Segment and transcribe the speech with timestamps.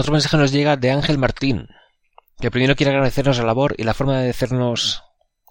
[0.00, 1.68] Otro mensaje nos llega de Ángel Martín,
[2.40, 5.02] que primero quiere agradecernos la labor y la forma de hacernos,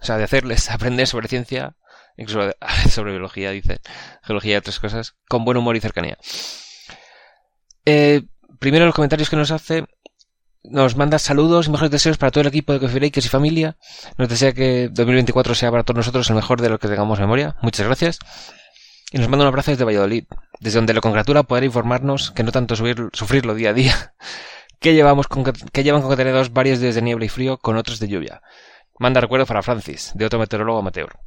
[0.02, 1.76] o sea, de hacerles aprender sobre ciencia,
[2.18, 2.50] incluso
[2.90, 3.80] sobre biología, dice,
[4.24, 6.18] geología y otras cosas, con buen humor y cercanía.
[7.86, 8.24] Eh,
[8.58, 9.86] primero los comentarios que nos hace,
[10.64, 13.78] nos manda saludos y mejores deseos para todo el equipo de Coffee Breakers y familia.
[14.18, 17.56] Nos desea que 2024 sea para todos nosotros el mejor de lo que tengamos memoria.
[17.62, 18.18] Muchas gracias.
[19.12, 20.24] Y nos manda un abrazo desde Valladolid
[20.60, 24.14] desde donde le congratula poder informarnos que no tanto sufrirlo día a día,
[24.80, 28.08] que, llevamos con, que llevan concatenados varios días de niebla y frío con otros de
[28.08, 28.42] lluvia.
[28.98, 31.18] Manda recuerdo para Francis, de otro meteorólogo amateur.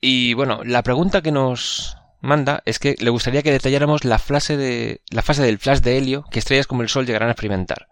[0.00, 4.56] Y bueno, la pregunta que nos manda es que le gustaría que detalláramos la fase,
[4.56, 7.88] de, la fase del flash de helio que estrellas como el Sol llegarán a experimentar.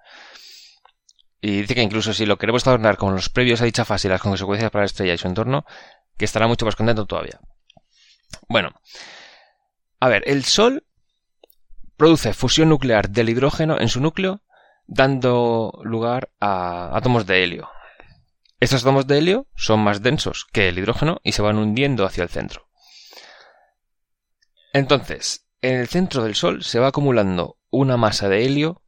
[1.40, 4.10] Y dice que incluso si lo queremos adornar con los previos a dicha fase y
[4.10, 5.64] las consecuencias para la estrella y su entorno,
[6.16, 7.40] que estará mucho más contento todavía.
[8.48, 8.70] Bueno,
[10.00, 10.84] a ver, el Sol
[11.96, 14.42] produce fusión nuclear del hidrógeno en su núcleo,
[14.86, 17.68] dando lugar a átomos de helio.
[18.60, 22.22] Estos átomos de helio son más densos que el hidrógeno y se van hundiendo hacia
[22.22, 22.68] el centro.
[24.72, 28.82] Entonces, en el centro del Sol se va acumulando una masa de helio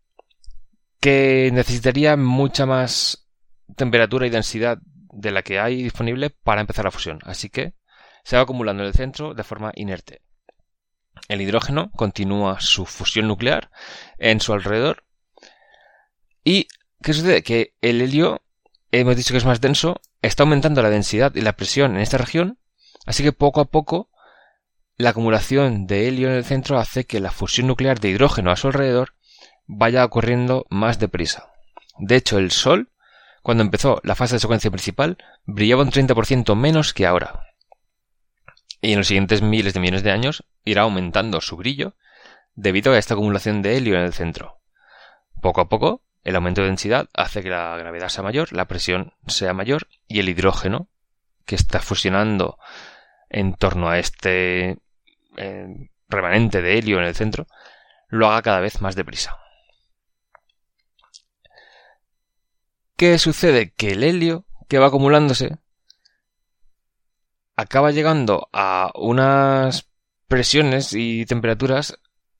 [1.00, 3.28] que necesitaría mucha más
[3.76, 4.78] temperatura y densidad
[5.12, 7.18] de la que hay disponible para empezar la fusión.
[7.24, 7.74] Así que
[8.22, 10.22] se va acumulando en el centro de forma inerte.
[11.30, 13.70] El hidrógeno continúa su fusión nuclear
[14.18, 15.04] en su alrededor.
[16.42, 16.66] ¿Y
[17.00, 17.44] qué sucede?
[17.44, 18.42] Que el helio,
[18.90, 22.18] hemos dicho que es más denso, está aumentando la densidad y la presión en esta
[22.18, 22.58] región,
[23.06, 24.10] así que poco a poco
[24.96, 28.56] la acumulación de helio en el centro hace que la fusión nuclear de hidrógeno a
[28.56, 29.14] su alrededor
[29.68, 31.52] vaya ocurriendo más deprisa.
[32.00, 32.90] De hecho, el Sol,
[33.44, 37.50] cuando empezó la fase de secuencia principal, brillaba un 30% menos que ahora
[38.80, 41.94] y en los siguientes miles de millones de años irá aumentando su brillo
[42.54, 44.60] debido a esta acumulación de helio en el centro.
[45.40, 49.14] Poco a poco, el aumento de densidad hace que la gravedad sea mayor, la presión
[49.26, 50.88] sea mayor y el hidrógeno,
[51.46, 52.58] que está fusionando
[53.28, 54.78] en torno a este
[55.36, 57.46] eh, remanente de helio en el centro,
[58.08, 59.38] lo haga cada vez más deprisa.
[62.96, 63.72] ¿Qué sucede?
[63.72, 65.56] Que el helio que va acumulándose
[67.56, 69.89] acaba llegando a unas
[70.30, 71.98] presiones y temperaturas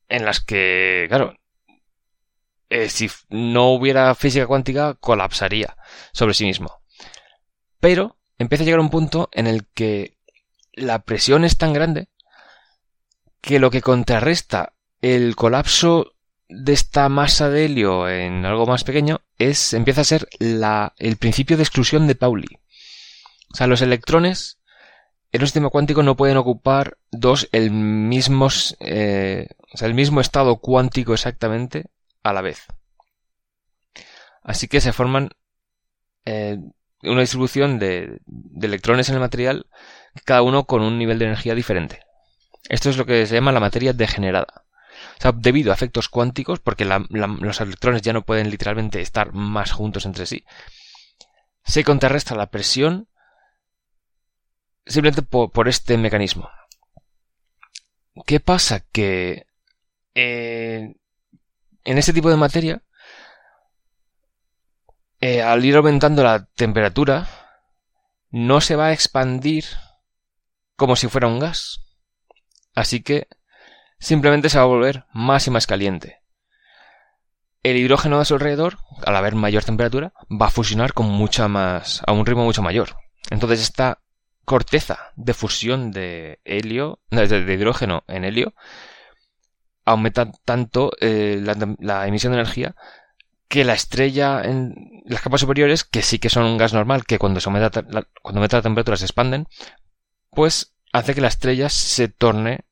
[0.09, 1.35] en las que, claro,
[2.69, 5.77] eh, si no hubiera física cuántica, colapsaría
[6.13, 6.83] sobre sí mismo.
[7.81, 10.17] Pero empieza a llegar un punto en el que
[10.73, 12.09] la presión es tan grande
[13.41, 16.13] que lo que contrarresta el colapso
[16.49, 21.17] de esta masa de helio en algo más pequeño es empieza a ser la, el
[21.17, 22.61] principio de exclusión de Pauli.
[23.53, 24.60] O sea, los electrones
[25.33, 28.49] en un sistema cuántico no pueden ocupar dos el mismo,
[28.81, 31.87] eh, o sea, el mismo estado cuántico exactamente
[32.23, 32.67] a la vez.
[34.43, 35.31] Así que se forman
[36.25, 36.59] eh,
[37.03, 38.21] una distribución de,
[38.61, 39.67] electrones en el material,
[40.25, 42.01] cada uno con un nivel de energía diferente.
[42.69, 44.65] Esto es lo que se llama la materia degenerada.
[45.19, 49.73] O sea, debido a efectos cuánticos, porque los electrones ya no pueden literalmente estar más
[49.73, 50.45] juntos entre sí,
[51.65, 53.09] se contrarresta la presión
[54.91, 56.51] simplemente por, este mecanismo.
[58.27, 58.81] ¿Qué pasa?
[58.81, 59.47] Que
[60.15, 60.95] eh,
[61.85, 62.83] en este tipo de materia,
[65.21, 67.29] eh, al ir aumentando la temperatura,
[68.31, 69.65] no se va a expandir
[70.77, 71.81] como si fuera un gas.
[72.75, 73.29] Así que
[73.99, 76.21] simplemente se va a volver más y más caliente.
[77.63, 82.03] El hidrógeno a su alrededor, al haber mayor temperatura, va a fusionar con mucha más,
[82.07, 82.97] a un ritmo mucho mayor.
[83.31, 84.01] Entonces esta
[84.51, 88.53] corteza de fusión de helio, de hidrógeno en helio,
[89.85, 91.41] aumenta tanto eh,
[91.79, 92.75] la, emisión de energía
[93.47, 94.75] que la estrella en
[95.05, 98.05] las capas superiores, que sí que son un gas normal, que cuando se aumenta cuando
[98.25, 99.47] aumenta la temperatura se expanden,
[100.31, 102.65] pues hace que la estrella se torne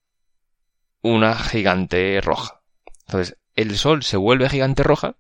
[1.00, 2.60] una gigante roja.
[3.06, 5.14] Entonces, el Sol se vuelve gigante roja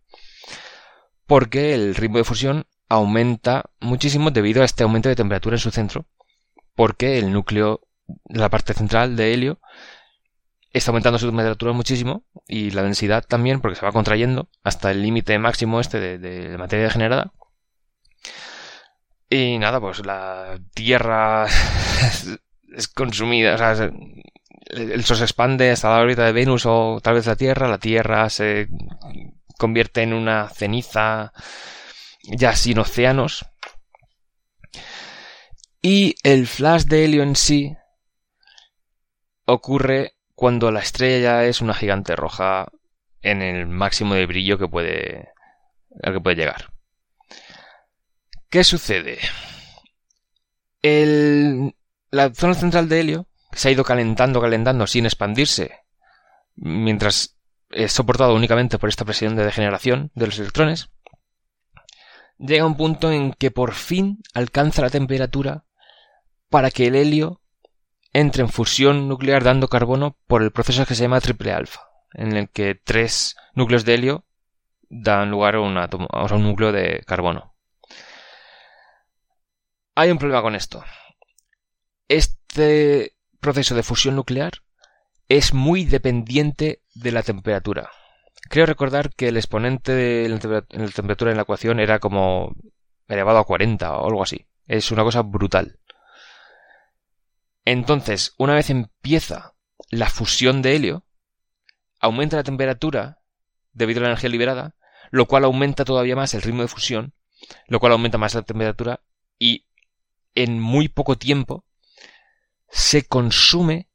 [1.24, 5.70] porque el ritmo de fusión aumenta muchísimo debido a este aumento de temperatura en su
[5.70, 6.04] centro,
[6.78, 7.80] porque el núcleo,
[8.28, 9.58] la parte central de helio,
[10.72, 15.02] está aumentando su temperatura muchísimo y la densidad también porque se va contrayendo hasta el
[15.02, 17.32] límite máximo este de, de, materia degenerada.
[19.28, 21.46] Y nada, pues la Tierra
[22.76, 23.90] es consumida, o sea,
[24.70, 27.78] el Sol se expande hasta la órbita de Venus o tal vez la Tierra, la
[27.78, 28.68] Tierra se
[29.58, 31.32] convierte en una ceniza
[32.22, 33.46] ya sin océanos.
[35.80, 37.76] Y el flash de helio en sí
[39.44, 42.68] ocurre cuando la estrella es una gigante roja
[43.22, 45.28] en el máximo de brillo que puede,
[46.02, 46.72] al que puede llegar.
[48.50, 49.18] ¿Qué sucede?
[50.82, 51.74] El,
[52.10, 55.80] la zona central de helio se ha ido calentando, calentando sin expandirse,
[56.54, 57.36] mientras
[57.70, 60.90] es soportado únicamente por esta presión de degeneración de los electrones,
[62.38, 65.64] llega a un punto en que por fin alcanza la temperatura
[66.50, 67.40] para que el helio
[68.12, 71.80] entre en fusión nuclear dando carbono por el proceso que se llama triple alfa,
[72.14, 74.24] en el que tres núcleos de helio
[74.88, 77.54] dan lugar a un, átomo, a un núcleo de carbono.
[79.94, 80.84] Hay un problema con esto.
[82.06, 84.52] Este proceso de fusión nuclear
[85.28, 87.90] es muy dependiente de la temperatura.
[88.48, 92.54] Creo recordar que el exponente de la temperatura en la ecuación era como
[93.08, 94.46] elevado a 40 o algo así.
[94.66, 95.78] Es una cosa brutal.
[97.70, 99.54] Entonces, una vez empieza
[99.90, 101.04] la fusión de helio,
[102.00, 103.20] aumenta la temperatura
[103.74, 104.74] debido a la energía liberada,
[105.10, 107.12] lo cual aumenta todavía más el ritmo de fusión,
[107.66, 109.02] lo cual aumenta más la temperatura
[109.38, 109.66] y
[110.34, 111.66] en muy poco tiempo
[112.70, 113.90] se consume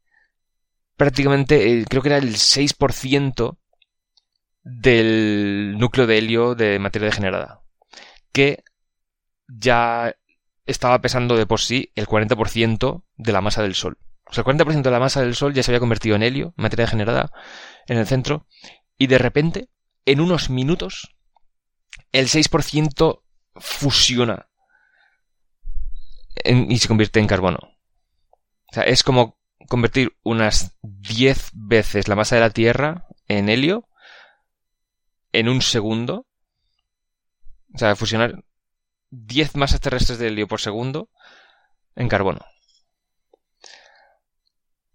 [0.96, 3.58] prácticamente, eh, creo que era el 6%
[4.62, 7.64] del núcleo de helio de materia degenerada,
[8.32, 8.64] que
[9.48, 10.16] ya
[10.66, 13.98] estaba pesando de por sí el 40% de la masa del Sol.
[14.26, 16.54] O sea, el 40% de la masa del Sol ya se había convertido en helio,
[16.56, 17.32] materia degenerada,
[17.88, 18.48] en el centro,
[18.98, 19.70] y de repente,
[20.06, 21.16] en unos minutos,
[22.12, 23.22] el 6%
[23.56, 24.48] fusiona
[26.46, 27.60] y se convierte en carbono.
[27.62, 33.88] O sea, es como convertir unas 10 veces la masa de la Tierra en helio
[35.32, 36.28] en un segundo.
[37.74, 38.44] O sea, fusionar
[39.14, 41.10] 10 masas terrestres de helio por segundo
[41.96, 42.46] en carbono.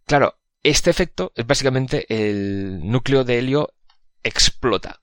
[0.07, 3.75] Claro, este efecto es básicamente el núcleo de helio
[4.23, 5.01] explota.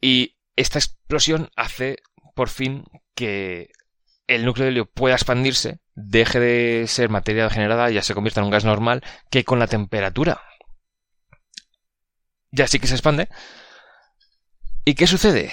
[0.00, 1.98] Y esta explosión hace
[2.34, 2.84] por fin
[3.14, 3.70] que
[4.26, 8.40] el núcleo de helio pueda expandirse, deje de ser materia degenerada y ya se convierta
[8.40, 10.40] en un gas normal que con la temperatura
[12.50, 13.28] ya sí que se expande.
[14.84, 15.50] ¿Y qué sucede?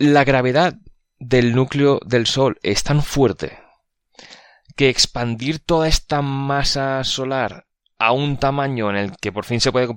[0.00, 0.74] La gravedad
[1.18, 3.58] del núcleo del Sol es tan fuerte
[4.76, 7.66] que expandir toda esta masa solar
[7.98, 9.88] a un tamaño en el que por fin se puede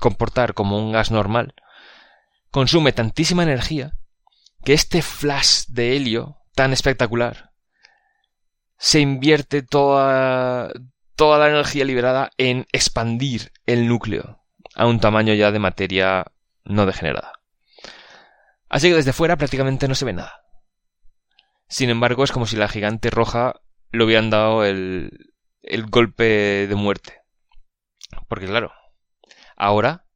[0.00, 1.54] comportar como un gas normal,
[2.50, 3.92] consume tantísima energía
[4.64, 7.52] que este flash de helio tan espectacular
[8.76, 10.70] se invierte toda,
[11.16, 14.44] toda la energía liberada en expandir el núcleo
[14.74, 16.26] a un tamaño ya de materia
[16.64, 17.37] no degenerada.
[18.68, 20.42] Así que desde fuera prácticamente no se ve nada.
[21.68, 23.60] Sin embargo, es como si la gigante roja
[23.90, 25.32] le hubieran dado el,
[25.62, 27.22] el golpe de muerte.
[28.28, 28.72] Porque claro,
[29.56, 30.06] ahora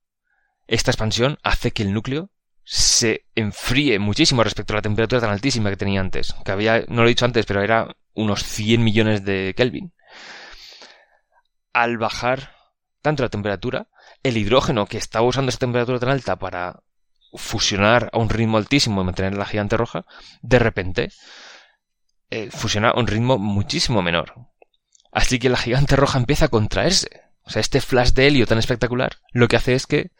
[0.67, 2.31] esta expansión hace que el núcleo
[2.65, 6.35] se enfríe muchísimo respecto a la temperatura tan altísima que tenía antes.
[6.45, 9.93] Que había, no lo he dicho antes, pero era unos 100 millones de Kelvin.
[11.73, 12.55] Al bajar
[13.01, 13.89] tanto la temperatura,
[14.23, 16.83] el hidrógeno que estaba usando esa temperatura tan alta para
[17.35, 20.05] fusionar a un ritmo altísimo y mantener la gigante roja,
[20.43, 21.11] de repente
[22.31, 24.35] eh, fusiona a un ritmo muchísimo menor.
[25.11, 27.23] Así que la gigante roja empieza a contraerse.
[27.43, 30.13] O sea, este flash de helio tan espectacular lo que hace es que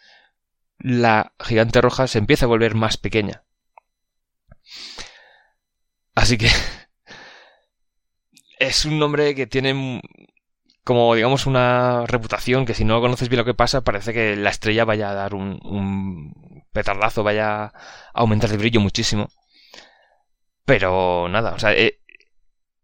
[0.79, 3.45] la gigante roja se empieza a volver más pequeña.
[6.15, 6.51] Así que
[8.59, 10.03] es un nombre que tiene
[10.85, 14.51] como digamos una reputación que si no conoces bien lo que pasa parece que la
[14.51, 15.61] estrella vaya a dar un
[16.73, 17.73] petardazo, vaya a
[18.15, 19.29] aumentar de brillo muchísimo.
[20.65, 22.01] Pero nada, o sea, eh,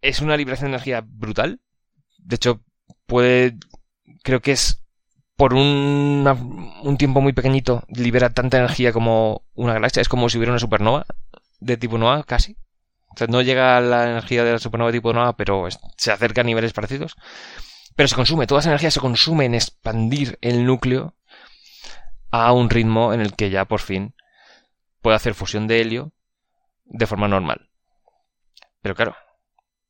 [0.03, 1.61] es una liberación de energía brutal.
[2.19, 2.63] De hecho,
[3.07, 3.57] puede,
[4.23, 4.83] creo que es
[5.37, 6.25] por un,
[6.83, 10.01] un tiempo muy pequeñito, libera tanta energía como una galaxia.
[10.01, 11.07] Es como si hubiera una supernova
[11.61, 12.57] de tipo nova, casi.
[13.15, 15.67] O sea, no llega a la energía de la supernova de tipo nova, pero
[15.97, 17.17] se acerca a niveles parecidos.
[17.97, 21.17] Pero se consume, toda esa energía se consume en expandir el núcleo
[22.31, 24.15] a un ritmo en el que ya por fin
[25.01, 26.13] puede hacer fusión de helio
[26.85, 27.71] de forma normal.
[28.83, 29.17] Pero claro,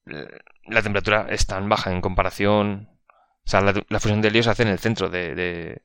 [0.04, 2.88] la temperatura es tan baja en comparación.
[3.44, 5.82] O sea, la, fusión de helio se hace en el centro de, de,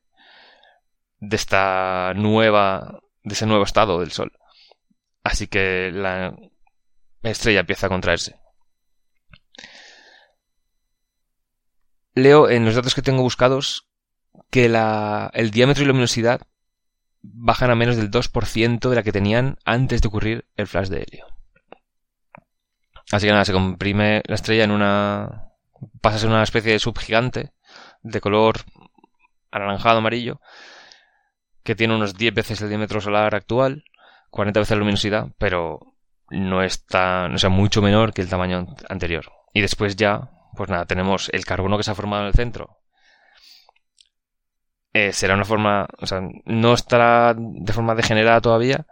[1.20, 3.00] de esta nueva.
[3.24, 4.32] de ese nuevo estado del Sol.
[5.24, 6.36] Así que la
[7.22, 8.40] estrella empieza a contraerse.
[12.16, 13.90] Leo en los datos que tengo buscados
[14.50, 16.42] que la, el diámetro y luminosidad
[17.22, 21.04] bajan a menos del 2% de la que tenían antes de ocurrir el flash de
[21.04, 21.26] helio.
[23.12, 25.52] Así que nada, se comprime la estrella en una...
[26.02, 27.54] pasa a ser una especie de subgigante
[28.02, 28.58] de color
[29.52, 30.42] anaranjado amarillo
[31.64, 33.86] que tiene unos 10 veces el diámetro solar actual,
[34.30, 35.96] 40 veces la luminosidad, pero
[36.30, 39.32] no es tan, o sea, mucho menor que el tamaño anterior.
[39.54, 42.83] Y después ya, pues nada, tenemos el carbono que se ha formado en el centro,
[44.94, 48.86] eh, será una forma, o sea, no estará de forma degenerada todavía.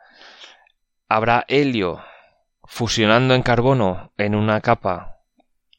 [1.07, 2.01] Habrá helio
[2.63, 5.19] fusionando en carbono en una capa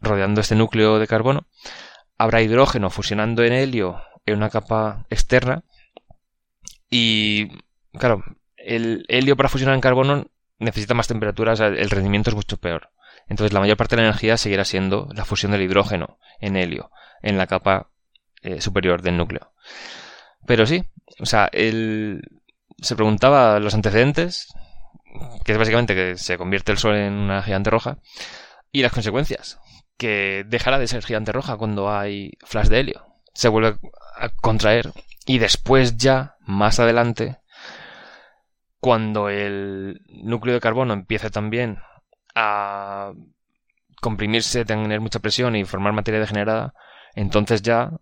[0.01, 1.47] rodeando este núcleo de carbono.
[2.19, 5.65] Habrá hidrógeno fusionando en helio en una capa externa.
[6.89, 7.49] Y,
[7.99, 8.23] claro,
[8.57, 10.27] el helio para fusionar en carbono
[10.59, 12.91] necesita más temperatura, o sea, el rendimiento es mucho peor.
[13.29, 16.91] Entonces la mayor parte de la energía seguirá siendo la fusión del hidrógeno en helio,
[17.23, 17.91] en la capa
[18.43, 19.53] eh, superior del núcleo.
[20.47, 20.83] Pero sí,
[21.21, 22.23] o sea, él
[22.79, 24.49] se preguntaba los antecedentes,
[25.45, 27.99] que es básicamente que se convierte el Sol en una gigante roja,
[28.71, 29.61] y las consecuencias,
[29.97, 33.79] que dejará de ser gigante roja cuando hay flash de helio, se vuelve
[34.19, 34.93] a contraer,
[35.27, 37.39] y después ya, más adelante,
[38.81, 41.79] cuando el núcleo de carbono empiece también
[42.35, 43.13] a
[44.01, 46.75] comprimirse, tener mucha presión y formar materia degenerada,
[47.15, 47.93] entonces ya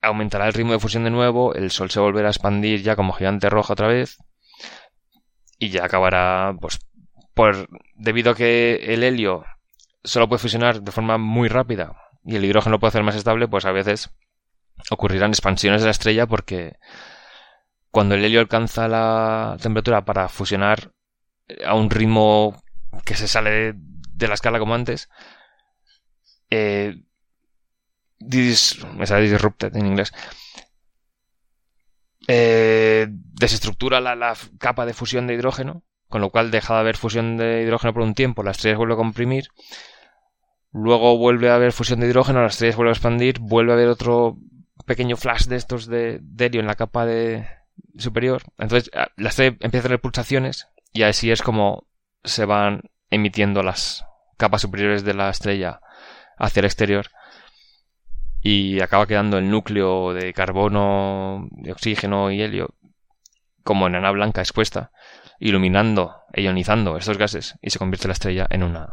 [0.00, 3.12] aumentará el ritmo de fusión de nuevo, el Sol se volverá a expandir ya como
[3.12, 4.18] gigante roja otra vez
[5.58, 6.78] y ya acabará, pues,
[7.34, 9.44] por debido a que el helio
[10.04, 13.64] solo puede fusionar de forma muy rápida y el hidrógeno puede hacer más estable, pues
[13.64, 14.10] a veces
[14.90, 16.76] ocurrirán expansiones de la estrella porque
[17.90, 20.92] cuando el helio alcanza la temperatura para fusionar
[21.66, 22.62] a un ritmo
[23.04, 25.08] que se sale de la escala como antes,
[26.50, 27.02] eh,
[28.20, 30.12] me sale disrupted en inglés,
[32.30, 37.38] eh, desestructura la, capa de fusión de hidrógeno, con lo cual deja de haber fusión
[37.38, 39.48] de hidrógeno por un tiempo, la estrella vuelve a comprimir,
[40.70, 43.88] luego vuelve a haber fusión de hidrógeno, la estrella vuelve a expandir, vuelve a haber
[43.88, 44.36] otro
[44.84, 47.46] pequeño flash de estos de, helio en la capa de
[47.96, 51.86] superior, entonces la estrella empieza a tener pulsaciones y así es como
[52.24, 54.04] se van emitiendo las
[54.36, 55.80] capas superiores de la estrella
[56.36, 57.06] hacia el exterior
[58.40, 62.74] y acaba quedando el núcleo de carbono, de oxígeno y helio
[63.62, 64.92] como enana blanca expuesta,
[65.40, 68.88] iluminando e ionizando estos gases y se convierte la estrella en una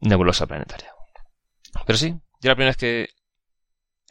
[0.00, 0.92] nebulosa planetaria.
[1.86, 3.08] Pero sí, yo la primera vez que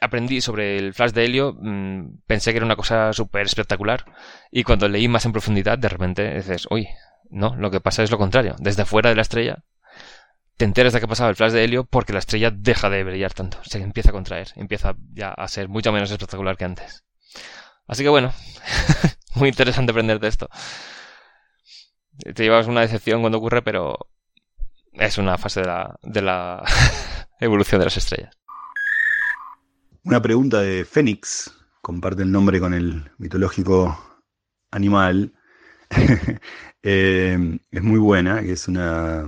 [0.00, 4.04] aprendí sobre el flash de helio mm, pensé que era una cosa súper espectacular
[4.50, 6.88] y cuando leí más en profundidad de repente dices, uy,
[7.30, 8.56] no, lo que pasa es lo contrario.
[8.58, 9.64] Desde fuera de la estrella
[10.62, 13.02] te enteras de que ha pasado el flash de helio porque la estrella deja de
[13.02, 17.04] brillar tanto, se empieza a contraer, empieza ya a ser mucho menos espectacular que antes.
[17.88, 18.32] Así que bueno,
[19.34, 20.48] muy interesante aprender de esto.
[22.16, 24.06] Te llevas una decepción cuando ocurre, pero
[24.92, 26.64] es una fase de la,
[27.40, 28.38] evolución de las estrellas.
[30.04, 34.20] Una pregunta de Fénix, comparte el nombre con el mitológico
[34.70, 35.34] animal.
[36.84, 37.38] Eh,
[37.70, 39.24] es muy buena, es una,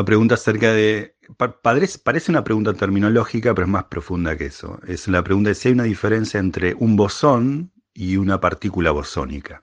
[0.00, 1.14] la pregunta acerca de...
[1.62, 4.80] Parece una pregunta terminológica, pero es más profunda que eso.
[4.86, 9.62] Es la pregunta de si hay una diferencia entre un bosón y una partícula bosónica.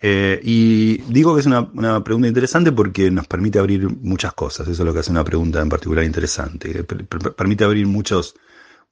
[0.00, 4.68] Eh, y digo que es una, pregunta interesante porque nos permite abrir muchas cosas.
[4.68, 6.84] Eso es lo que hace una pregunta en particular interesante.
[6.84, 8.36] permite abrir muchos,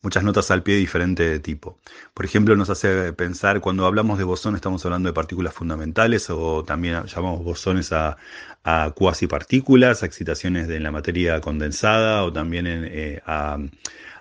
[0.02, 1.78] muchas notas al pie de diferente tipo.
[2.14, 6.64] Por ejemplo, nos hace pensar, cuando hablamos de bosón, estamos hablando de partículas fundamentales o
[6.64, 8.16] también llamamos bosones a,
[8.64, 13.58] a cuasipartículas, a excitaciones de la materia condensada o también eh, a,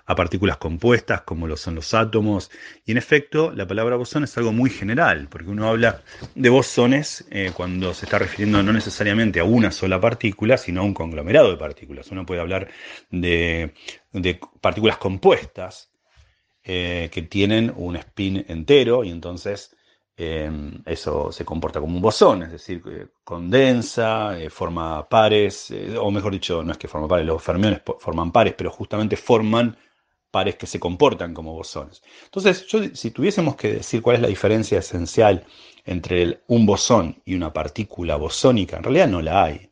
[0.06, 2.50] a partículas compuestas como lo son los átomos.
[2.84, 6.02] Y en efecto, la palabra bosón es algo muy general, porque uno habla
[6.34, 10.84] de bosones eh, cuando se está refiriendo no necesariamente a una sola partícula, sino a
[10.84, 12.10] un conglomerado de partículas.
[12.10, 12.68] Uno puede hablar
[13.10, 13.74] de,
[14.60, 15.90] partículas compuestas
[16.64, 19.76] eh, que tienen un spin entero y entonces
[20.18, 22.82] Em, eso se comporta como un bosón, es decir,
[23.22, 27.82] condensa, eh, forma pares, eh, o mejor dicho, no es que forma pares, los fermiones
[27.98, 29.76] forman pares, pero justamente forman
[30.36, 32.02] pares que se comportan como bosones.
[32.24, 35.46] Entonces, yo, si tuviésemos que decir cuál es la diferencia esencial
[35.86, 39.70] entre un bosón y una partícula bosónica, en realidad no la hay.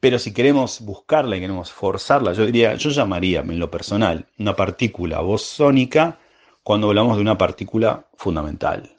[0.00, 4.56] Pero si queremos buscarla y queremos forzarla, yo diría, yo llamaría en lo personal una
[4.56, 6.18] partícula bosónica
[6.64, 8.90] cuando hablamos de una partícula fundamental.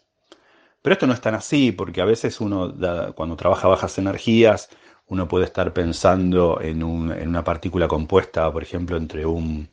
[0.82, 2.74] Pero esto no es tan así, porque a veces uno,
[3.14, 4.70] cuando trabaja bajas energías,
[5.08, 9.70] uno puede estar pensando en, una partícula compuesta, por ejemplo, entre un,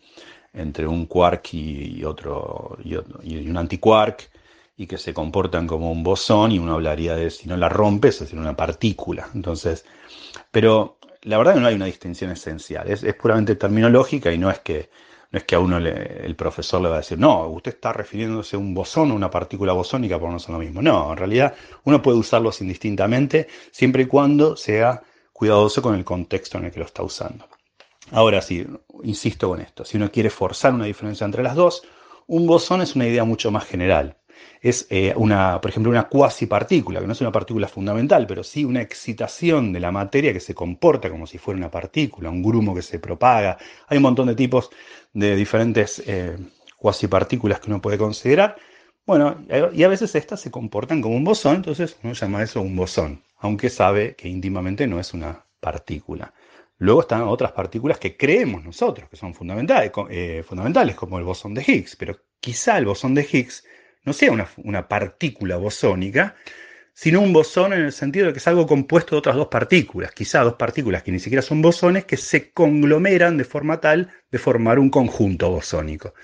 [0.53, 2.97] entre un quark y, otro, y,
[3.49, 4.31] un antiquark,
[4.77, 8.17] y que se comportan como un bosón, y uno hablaría de si no la rompes,
[8.17, 9.29] es decir, una partícula.
[9.35, 9.85] Entonces,
[10.51, 14.61] pero la verdad que no hay una distinción esencial, es puramente terminológica y no es
[14.61, 14.91] que
[15.33, 18.57] no es que a uno el profesor le va a decir, no, usted está refiriéndose
[18.57, 20.83] a un bosón o una partícula bosónica, por no son lo mismo.
[20.83, 21.55] No, en realidad
[21.85, 26.81] uno puede usarlos indistintamente siempre y cuando sea cuidadoso con el contexto en el que
[26.81, 27.49] lo está usando.
[28.13, 28.67] Ahora sí,
[29.03, 31.83] insisto con esto, si uno quiere forzar una diferencia entre las dos,
[32.27, 34.17] un bosón es una idea mucho más general
[34.61, 38.45] es eh, una, por ejemplo, una cuasi partícula, que no es una partícula fundamental, pero
[38.45, 42.43] sí una excitación de la materia que se comporta como si fuera una partícula, un
[42.43, 43.59] grumo que se propaga.
[43.89, 44.71] Hay un montón de tipos
[45.13, 46.37] de diferentes eh,
[46.77, 48.57] cuasi partículas que uno puede considerar.
[49.05, 52.77] Bueno, y a veces estas se comportan como un bosón, entonces uno llama eso un
[52.77, 56.33] bosón, aunque sabe que íntimamente no es una partícula.
[56.83, 61.55] Luego están otras partículas que creemos nosotros que son fundamentales, eh, fundamentales, como el bosón
[61.55, 63.65] de Higgs, pero quizá el bosón de Higgs
[64.03, 66.35] no sea una, partícula bosónica,
[66.93, 70.11] sino un bosón en el sentido de que es algo compuesto de otras dos partículas,
[70.11, 74.39] quizá dos partículas que ni siquiera son bosones, que se conglomeran de forma tal de
[74.41, 76.15] formar un conjunto bosónico.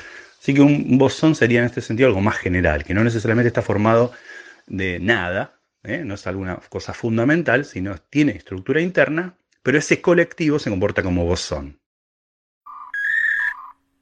[0.40, 3.62] Así que un, bosón sería en este sentido algo más general, que no necesariamente está
[3.62, 4.10] formado
[4.66, 6.02] de nada, ¿eh?
[6.04, 9.36] no es alguna cosa fundamental, sino tiene estructura interna,
[9.68, 11.78] pero ese colectivo se comporta como bosón.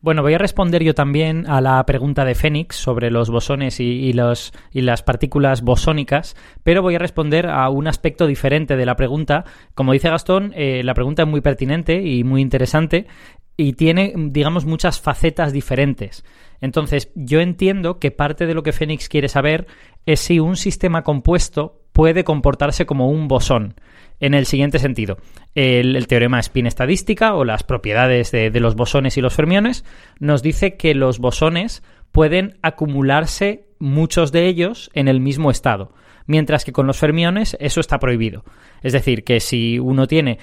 [0.01, 4.13] Bueno, voy a responder yo también a la pregunta de Fénix sobre los bosones y,
[4.13, 8.95] los, y, las partículas bosónicas, pero voy a responder a un aspecto diferente de la
[8.95, 9.45] pregunta.
[9.75, 13.09] Como dice Gastón, eh, la pregunta es muy pertinente y muy interesante
[13.57, 16.25] y tiene, digamos, muchas facetas diferentes.
[16.61, 19.67] Entonces, yo entiendo que parte de lo que Fénix quiere saber
[20.05, 23.75] es si un sistema compuesto puede comportarse como un bosón
[24.21, 25.19] en el siguiente sentido.
[25.57, 29.87] El, teorema spin estadística o las propiedades de, los bosones y los fermiones
[30.21, 35.95] nos dice que los bosones pueden acumularse muchos de ellos en el mismo estado,
[36.27, 38.45] mientras que con los fermiones eso está prohibido.
[38.83, 40.41] Es decir, que si uno tiene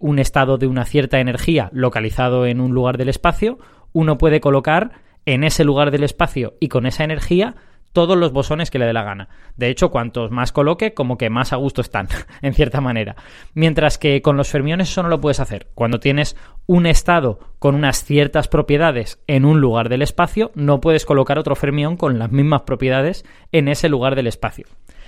[0.00, 3.58] un estado de una cierta energía localizado en un lugar del espacio,
[3.92, 4.92] uno puede colocar
[5.26, 7.54] en ese lugar del espacio y con esa energía
[7.94, 9.28] todos los bosones que le dé la gana.
[9.56, 12.08] De hecho, cuantos más coloque, como que más a gusto están,
[12.42, 13.16] en cierta manera.
[13.54, 15.68] Mientras que con los fermiones eso no lo puedes hacer.
[15.74, 21.06] Cuando tienes un estado con unas ciertas propiedades en un lugar del espacio, no puedes
[21.06, 24.66] colocar otro fermión con las mismas propiedades en ese lugar del espacio.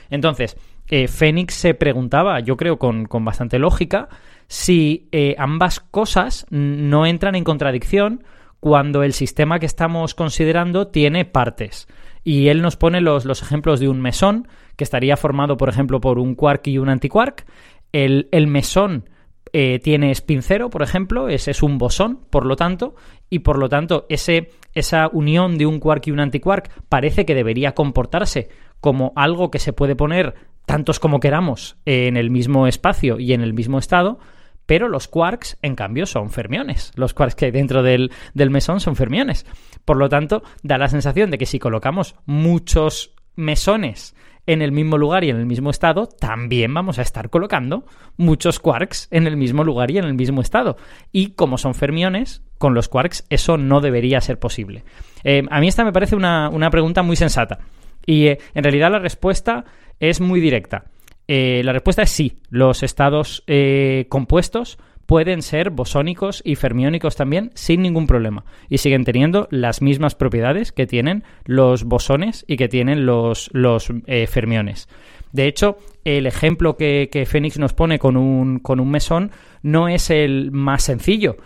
[0.09, 0.57] Entonces,
[0.89, 4.09] eh, Fénix se preguntaba, yo creo con, bastante lógica,
[4.47, 8.23] si eh, ambas cosas no entran en contradicción
[8.61, 11.89] cuando el sistema que estamos considerando tiene partes.
[12.27, 16.01] Y él nos pone los, los ejemplos de un mesón, que estaría formado, por ejemplo,
[16.01, 17.47] por un quark y un antiquark.
[17.93, 19.09] El, el mesón
[19.53, 22.97] eh, tiene spin cero, por ejemplo, ese es un bosón, por lo tanto,
[23.31, 27.37] y por lo tanto ese, esa unión de un quark y un antiquark parece que
[27.37, 28.49] debería comportarse
[28.81, 30.35] como algo que se puede poner
[30.67, 34.19] tantos como queramos en el mismo espacio y en el mismo estado,
[34.67, 36.93] pero los quarks, en cambio, son fermiones.
[36.97, 39.47] Los quarks que hay dentro del, mesón son fermiones.
[39.85, 44.15] Por lo tanto, da la sensación de que si colocamos muchos mesones
[44.47, 47.85] en el mismo lugar y en el mismo estado, también vamos a estar colocando
[48.17, 50.77] muchos quarks en el mismo lugar y en el mismo estado.
[51.13, 54.85] Y como son fermiones, con los quarks eso no debería ser posible.
[55.25, 57.59] Eh, a mí esta me parece una, pregunta muy sensata.
[58.05, 59.65] Y eh, en realidad la respuesta
[59.99, 60.85] es muy directa.
[61.29, 62.39] Eh, la respuesta es sí.
[62.51, 69.05] Los estados eh, compuestos pueden ser bosónicos y fermiónicos también sin ningún problema y siguen
[69.05, 74.89] teniendo las mismas propiedades que tienen los bosones y que tienen los, los eh, fermiones.
[75.33, 79.31] De hecho, el ejemplo que, Fénix nos pone con un, con un mesón
[79.63, 81.37] no es el más sencillo.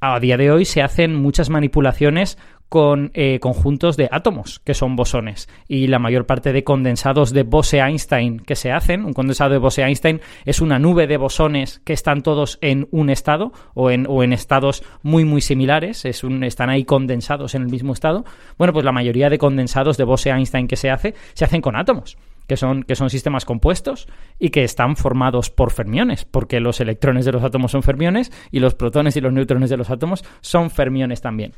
[0.00, 2.38] a día de hoy se hacen muchas manipulaciones
[2.72, 5.46] con eh, conjuntos de átomos, que son bosones.
[5.68, 10.22] Y la mayor parte de condensados de Bose-Einstein que se hacen, un condensado de Bose-Einstein
[10.46, 14.32] es una nube de bosones que están todos en un estado o en, o en
[14.32, 18.24] estados muy, muy similares, es un, están ahí condensados en el mismo estado.
[18.56, 22.16] Bueno, pues la mayoría de condensados de Bose-Einstein que se hace, se hacen con átomos.
[22.48, 24.08] Que son, que son sistemas compuestos
[24.38, 28.58] y que están formados por fermiones, porque los electrones de los átomos son fermiones y
[28.58, 31.52] los protones y los neutrones de los átomos son fermiones también.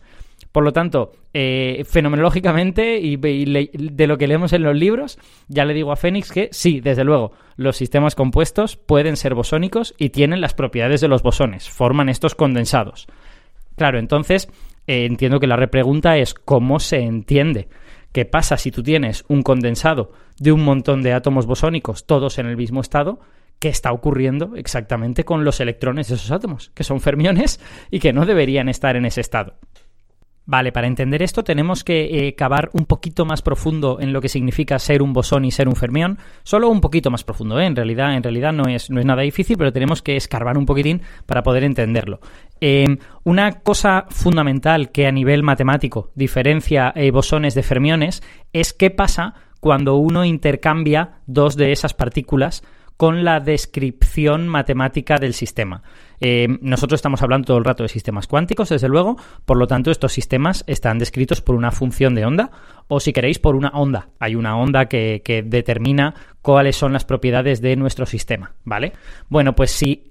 [0.54, 5.74] Por lo tanto, eh, fenomenológicamente y, de lo que leemos en los libros, ya le
[5.74, 10.40] digo a Fénix que sí, desde luego, los sistemas compuestos pueden ser bosónicos y tienen
[10.40, 13.08] las propiedades de los bosones, forman estos condensados.
[13.74, 14.48] Claro, entonces
[14.86, 17.66] eh, entiendo que la repregunta es cómo se entiende.
[18.12, 22.46] ¿Qué pasa si tú tienes un condensado de un montón de átomos bosónicos, todos en
[22.46, 23.18] el mismo estado?
[23.58, 27.58] ¿Qué está ocurriendo exactamente con los electrones de esos átomos, que son fermiones
[27.90, 29.54] y que no deberían estar en ese estado?
[30.46, 34.28] Vale, para entender esto tenemos que eh, cavar un poquito más profundo en lo que
[34.28, 36.18] significa ser un bosón y ser un fermión.
[36.42, 37.66] Solo un poquito más profundo, ¿eh?
[37.66, 40.66] En realidad, en realidad no es, no es nada difícil, pero tenemos que escarbar un
[40.66, 42.20] poquitín para poder entenderlo.
[42.60, 48.90] Em, una cosa fundamental que a nivel matemático diferencia eh, bosones de fermiones es qué
[48.90, 52.62] pasa cuando uno intercambia dos de esas partículas
[52.96, 55.82] con la descripción matemática del sistema.
[56.20, 59.90] Eh, nosotros estamos hablando todo el rato de sistemas cuánticos, desde luego, por lo tanto
[59.90, 62.50] estos sistemas están descritos por una función de onda
[62.88, 64.08] o si queréis por una onda.
[64.18, 68.92] Hay una onda que, determina cuáles son las propiedades de nuestro sistema, ¿vale?
[69.28, 70.04] Bueno, pues si,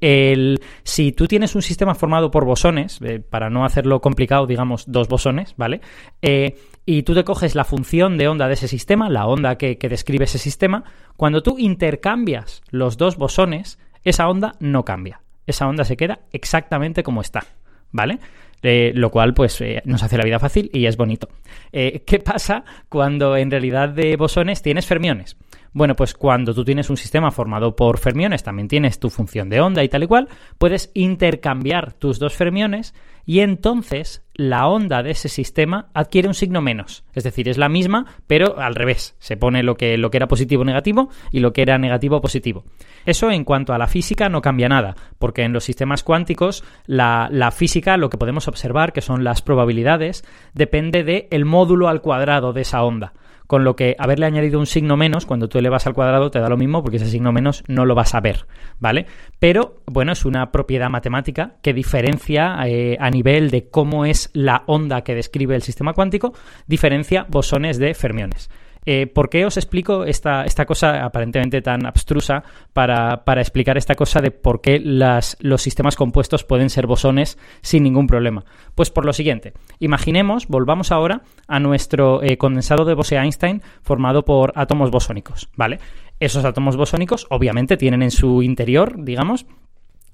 [0.83, 5.07] si tú tienes un sistema formado por bosones, eh, para no hacerlo complicado, digamos dos
[5.07, 5.81] bosones, ¿vale?
[6.21, 9.77] Eh, y tú te coges la función de onda de ese sistema, la onda que
[9.89, 10.83] describe ese sistema,
[11.15, 17.03] cuando tú intercambias los dos bosones, esa onda no cambia esa onda se queda exactamente
[17.03, 17.45] como está,
[17.91, 18.19] ¿vale?
[18.61, 21.27] Eh, lo cual pues eh, nos hace la vida fácil y es bonito.
[21.73, 25.35] Eh, ¿Qué pasa cuando en realidad de bosones tienes fermiones?
[25.73, 29.59] Bueno, pues cuando tú tienes un sistema formado por fermiones, también tienes tu función de
[29.59, 32.93] onda y tal y cual, puedes intercambiar tus dos fermiones
[33.25, 37.05] y entonces la onda de ese sistema adquiere un signo menos.
[37.13, 39.15] Es decir, es la misma, pero al revés.
[39.17, 42.65] Se pone lo que, lo que era positivo negativo y lo que era negativo positivo.
[43.05, 47.29] Eso en cuanto a la física no cambia nada, porque en los sistemas cuánticos la,
[47.31, 52.53] la física, lo que podemos observar, que son las probabilidades, depende del módulo al cuadrado
[52.53, 53.13] de esa onda
[53.53, 56.49] con lo que haberle añadido un signo menos, cuando tú elevas al cuadrado te da
[56.49, 58.47] lo mismo porque ese signo menos no lo vas a ver,
[58.79, 59.05] ¿vale?
[59.37, 64.63] Pero, bueno, es una propiedad matemática que diferencia eh, a nivel de cómo es la
[64.65, 66.33] onda que describe el sistema cuántico,
[66.65, 68.49] diferencia bosones de fermiones.
[68.85, 72.43] Eh, ¿Por qué os explico esta, esta cosa aparentemente tan abstrusa
[72.73, 78.07] para, explicar esta cosa de por qué los sistemas compuestos pueden ser bosones sin ningún
[78.07, 78.43] problema?
[78.75, 84.53] Pues por lo siguiente, imaginemos, volvamos ahora a nuestro eh, condensado de Bose-Einstein formado por
[84.55, 85.79] átomos bosónicos, ¿vale?
[86.19, 89.45] Esos átomos bosónicos obviamente tienen en su interior, digamos,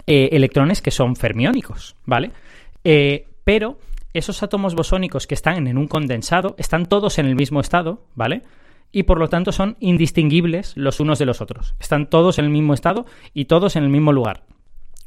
[0.07, 2.31] eh, electrones que son fermiónicos, ¿vale?
[3.43, 3.77] pero
[4.13, 8.41] esos átomos bosónicos que están en un condensado están todos en el mismo estado, ¿vale?
[8.91, 11.75] Y por lo tanto son indistinguibles los unos de los otros.
[11.79, 14.43] Están todos en el mismo estado y todos en el mismo lugar.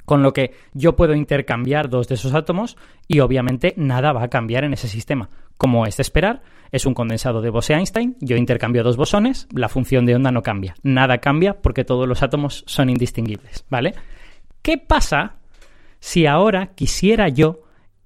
[0.05, 2.77] Con lo que yo puedo intercambiar dos de esos átomos
[3.09, 5.31] y obviamente nada va a cambiar en ese sistema.
[5.57, 10.07] Como es de esperar, es un condensado de Bose-Einstein, yo intercambio dos bosones, la función
[10.07, 10.75] de onda no cambia.
[10.83, 13.95] Nada cambia porque todos los átomos son indistinguibles, ¿vale?
[14.63, 15.37] ¿Qué pasa
[16.01, 17.63] si ahora quisiera yo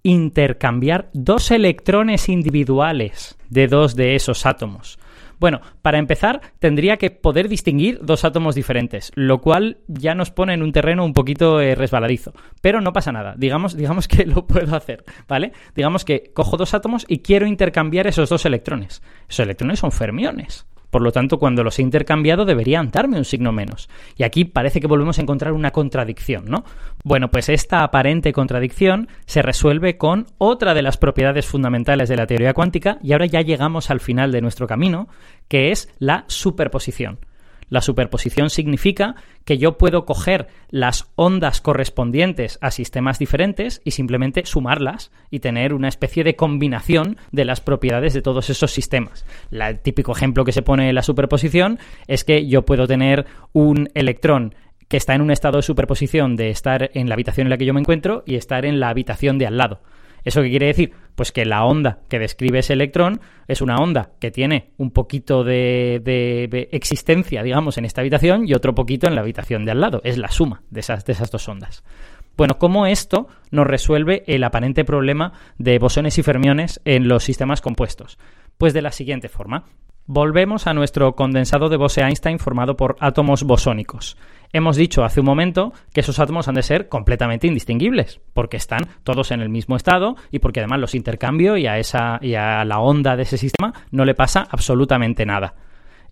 [0.06, 5.00] intercambiar dos electrones individuales de dos de esos átomos.
[5.40, 10.54] Bueno, para empezar, tendría que poder distinguir dos átomos diferentes, lo cual ya nos pone
[10.54, 12.32] en un terreno un poquito eh, resbaladizo.
[12.60, 15.52] Pero no pasa nada, digamos, digamos que lo puedo hacer, ¿vale?
[15.74, 19.02] Digamos que cojo dos átomos y quiero intercambiar esos dos electrones.
[19.28, 20.66] Esos electrones son fermiones.
[20.90, 23.88] Por lo tanto, cuando los he intercambiado deberían darme un signo menos.
[24.16, 26.64] Y aquí parece que volvemos a encontrar una contradicción, ¿no?
[27.04, 32.26] Bueno, pues esta aparente contradicción se resuelve con otra de las propiedades fundamentales de la
[32.26, 35.08] teoría cuántica y ahora ya llegamos al final de nuestro camino,
[35.48, 37.18] que es la superposición.
[37.68, 44.44] La superposición significa que yo puedo coger las ondas correspondientes a sistemas diferentes y simplemente
[44.46, 49.24] sumarlas y tener una especie de combinación de las propiedades de todos esos sistemas.
[49.50, 53.88] el típico ejemplo que se pone en la superposición es que yo puedo tener un
[53.94, 54.54] electrón
[54.88, 57.66] que está en un estado de superposición de estar en la habitación en la que
[57.66, 59.80] yo me encuentro y estar en la habitación de al lado.
[60.26, 60.92] ¿Eso qué quiere decir?
[61.14, 65.44] Pues que la onda que describe ese electrón es una onda que tiene un poquito
[65.44, 70.00] de, existencia, digamos, en esta habitación y otro poquito en la habitación de al lado.
[70.02, 71.84] Es la suma de esas, de esas dos ondas.
[72.36, 77.60] Bueno, ¿cómo esto nos resuelve el aparente problema de bosones y fermiones en los sistemas
[77.60, 78.18] compuestos?
[78.58, 79.64] Pues de la siguiente forma.
[80.08, 84.16] Volvemos a nuestro condensado de Bose-Einstein formado por átomos bosónicos.
[84.52, 88.86] Hemos dicho hace un momento que esos átomos han de ser completamente indistinguibles, porque están
[89.02, 92.64] todos en el mismo estado y porque además los intercambio y a, esa, y a
[92.64, 95.54] la onda de ese sistema no le pasa absolutamente nada.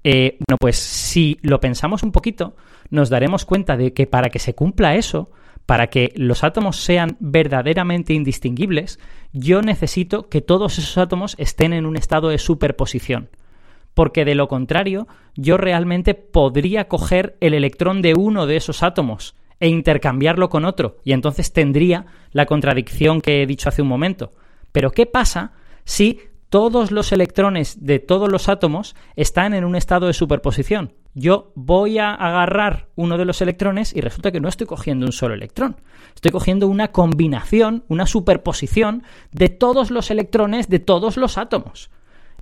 [0.03, 2.57] Eh, bueno, pues si lo pensamos un poquito,
[2.91, 5.31] nos daremos cuenta de que para que se cumpla eso,
[5.67, 8.99] para que los átomos sean verdaderamente indistinguibles,
[9.33, 13.29] yo necesito que todos esos átomos estén en un estado de superposición
[13.95, 19.35] porque de lo contrario yo realmente podría coger el electrón de uno de esos átomos
[19.61, 24.33] e intercambiarlo con otro, y entonces tendría la contradicción que he dicho hace un momento.
[24.73, 25.53] Pero ¿qué pasa
[25.85, 30.93] si todos los electrones de todos los átomos están en un estado de superposición?
[31.15, 35.13] Yo voy a agarrar uno de los electrones y resulta que no estoy cogiendo un
[35.13, 35.77] solo electrón.
[36.15, 41.91] Estoy cogiendo una combinación, una superposición de todos los electrones de todos los átomos.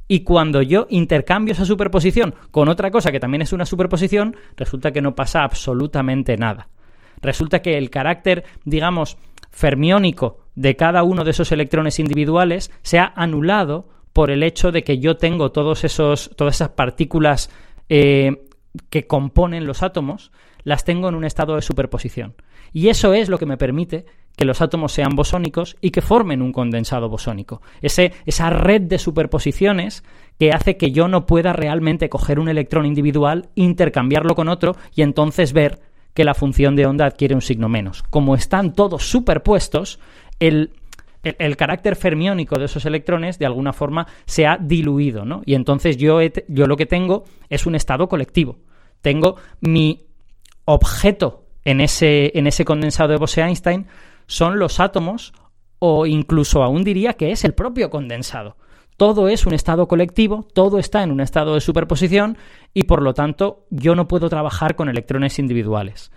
[0.08, 4.92] Y cuando yo intercambio esa superposición con otra cosa que también es una superposición, resulta
[4.92, 6.68] que no pasa absolutamente nada.
[7.20, 9.16] Resulta que el carácter, digamos,
[9.50, 14.82] fermiónico de cada uno de esos electrones individuales se ha anulado por el hecho de
[14.82, 17.50] que yo tengo todos esos, todas esas partículas
[17.88, 18.44] eh,
[18.90, 20.32] que componen los átomos,
[20.64, 22.34] las tengo en un estado de superposición.
[22.72, 26.42] Y eso es lo que me permite que los átomos sean bosónicos y que formen
[26.42, 27.60] un condensado bosónico.
[27.80, 30.04] Ese, esa red de superposiciones
[30.38, 35.02] que hace que yo no pueda realmente coger un electrón individual, intercambiarlo con otro y
[35.02, 35.80] entonces ver
[36.14, 38.02] que la función de onda adquiere un signo menos.
[38.02, 39.98] Como están todos superpuestos,
[40.40, 40.70] el,
[41.22, 45.42] el, carácter fermiónico de esos electrones de alguna forma se ha diluido, ¿no?
[45.46, 46.18] Y entonces yo,
[46.48, 48.58] yo lo que tengo es un estado colectivo.
[49.00, 50.06] Tengo mi
[50.64, 53.86] objeto en ese, en ese condensado de Bose-Einstein
[54.32, 55.34] son los átomos
[55.78, 58.56] o incluso aún diría que es el propio condensado.
[58.96, 62.38] Todo es un estado colectivo, todo está en un estado de superposición
[62.72, 66.12] y por lo tanto yo no puedo trabajar con electrones individuales.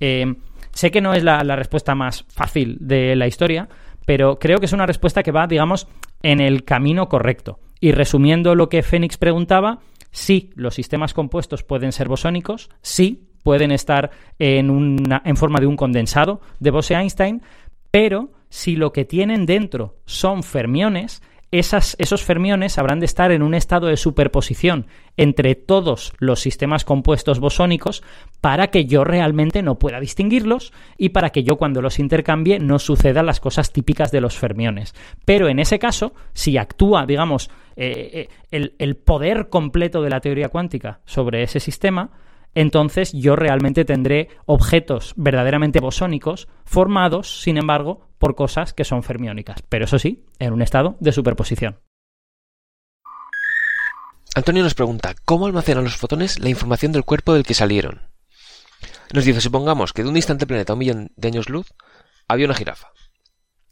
[0.00, 0.34] Eh,
[0.72, 3.68] sé que no es la, la respuesta más fácil de la historia,
[4.06, 5.88] pero creo que es una respuesta que va, digamos,
[6.22, 7.58] en el camino correcto.
[7.80, 13.70] Y resumiendo lo que Fénix preguntaba, sí, los sistemas compuestos pueden ser bosónicos, sí, pueden
[13.70, 17.42] estar en, una, en forma de un condensado de Bose-Einstein,
[17.90, 23.42] pero si lo que tienen dentro son fermiones, esas, esos fermiones habrán de estar en
[23.42, 28.02] un estado de superposición entre todos los sistemas compuestos bosónicos
[28.42, 32.78] para que yo realmente no pueda distinguirlos y para que yo cuando los intercambie no
[32.78, 34.94] sucedan las cosas típicas de los fermiones.
[35.24, 40.20] Pero en ese caso, si actúa, digamos, eh, eh, el, el poder completo de la
[40.20, 42.10] teoría cuántica sobre ese sistema,
[42.54, 49.62] entonces yo realmente tendré objetos verdaderamente bosónicos formados, sin embargo, por cosas que son fermiónicas,
[49.68, 51.80] pero eso sí, en un estado de superposición.
[54.34, 58.02] Antonio nos pregunta, ¿cómo almacenan los fotones la información del cuerpo del que salieron?
[59.12, 61.72] Nos dice, supongamos que de un distante planeta a un millón de años luz
[62.28, 62.88] había una jirafa.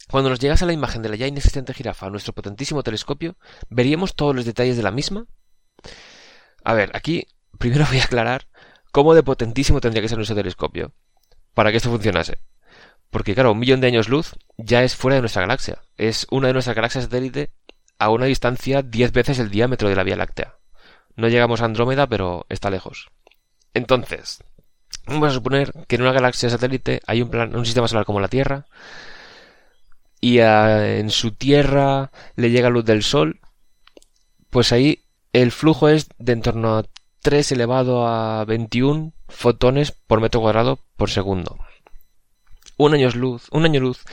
[0.09, 3.37] Cuando nos llegase la imagen de la ya inexistente jirafa a nuestro potentísimo telescopio,
[3.69, 5.27] ¿veríamos todos los detalles de la misma?
[6.65, 7.27] A ver, aquí
[7.59, 8.47] primero voy a aclarar
[8.97, 10.91] cómo de potentísimo tendría que ser nuestro telescopio
[11.53, 12.39] para que esto funcionase.
[13.11, 15.83] Porque claro, un millón de años luz ya es fuera de nuestra galaxia.
[15.99, 17.51] Es una de nuestras galaxias satélite
[17.99, 20.55] a una distancia 10 veces el diámetro de la Vía Láctea.
[21.15, 23.11] No llegamos a Andrómeda, pero está lejos.
[23.75, 24.43] Entonces,
[25.07, 28.21] vamos a suponer que en una galaxia satélite hay un, plan, un sistema solar como
[28.21, 28.65] la Tierra
[30.23, 33.41] y en su Tierra le llega luz del Sol,
[34.49, 35.03] pues ahí
[35.35, 36.85] el flujo es de en torno a
[37.27, 41.59] 3 elevado a 21 fotones por metro cuadrado por segundo.
[42.77, 44.05] Un año luz, un año luz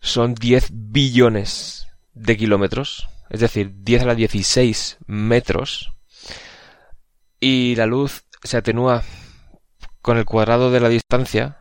[0.00, 5.92] son 10 billones de kilómetros, es decir, 10 a la 16 metros,
[7.38, 9.04] y la luz se atenúa
[10.02, 11.60] con el cuadrado de la distancia,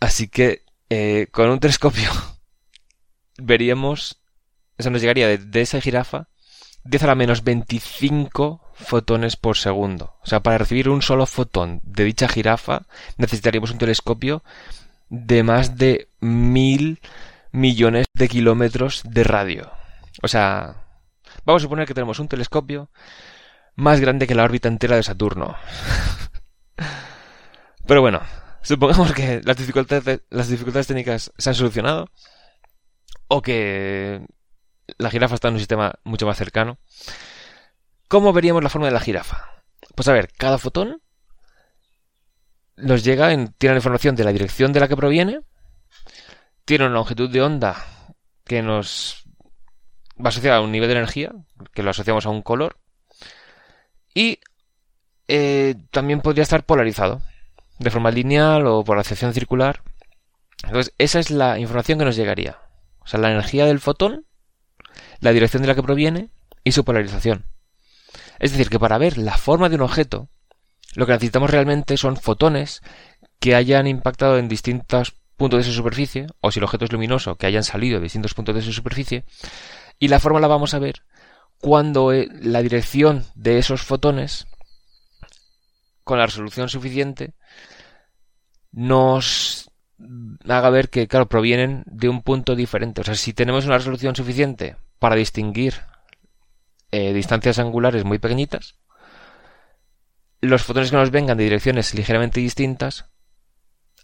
[0.00, 2.10] así que eh, con un telescopio
[3.36, 4.22] veríamos,
[4.78, 6.30] eso nos llegaría de esa jirafa
[6.86, 10.16] 10 a la menos 25 fotones por segundo.
[10.22, 14.42] O sea, para recibir un solo fotón de dicha jirafa necesitaríamos un telescopio
[15.08, 17.00] de más de mil
[17.52, 19.70] millones de kilómetros de radio.
[20.22, 20.84] O sea,
[21.44, 22.90] vamos a suponer que tenemos un telescopio
[23.74, 25.56] más grande que la órbita entera de Saturno.
[27.86, 28.20] Pero bueno,
[28.62, 32.08] supongamos que las dificultades, técnicas se han solucionado
[33.28, 34.26] o que
[34.98, 36.78] la jirafa está en un sistema mucho más cercano.
[38.08, 39.50] ¿Cómo veríamos la forma de la jirafa?
[39.94, 41.02] Pues a ver, cada fotón
[42.76, 45.40] nos llega, en, tiene la información de la dirección de la que proviene,
[46.64, 47.76] tiene una longitud de onda
[48.44, 49.24] que nos
[50.24, 51.32] va asociada a un nivel de energía,
[51.72, 52.78] que lo asociamos a un color,
[54.14, 54.40] y
[55.28, 57.22] eh, también podría estar polarizado,
[57.78, 59.82] de forma lineal o por acepción circular.
[60.64, 62.58] Entonces, esa es la información que nos llegaría.
[63.00, 64.26] O sea, la energía del fotón,
[65.20, 66.30] la dirección de la que proviene
[66.64, 67.46] y su polarización.
[68.38, 70.28] Es decir, que para ver la forma de un objeto,
[70.94, 72.82] lo que necesitamos realmente son fotones
[73.38, 77.36] que hayan impactado en distintos puntos de su superficie, o si el objeto es luminoso,
[77.36, 79.24] que hayan salido de distintos puntos de su superficie,
[79.98, 81.02] y la forma la vamos a ver
[81.58, 84.46] cuando eh, la dirección de esos fotones,
[86.04, 87.34] con la resolución suficiente,
[88.72, 89.70] nos
[90.46, 93.00] haga ver que, claro, provienen de un punto diferente.
[93.00, 95.74] O sea, si tenemos una resolución suficiente para distinguir
[96.90, 98.78] eh, distancias angulares muy pequeñitas,
[100.40, 103.06] los fotones que nos vengan de direcciones ligeramente distintas,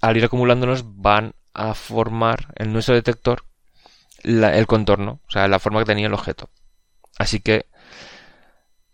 [0.00, 3.44] al ir acumulándonos, van a formar en nuestro detector
[4.24, 6.50] el contorno, o sea, la forma que tenía el objeto.
[7.18, 7.66] Así que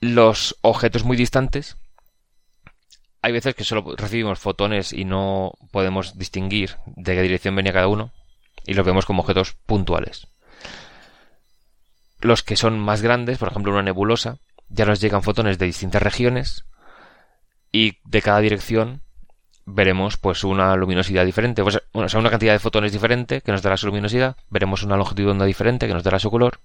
[0.01, 1.77] los objetos muy distantes,
[3.23, 7.89] hay veces que solo recibimos fotones y no podemos distinguir de qué dirección venía cada
[7.89, 8.13] uno,
[8.65, 10.29] y los vemos como objetos puntuales.
[12.21, 16.03] Los que son más grandes, por ejemplo una nebulosa, ya nos llegan fotones de distintas
[16.03, 16.65] regiones
[17.73, 19.03] y de cada dirección
[19.65, 23.63] veremos pues una luminosidad diferente, pues, o sea, una cantidad de fotones diferente que nos
[23.63, 26.61] dará su luminosidad, veremos una longitud de onda diferente que nos dará su color,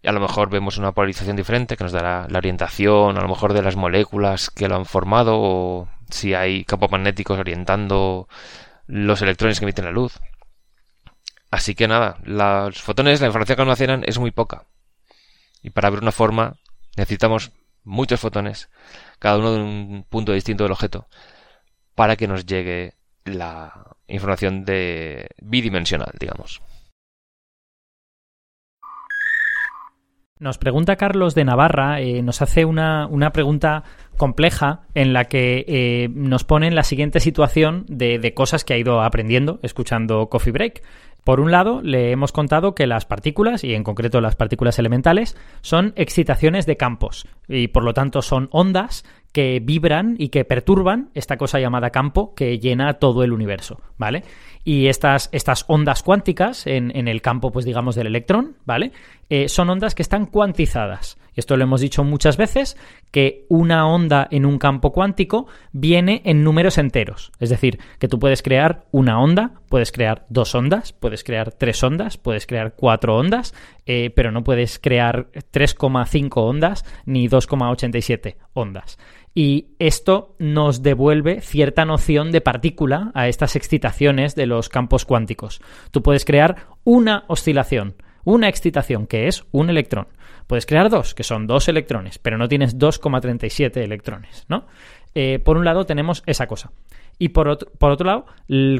[0.00, 3.28] y a lo mejor vemos una polarización diferente que nos dará la orientación, a lo
[3.28, 8.28] mejor de las moléculas que lo han formado, o si hay campos magnéticos orientando
[8.86, 10.20] los electrones que emiten la luz.
[11.54, 14.64] Así que nada, los fotones, la información que almacenan es muy poca.
[15.62, 16.56] Y para ver una forma
[16.96, 17.52] necesitamos
[17.84, 18.70] muchos fotones,
[19.20, 21.06] cada uno de un punto distinto del objeto
[21.94, 26.60] para que nos llegue la información de bidimensional, digamos.
[30.40, 33.84] Nos pregunta Carlos de Navarra, eh, nos hace una, pregunta
[34.16, 38.78] compleja en la que eh, nos pone en la siguiente situación de, cosas que ha
[38.78, 40.82] ido aprendiendo escuchando Coffee Break.
[41.22, 45.36] Por un lado, le hemos contado que las partículas, y en concreto las partículas elementales,
[45.60, 51.10] son excitaciones de campos y por lo tanto son ondas que vibran y que perturban
[51.12, 54.22] esta cosa llamada campo que llena todo el universo, ¿vale?
[54.62, 58.92] Y estas, estas ondas cuánticas en, en, el campo, pues digamos, del electrón, ¿vale?
[59.28, 61.18] Eh, son ondas que están cuantizadas.
[61.34, 62.76] Esto lo hemos dicho muchas veces,
[63.10, 67.32] que una onda en un campo cuántico viene en números enteros.
[67.40, 71.82] Es decir, que tú puedes crear una onda, puedes crear dos ondas, puedes crear tres
[71.82, 73.52] ondas, puedes crear cuatro ondas,
[73.84, 78.96] eh, pero no puedes crear 3,5 ondas ni 2,87 ondas
[79.34, 85.60] y esto nos devuelve cierta noción de partícula a estas excitaciones de los campos cuánticos.
[85.90, 90.06] Tú puedes crear una oscilación, una excitación, que es un electrón.
[90.46, 94.66] Puedes crear dos, que son dos electrones, pero no tienes 2,37 electrones, ¿no?
[95.14, 96.70] Eh, por un lado tenemos esa cosa.
[97.18, 98.26] Y por otro, por otro lado,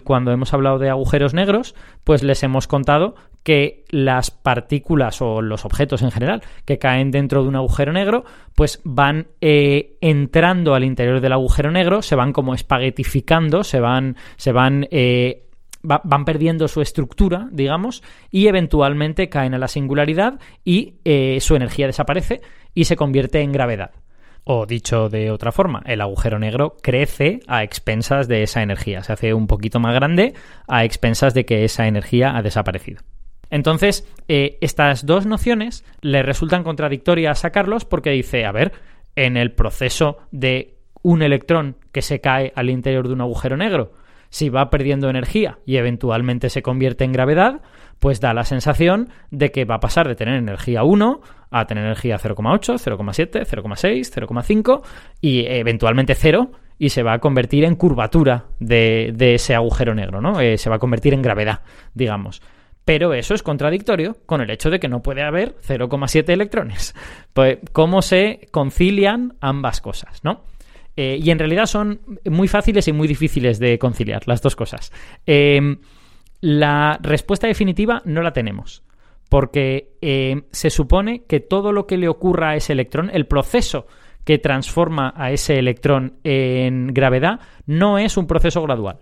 [0.02, 5.64] cuando hemos hablado de agujeros negros, pues les hemos contado que las partículas o los
[5.64, 10.82] objetos en general que caen dentro de un agujero negro, pues van eh, entrando al
[10.82, 15.44] interior del agujero negro, se van como espaguetificando, se van, se van eh,
[15.82, 21.86] van perdiendo su estructura, digamos, y eventualmente caen a la singularidad y eh, su energía
[21.86, 22.40] desaparece
[22.72, 23.90] y se convierte en gravedad.
[24.44, 29.14] O dicho de otra forma, el agujero negro crece a expensas de esa energía, se
[29.14, 30.34] hace un poquito más grande
[30.68, 33.00] a expensas de que esa energía ha desaparecido.
[33.48, 38.72] Entonces, eh, estas dos nociones le resultan contradictorias a Carlos porque dice, a ver,
[39.16, 43.92] en el proceso de un electrón que se cae al interior de un agujero negro,
[44.28, 47.60] si va perdiendo energía y eventualmente se convierte en gravedad,
[47.98, 51.84] pues da la sensación de que va a pasar de tener energía 1 a tener
[51.84, 54.82] energía 0,8, 0,7, 0,6, 0,5
[55.20, 60.40] y eventualmente 0 y se va a convertir en curvatura de, ese agujero negro, ¿no?
[60.40, 61.60] Eh, se va a convertir en gravedad,
[61.94, 62.42] digamos.
[62.84, 66.94] Pero eso es contradictorio con el hecho de que no puede haber 0,7 electrones.
[67.32, 70.44] Pues, ¿cómo se concilian ambas cosas, no?
[70.96, 74.92] Eh, y en realidad son muy fáciles y muy difíciles de conciliar, las dos cosas.
[75.26, 75.76] Eh,
[76.44, 78.82] la respuesta definitiva no la tenemos,
[79.30, 83.86] porque eh, se supone que todo lo que le ocurra a ese electrón, el proceso
[84.24, 88.98] que transforma a ese electrón en gravedad, no es un proceso gradual.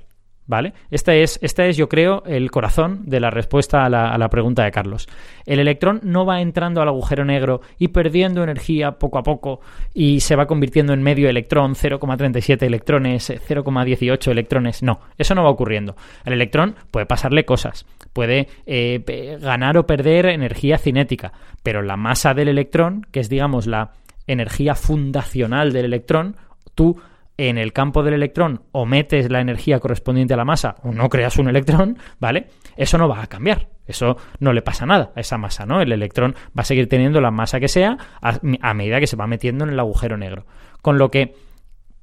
[0.52, 0.74] ¿Vale?
[0.90, 4.28] Este es, este es, yo creo, el corazón de la respuesta a la, a la,
[4.28, 5.08] pregunta de Carlos.
[5.46, 9.60] El electrón no va entrando al agujero negro y perdiendo energía poco a poco
[9.94, 14.82] y se va convirtiendo en medio electrón, 0,37 electrones, 0,18 electrones.
[14.82, 15.96] No, eso no va ocurriendo.
[16.26, 21.32] El electrón puede pasarle cosas, puede eh, ganar o perder energía cinética,
[21.62, 23.92] pero la masa del electrón, que es, digamos, la
[24.26, 26.36] energía fundacional del electrón,
[26.74, 27.00] tú
[27.36, 31.08] en el campo del electrón o metes la energía correspondiente a la masa o no
[31.08, 32.48] creas un electrón, ¿vale?
[32.76, 33.68] Eso no va a cambiar.
[33.86, 35.80] Eso no le pasa nada a esa masa, ¿no?
[35.80, 39.16] El electrón va a seguir teniendo la masa que sea a, a medida que se
[39.16, 40.46] va metiendo en el agujero negro.
[40.82, 41.34] Con lo que,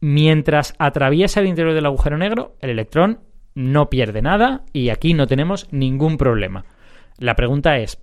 [0.01, 3.19] mientras atraviesa el interior del agujero negro, el electrón
[3.55, 6.65] no pierde nada y aquí no tenemos ningún problema.
[7.17, 8.01] La pregunta es,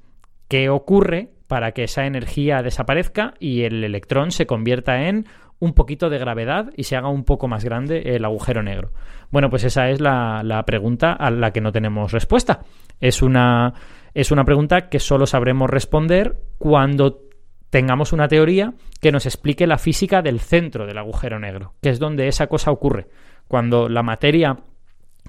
[0.48, 5.26] ¿qué ocurre para que esa energía desaparezca y el electrón se convierta en
[5.58, 8.92] un poquito de gravedad y se haga un poco más grande el agujero negro?
[9.30, 12.60] Bueno, pues esa es la, la pregunta a la que no tenemos respuesta.
[13.00, 13.74] Es una,
[14.14, 17.22] es una pregunta que solo sabremos responder cuando
[17.70, 21.98] tengamos una teoría que nos explique la física del centro del agujero negro, que es
[21.98, 23.08] donde esa cosa ocurre.
[23.48, 24.56] Cuando la materia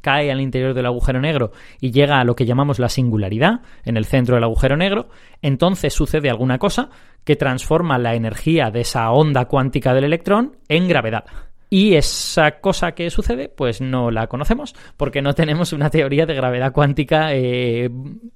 [0.02, 3.98] cae al interior del agujero negro y llega a lo que llamamos la singularidad en
[3.98, 5.10] el centro del agujero negro,
[5.42, 6.90] entonces sucede alguna cosa
[7.24, 11.26] que transforma la energía de esa onda cuántica del electrón en gravedad.
[11.70, 16.34] Y esa cosa que sucede, pues no la conocemos, porque no tenemos una teoría de
[16.34, 17.90] gravedad cuántica eh,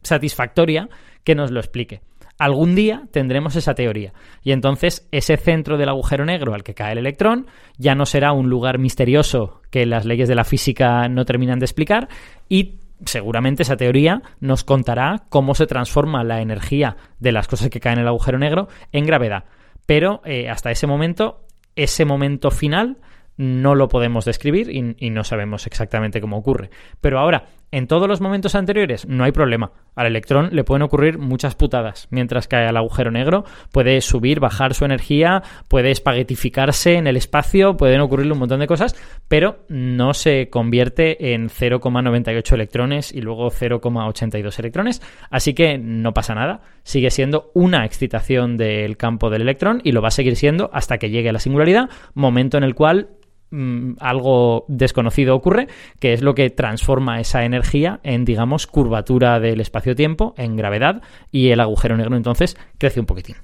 [0.04, 0.90] satisfactoria
[1.24, 2.02] que nos lo explique
[2.42, 4.14] algún día tendremos esa teoría.
[4.42, 7.46] Y entonces ese centro del agujero negro al que cae el electrón
[7.78, 11.66] ya no será un lugar misterioso que las leyes de la física no terminan de
[11.66, 12.10] explicar
[12.50, 17.80] y seguramente esa teoría nos contará cómo se transforma la energía de las cosas que
[17.80, 19.44] caen en el agujero negro en gravedad.
[19.86, 22.98] Pero eh, hasta ese momento, ese momento final,
[23.38, 26.70] no lo podemos describir y, no sabemos exactamente cómo ocurre.
[27.02, 29.72] Pero ahora, en todos los momentos anteriores no hay problema.
[29.96, 32.08] Al electrón le pueden ocurrir muchas putadas.
[32.12, 37.78] Mientras que al agujero negro puede subir, bajar su energía, puede espaguetificarse en el espacio,
[37.78, 38.96] pueden ocurrirle un montón de cosas,
[39.28, 45.02] pero no se convierte en 0,98 electrones y luego 0,82 electrones.
[45.30, 46.62] Así que no pasa nada.
[46.84, 50.98] Sigue siendo una excitación del campo del electrón y lo va a seguir siendo hasta
[50.98, 53.10] que llegue a la singularidad, momento en el cual
[53.52, 55.68] Mm, algo desconocido ocurre,
[56.00, 61.50] que es lo que transforma esa energía en, digamos, curvatura del espacio-tiempo, en gravedad, y
[61.50, 63.36] el agujero negro entonces crece un poquitín.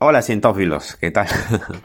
[0.00, 1.28] Hola cientófilos, ¿qué tal?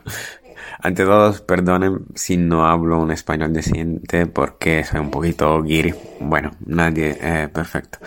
[0.79, 5.93] Ante todos, perdonen si no hablo un español decente porque soy un poquito guiri.
[6.19, 7.99] Bueno, nadie eh, perfecto.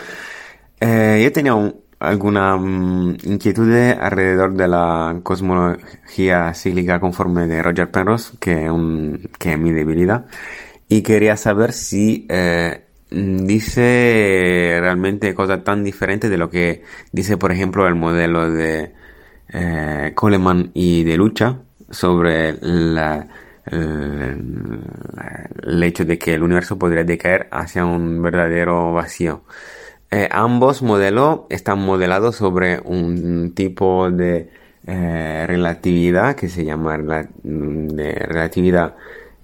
[0.81, 7.90] Eh, yo tenía un, alguna um, inquietud alrededor de la cosmología cíclica conforme de Roger
[7.90, 10.26] Penrose, que, un, que es mi debilidad,
[10.88, 16.82] y quería saber si eh, dice realmente cosas tan diferentes de lo que
[17.12, 18.92] dice, por ejemplo, el modelo de
[19.49, 21.59] eh, Coleman y de Lucha
[21.90, 22.99] sobre el,
[25.66, 29.42] el hecho de que el universo podría decaer hacia un verdadero vacío.
[30.11, 34.49] Eh, ambos modelos están modelados sobre un tipo de
[34.87, 36.97] eh, relatividad que se llama
[37.43, 38.97] de relatividad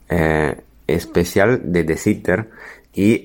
[0.09, 0.57] eh,
[0.87, 2.49] especial de De Sitter
[2.95, 3.25] y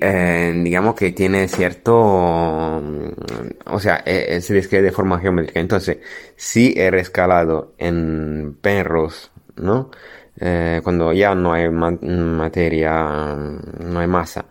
[0.63, 5.59] digamos que tiene cierto o sea se describe de forma geométrica.
[5.59, 5.99] Entonces
[6.35, 9.91] si es rescalado en perros no
[10.83, 14.45] cuando ya no hay materia no hay masa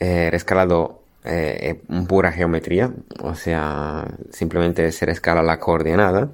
[0.00, 6.30] rescalado eh, pura geometría, o sea, simplemente se escala la coordenada.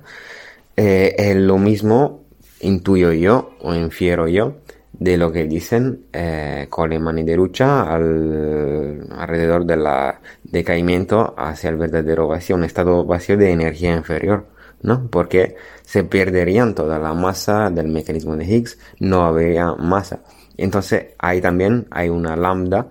[0.76, 2.24] Eh, es lo mismo,
[2.60, 4.56] intuyo yo o infiero yo,
[4.92, 9.84] de lo que dicen eh, Coleman y Derucha al, alrededor del
[10.42, 14.46] decaimiento hacia el verdadero vacío, un estado vacío de energía inferior,
[14.82, 15.08] ¿no?
[15.08, 20.20] Porque se perderían toda la masa del mecanismo de Higgs, no habría masa.
[20.56, 22.88] Entonces ahí también hay una lambda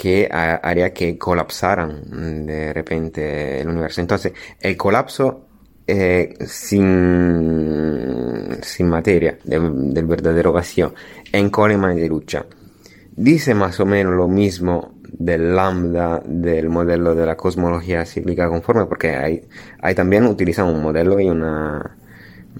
[0.00, 4.00] que haría que colapsaran de repente el universo.
[4.00, 5.46] Entonces, el colapso
[5.88, 7.78] eh, sin,
[8.62, 10.94] sin materia del verdadero vacío
[11.32, 12.46] en Coleman de lucha
[13.16, 18.86] dice más o menos lo mismo del lambda del modelo de la cosmología cíclica conforme
[18.86, 19.48] porque hay,
[19.80, 21.97] hay también utilizan un modelo y una mm,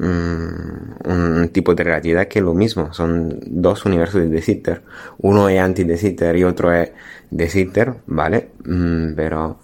[0.00, 4.82] un tipo de relatividad que es lo mismo son dos universos de Sitter
[5.18, 6.92] uno es anti Sitter y otro es
[7.30, 8.50] de Sitter, ¿vale?
[8.64, 9.58] Mm, pero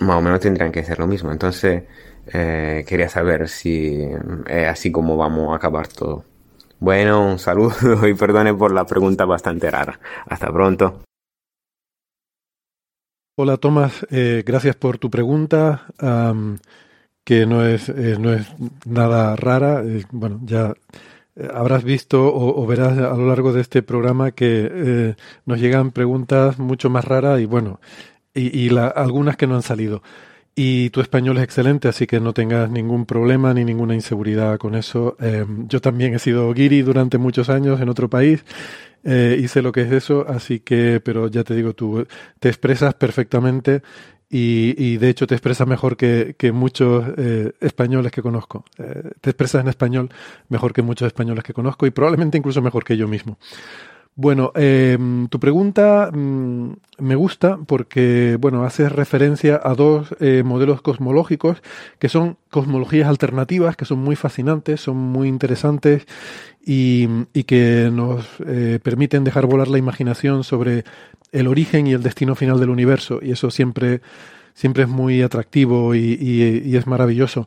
[0.00, 1.32] más o menos tendrían que ser lo mismo.
[1.32, 1.84] Entonces,
[2.32, 4.00] eh, quería saber si
[4.46, 6.24] es así como vamos a acabar todo.
[6.80, 9.98] Bueno, un saludo y perdone por la pregunta bastante rara.
[10.26, 11.02] Hasta pronto.
[13.40, 15.86] Hola Tomás, eh, gracias por tu pregunta,
[17.28, 18.46] que no es, eh, no es
[18.86, 19.82] nada rara.
[19.84, 20.72] Eh, bueno, ya
[21.52, 25.14] habrás visto o, verás a lo largo de este programa que
[25.44, 27.80] nos llegan preguntas mucho más raras y bueno,
[28.32, 30.02] y, algunas que no han salido.
[30.54, 34.74] Y tu español es excelente, así que no tengas ningún problema ni ninguna inseguridad con
[34.74, 35.18] eso.
[35.68, 38.42] yo también he sido guiri durante muchos años en otro país
[39.04, 42.06] eh, hice lo que es eso, así que, pero ya te digo, tú
[42.40, 43.82] te expresas perfectamente
[44.30, 48.64] y, y de hecho te expresas mejor que, que muchos eh, españoles que conozco.
[48.78, 50.10] Eh, te expresas en español
[50.48, 53.38] mejor que muchos españoles que conozco y probablemente incluso mejor que yo mismo.
[54.20, 54.98] Bueno, eh,
[55.30, 61.62] tu pregunta mm, me gusta porque, bueno, haces referencia a dos eh, modelos cosmológicos
[62.00, 66.04] que son cosmologías alternativas, que son muy fascinantes, son muy interesantes
[66.66, 67.06] y,
[67.44, 70.82] que nos eh, permiten dejar volar la imaginación sobre
[71.30, 73.20] el origen y el destino final del universo.
[73.22, 74.00] Y eso siempre,
[74.52, 77.46] siempre es muy atractivo y, es maravilloso.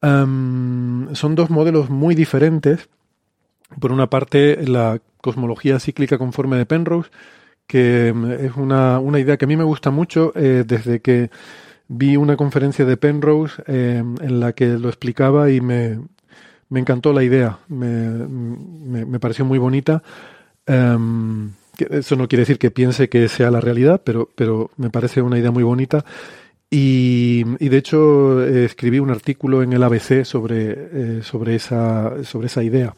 [0.00, 2.88] son dos modelos muy diferentes.
[3.80, 7.10] Por una parte, la cosmología cíclica conforme de Penrose,
[7.66, 11.30] que mm, es una, una idea que a mí me gusta mucho eh, desde que
[11.88, 15.98] vi una conferencia de Penrose eh, en la que lo explicaba y me,
[16.68, 18.26] me encantó la idea, me,
[19.06, 20.02] me, pareció muy bonita.
[20.66, 21.52] Em,
[21.90, 25.38] eso no quiere decir que piense que sea la realidad, pero, pero me parece una
[25.38, 26.04] idea muy bonita.
[26.70, 32.46] Y, y de hecho eh, escribí un artículo en el ABC sobre, sobre, esa, sobre
[32.46, 32.94] esa idea.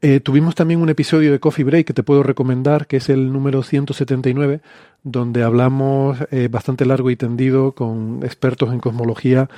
[0.00, 3.32] Eh, tuvimos también un episodio de Coffee Break que te puedo recomendar, que es el
[3.32, 4.60] número 179,
[5.02, 9.50] donde hablamos eh, bastante largo y tendido con expertos en cosmología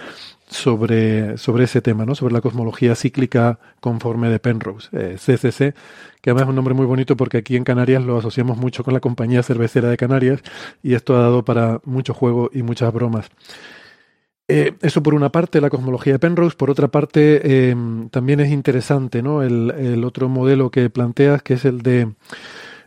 [0.48, 2.14] sobre, sobre ese tema, ¿no?
[2.14, 5.74] sobre la cosmología cíclica conforme de Penrose, CCC, eh,
[6.22, 8.94] que además es un nombre muy bonito porque aquí en Canarias lo asociamos mucho con
[8.94, 10.40] la compañía cervecera de Canarias
[10.82, 13.30] y esto ha dado para mucho juego y muchas bromas.
[14.50, 16.56] Eh, eso por una parte, la cosmología de Penrose.
[16.56, 17.76] Por otra parte, eh,
[18.10, 19.20] también es interesante.
[19.20, 22.12] El, otro modelo que planteas, que es el de,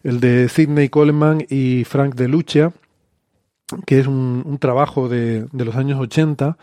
[0.04, 2.74] el de Sidney Coleman y Frank de Lucia,
[3.86, 6.58] que es un, trabajo de, los años 80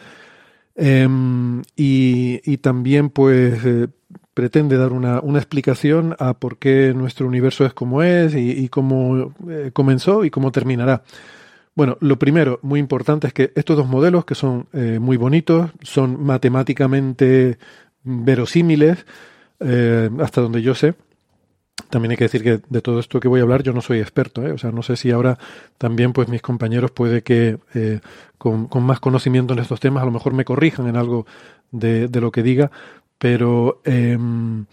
[0.76, 3.88] em, y, también pues eh,
[4.34, 9.32] pretende dar una, explicación a por qué nuestro universo es como es y cómo
[9.72, 11.02] comenzó y cómo terminará.
[11.74, 15.70] Bueno, lo primero, muy importante, es que estos dos modelos, que son eh, muy bonitos,
[15.82, 17.58] son matemáticamente
[18.02, 19.06] verosímiles,
[19.60, 20.94] eh, hasta donde yo sé.
[21.88, 24.00] También hay que decir que de todo esto que voy a hablar yo no soy
[24.00, 24.52] experto, ¿eh?
[24.52, 25.38] o sea, no sé si ahora
[25.78, 27.58] también pues mis compañeros puede que
[28.36, 31.26] con, más conocimiento en estos temas a lo mejor me corrijan en algo
[31.70, 32.70] de, de lo que diga,
[33.18, 34.66] pero em,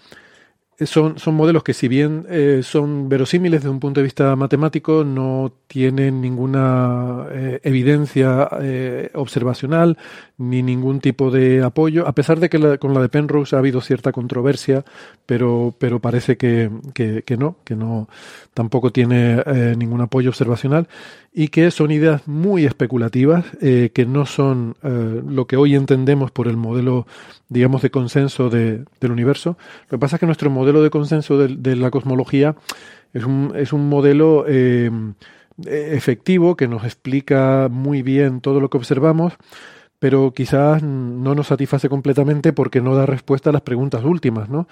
[0.86, 5.04] son, son modelos que si bien eh, son verosímiles desde un punto de vista matemático,
[5.04, 9.98] no tienen ninguna eh, evidencia eh, observacional
[10.38, 13.82] ni ningún tipo de apoyo, a pesar de que con la de Penrose ha habido
[13.82, 14.86] cierta controversia,
[15.26, 18.08] pero, pero parece que, que, que no, que no
[18.54, 19.44] tampoco tiene
[19.76, 20.88] ningún apoyo observacional
[21.40, 26.58] y que son ideas muy especulativas, que no son lo que hoy entendemos por el
[26.58, 27.06] modelo,
[27.48, 29.56] digamos, de consenso de, del universo.
[29.84, 32.56] Lo que pasa es que nuestro modelo de consenso de, la cosmología
[33.14, 34.90] es un, es un modelo eh,
[35.66, 39.34] efectivo que nos explica muy bien todo lo que observamos,
[40.00, 44.68] pero quizás no nos satisface completamente porque no da respuesta a las preguntas últimas, ¿no?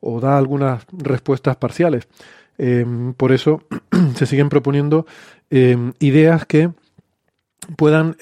[0.00, 2.08] O da algunas respuestas parciales.
[2.58, 2.84] Eh,
[3.16, 3.62] por eso
[4.16, 5.06] se siguen proponiendo
[5.50, 6.70] eh, ideas que
[7.76, 8.16] puedan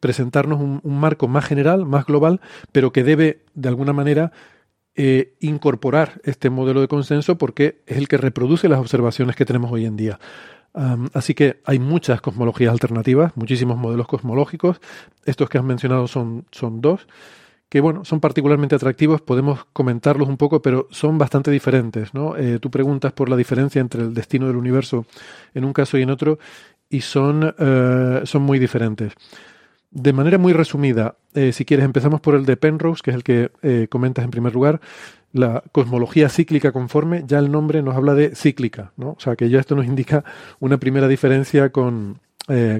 [0.00, 2.40] presentarnos un, un, marco más general, más global,
[2.72, 4.32] pero que debe, de alguna manera,
[4.94, 9.72] eh, incorporar este modelo de consenso porque es el que reproduce las observaciones que tenemos
[9.72, 10.18] hoy en día.
[11.14, 14.82] así que hay muchas cosmologías alternativas, muchísimos modelos cosmológicos.
[15.24, 17.06] Estos que has mencionado son, son dos,
[17.72, 22.12] que bueno, son particularmente atractivos, podemos comentarlos un poco, pero son bastante diferentes.
[22.12, 22.36] ¿no?
[22.36, 25.06] Eh, tú preguntas por la diferencia entre el destino del universo
[25.54, 26.38] en un caso y en otro,
[26.90, 29.14] y son, eh, son muy diferentes.
[29.90, 33.24] De manera muy resumida, eh, si quieres, empezamos por el de Penrose, que es el
[33.24, 34.82] que eh, comentas en primer lugar.
[35.32, 39.12] La cosmología cíclica conforme, ya el nombre nos habla de cíclica, ¿no?
[39.12, 40.24] O sea que ya esto nos indica
[40.60, 42.20] una primera diferencia con,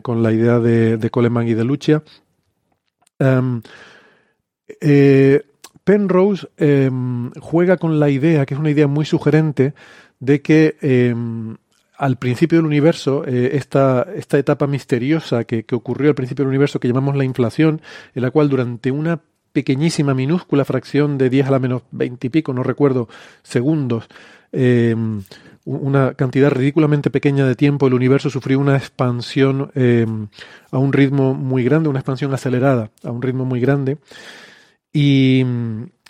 [0.02, 2.02] con la idea de, de, Coleman y de Lucia.
[4.80, 5.40] Em,
[5.84, 9.74] Penrose em, juega con la idea, que es una idea muy sugerente,
[10.20, 11.56] de que em,
[11.96, 16.88] al principio del universo, eh, esta, etapa misteriosa que, ocurrió al principio del universo, que
[16.88, 17.80] llamamos la inflación,
[18.14, 19.20] en la cual durante una
[19.52, 23.08] pequeñísima, minúscula fracción de 10 a la menos 20 y pico, no recuerdo,
[23.42, 24.08] segundos,
[24.52, 24.96] eh,
[25.64, 30.06] una cantidad ridículamente pequeña de tiempo, el universo sufrió una expansión eh,
[30.70, 33.98] a un ritmo muy grande, una expansión acelerada a un ritmo muy grande.
[34.92, 35.42] Y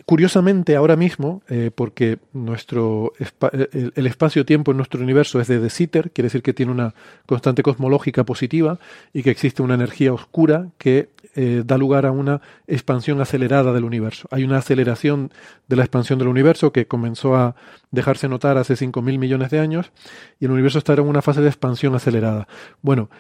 [0.07, 3.12] curiosamente ahora mismo, eh, porque nuestro
[3.53, 6.95] el, espacio-tiempo en nuestro universo es de De Sitter, quiere decir que tiene una
[7.26, 8.80] constante cosmológica positiva
[9.12, 13.85] y que existe una energía oscura que eh, da lugar a una expansión acelerada del
[13.85, 14.26] universo.
[14.33, 15.30] Hay una aceleración
[15.68, 17.55] de la expansión del universo que comenzó a
[17.93, 19.93] dejarse notar hace 5.000 millones de años
[20.41, 22.49] y el universo está en una fase de expansión acelerada.
[22.80, 23.11] Bueno,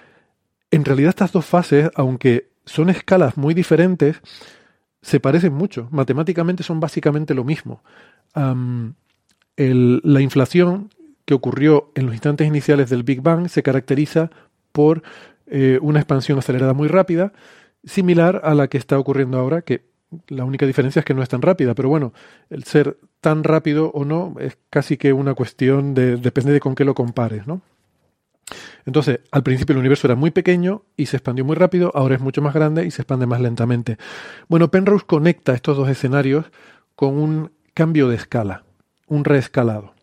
[0.72, 4.20] en realidad estas dos fases, aunque son escalas muy diferentes,
[5.02, 5.88] se parecen mucho.
[5.90, 7.82] Matemáticamente son básicamente lo mismo.
[8.34, 10.90] la inflación
[11.24, 14.30] que ocurrió en los instantes iniciales del Big Bang se caracteriza
[14.72, 15.02] por
[15.46, 17.32] eh, una expansión acelerada muy rápida,
[17.84, 19.84] similar a la que está ocurriendo ahora, que
[20.28, 22.12] la única diferencia es que no es tan rápida, pero bueno,
[22.50, 26.74] el ser tan rápido o no es casi que una cuestión de, depende de con
[26.74, 27.62] qué lo compares, ¿no?
[28.86, 32.20] Entonces, al principio el universo era muy pequeño y se expandió muy rápido, ahora es
[32.20, 33.98] mucho más grande y se expande más lentamente.
[34.48, 36.46] Bueno, Penrose conecta estos dos escenarios
[36.94, 38.64] con un cambio de escala,
[39.06, 39.94] un reescalado.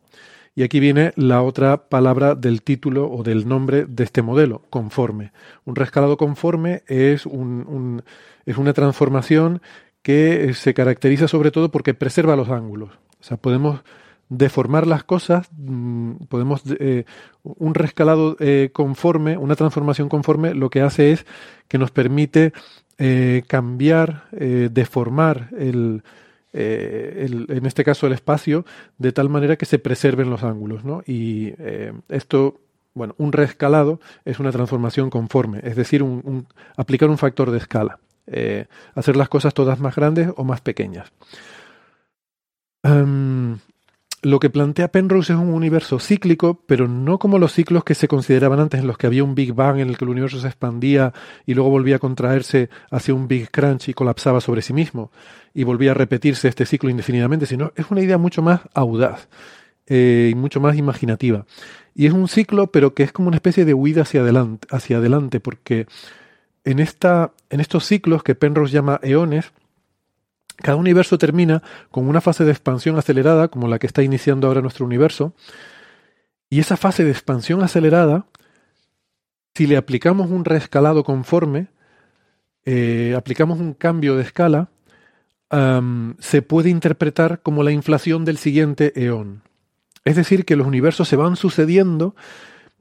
[0.56, 5.32] Y aquí viene la otra palabra del título o del nombre de este modelo, conforme.
[5.64, 8.04] Un reescalado conforme es, un,
[8.46, 9.62] es una transformación
[10.02, 12.90] que se caracteriza sobre todo porque preserva los ángulos.
[13.20, 13.82] O sea, podemos
[14.30, 17.06] deformar las cosas, mm, podemos eh,
[17.44, 21.26] un rescalado eh, conforme, una transformación conforme, lo que hace es
[21.68, 22.54] que nos permite
[23.00, 26.04] eh, cambiar, deformar el,
[26.52, 28.66] en este caso el espacio,
[28.98, 31.02] de tal manera que se preserven los ángulos, ¿no?
[31.06, 31.54] Y
[32.10, 32.60] esto,
[32.94, 38.00] bueno, un rescalado es una transformación conforme, es decir, un, aplicar un factor de escala,
[38.96, 41.10] hacer las cosas todas más grandes o más pequeñas.
[44.22, 48.08] Lo que plantea Penrose es un universo cíclico, pero no como los ciclos que se
[48.08, 50.48] consideraban antes, en los que había un Big Bang en el que el universo se
[50.48, 51.14] expandía
[51.46, 55.12] y luego volvía a contraerse hacia un Big Crunch y colapsaba sobre sí mismo,
[55.54, 59.30] y volvía a repetirse este ciclo indefinidamente, sino es una idea mucho más audaz
[59.88, 61.46] eh, y mucho más imaginativa.
[61.96, 64.98] Y es un ciclo, pero que es como una especie de huida hacia adelante, hacia
[64.98, 65.88] adelante porque
[66.64, 69.52] en, esta, en estos ciclos que Penrose llama eones,
[70.62, 74.62] cada universo termina con una fase de expansión acelerada, como la que está iniciando ahora
[74.62, 75.34] nuestro universo,
[76.50, 78.26] y esa fase de expansión acelerada,
[79.56, 81.68] si le aplicamos un reescalado conforme,
[82.66, 84.70] eh, aplicamos un cambio de escala,
[86.20, 89.42] se puede interpretar como la inflación del siguiente eón.
[90.06, 92.16] Es decir, que los universos se van sucediendo,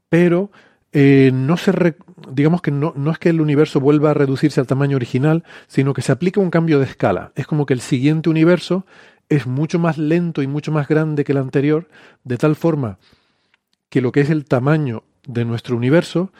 [0.07, 0.51] pero
[0.91, 1.95] eh, no se
[2.31, 5.93] digamos que no, no, es que el universo vuelva a reducirse al tamaño original, sino
[5.93, 7.31] que se aplica un cambio de escala.
[7.35, 8.85] Es como que el siguiente universo
[9.29, 11.87] es mucho más lento y mucho más grande que el anterior,
[12.23, 12.97] de tal forma
[13.89, 16.31] que lo que es el tamaño de nuestro universo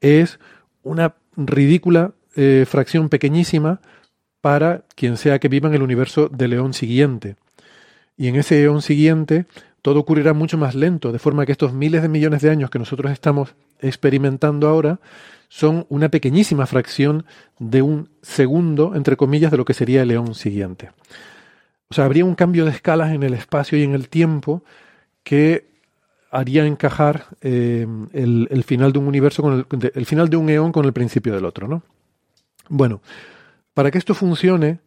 [0.00, 0.38] es
[0.82, 3.80] una ridícula eh, fracción pequeñísima
[4.40, 7.36] para quien sea que viva en el universo del león siguiente.
[8.16, 9.46] Y en ese eón siguiente
[9.84, 12.78] todo ocurrirá mucho más lento, de forma que estos miles de millones de años que
[12.78, 14.98] nosotros estamos experimentando ahora
[15.50, 17.26] son una pequeñísima fracción
[17.58, 20.90] de un segundo, entre comillas, de lo que sería el león siguiente.
[21.90, 24.64] O sea, habría un cambio de escalas en el espacio y en el tiempo
[25.22, 25.66] que
[26.30, 30.72] haría encajar eh, el, final de un universo con el, el, final de un eón
[30.72, 31.82] con el principio del otro, ¿no?
[32.70, 33.02] Bueno,
[33.74, 34.80] para que esto funcione,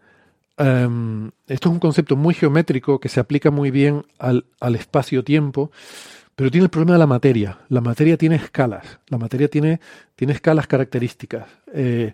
[0.57, 4.43] Em, esto es un concepto muy geométrico que se aplica muy bien al,
[4.75, 5.71] espacio-tiempo,
[6.35, 7.59] pero tiene el problema de la materia.
[7.69, 9.79] La materia tiene escalas, la materia tiene,
[10.15, 11.47] tiene escalas características.
[11.73, 12.13] Eh,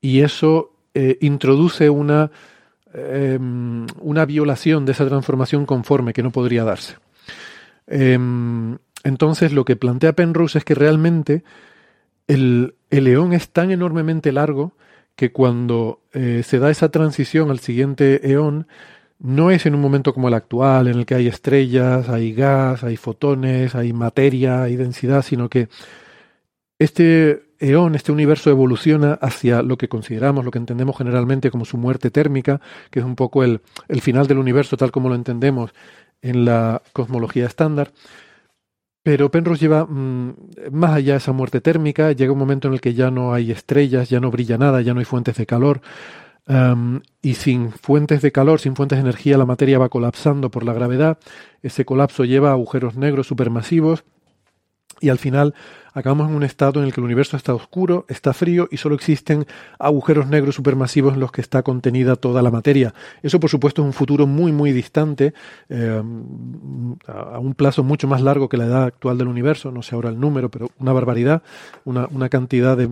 [0.00, 2.30] y eso eh, introduce una,
[2.92, 6.96] em, una violación de esa transformación conforme que no podría darse.
[7.86, 11.44] Em, entonces, lo que plantea Penrose es que realmente
[12.28, 14.74] el, el león es tan enormemente largo
[15.16, 18.66] que cuando eh, se da esa transición al siguiente eón,
[19.18, 22.84] no es en un momento como el actual, en el que hay estrellas, hay gas,
[22.84, 25.68] hay fotones, hay materia, hay densidad, sino que
[26.78, 31.78] este eón, este universo evoluciona hacia lo que consideramos, lo que entendemos generalmente como su
[31.78, 32.60] muerte térmica,
[32.90, 35.72] que es un poco el, el final del universo tal como lo entendemos
[36.20, 37.92] en la cosmología estándar.
[39.04, 40.34] Pero Penrose lleva mm,
[40.72, 43.52] más allá de esa muerte térmica, llega un momento en el que ya no hay
[43.52, 45.82] estrellas, ya no brilla nada, ya no hay fuentes de calor,
[47.22, 50.72] y sin fuentes de calor, sin fuentes de energía, la materia va colapsando por la
[50.72, 51.18] gravedad,
[51.62, 54.04] ese colapso lleva a agujeros negros supermasivos,
[55.00, 55.54] y al final
[55.94, 58.94] acabamos en un estado en el que el universo está oscuro, está frío y solo
[58.94, 59.46] existen
[59.78, 62.92] agujeros negros supermasivos en los que está contenida toda la materia.
[63.22, 65.32] Eso, por supuesto, es un futuro muy, muy distante,
[65.68, 66.02] eh,
[67.06, 70.10] a un plazo mucho más largo que la edad actual del universo, no sé ahora
[70.10, 71.42] el número, pero una barbaridad,
[71.84, 72.88] una, una cantidad de,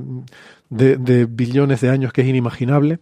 [0.70, 3.00] de billones de años que es inimaginable.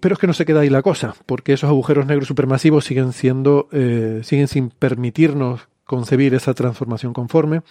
[0.00, 3.12] Pero es que no se queda ahí la cosa, porque esos agujeros negros supermasivos siguen
[3.12, 7.62] siendo, eh, siguen sin permitirnos concebir esa transformación conforme.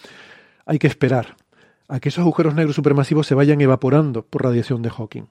[0.66, 1.36] Hay que esperar
[1.88, 5.24] a que esos agujeros negros supermasivos se vayan evaporando por radiación de Hawking.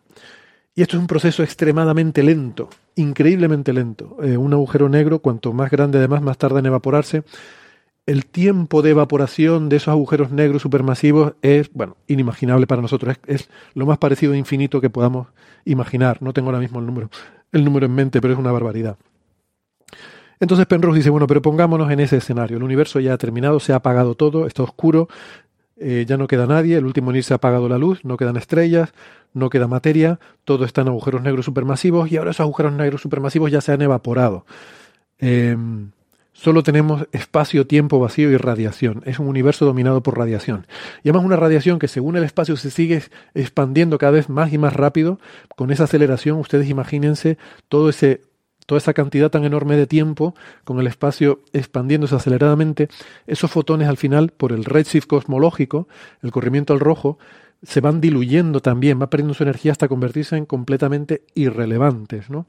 [0.75, 4.17] Y esto es un proceso extremadamente lento, increíblemente lento.
[4.23, 7.23] Eh, un agujero negro, cuanto más grande además, más tarda en evaporarse.
[8.05, 13.17] El tiempo de evaporación de esos agujeros negros supermasivos es, bueno, inimaginable para nosotros.
[13.27, 15.27] Es, es lo más parecido a infinito que podamos
[15.65, 16.21] imaginar.
[16.21, 17.09] No tengo ahora mismo el número,
[17.51, 18.97] el número en mente, pero es una barbaridad.
[20.41, 22.57] Entonces Penrose dice, bueno, pero pongámonos en ese escenario.
[22.57, 25.07] El universo ya ha terminado, se ha apagado todo, está oscuro,
[25.77, 28.35] eh, ya no queda nadie, el último en irse ha apagado la luz, no quedan
[28.35, 28.93] estrellas,
[29.33, 33.49] no queda materia, todo está en agujeros negros supermasivos y ahora esos agujeros negros supermasivos
[33.51, 34.45] ya se han evaporado.
[35.19, 35.55] Eh,
[36.33, 39.03] Solo tenemos espacio, tiempo vacío y radiación.
[39.05, 40.65] Es un universo dominado por radiación.
[41.03, 43.03] Y además una radiación que según el espacio se sigue
[43.35, 45.19] expandiendo cada vez más y más rápido.
[45.55, 47.37] Con esa aceleración, ustedes imagínense
[47.67, 48.21] todo ese,
[48.71, 52.87] toda esa cantidad tan enorme de tiempo, con el espacio expandiéndose aceleradamente.
[53.27, 55.89] Esos fotones al final, por el redshift cosmológico,
[56.21, 57.19] el corrimiento al rojo,
[57.63, 62.29] se van diluyendo también, va perdiendo su energía hasta convertirse en completamente irrelevantes.
[62.29, 62.45] ¿no?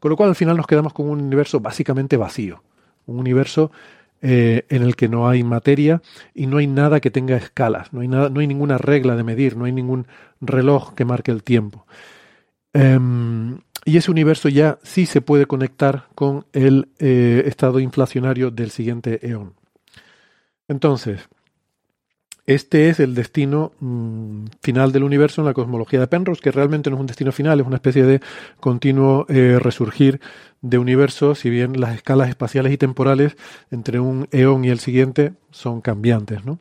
[0.00, 2.62] Con lo cual al final nos quedamos con un universo básicamente vacío
[3.04, 3.70] un universo
[4.22, 6.00] eh, en el que no hay materia
[6.34, 9.22] y no hay nada que tenga escalas, no hay, nada, no hay ninguna regla de
[9.22, 10.06] medir, no hay ningún
[10.40, 11.86] reloj que marque el tiempo.
[12.72, 18.70] Em, y ese universo ya sí se puede conectar con el eh, estado inflacionario del
[18.70, 19.54] siguiente eón.
[20.68, 21.28] Entonces,
[22.48, 26.88] este es el destino mm, final del universo en la cosmología de Penrose, que realmente
[26.88, 28.20] no es un destino final, es una especie de
[28.58, 30.20] continuo eh, resurgir
[30.62, 33.36] de universo, si bien las escalas espaciales y temporales
[33.70, 36.44] entre un eón y el siguiente son cambiantes.
[36.46, 36.58] ¿no?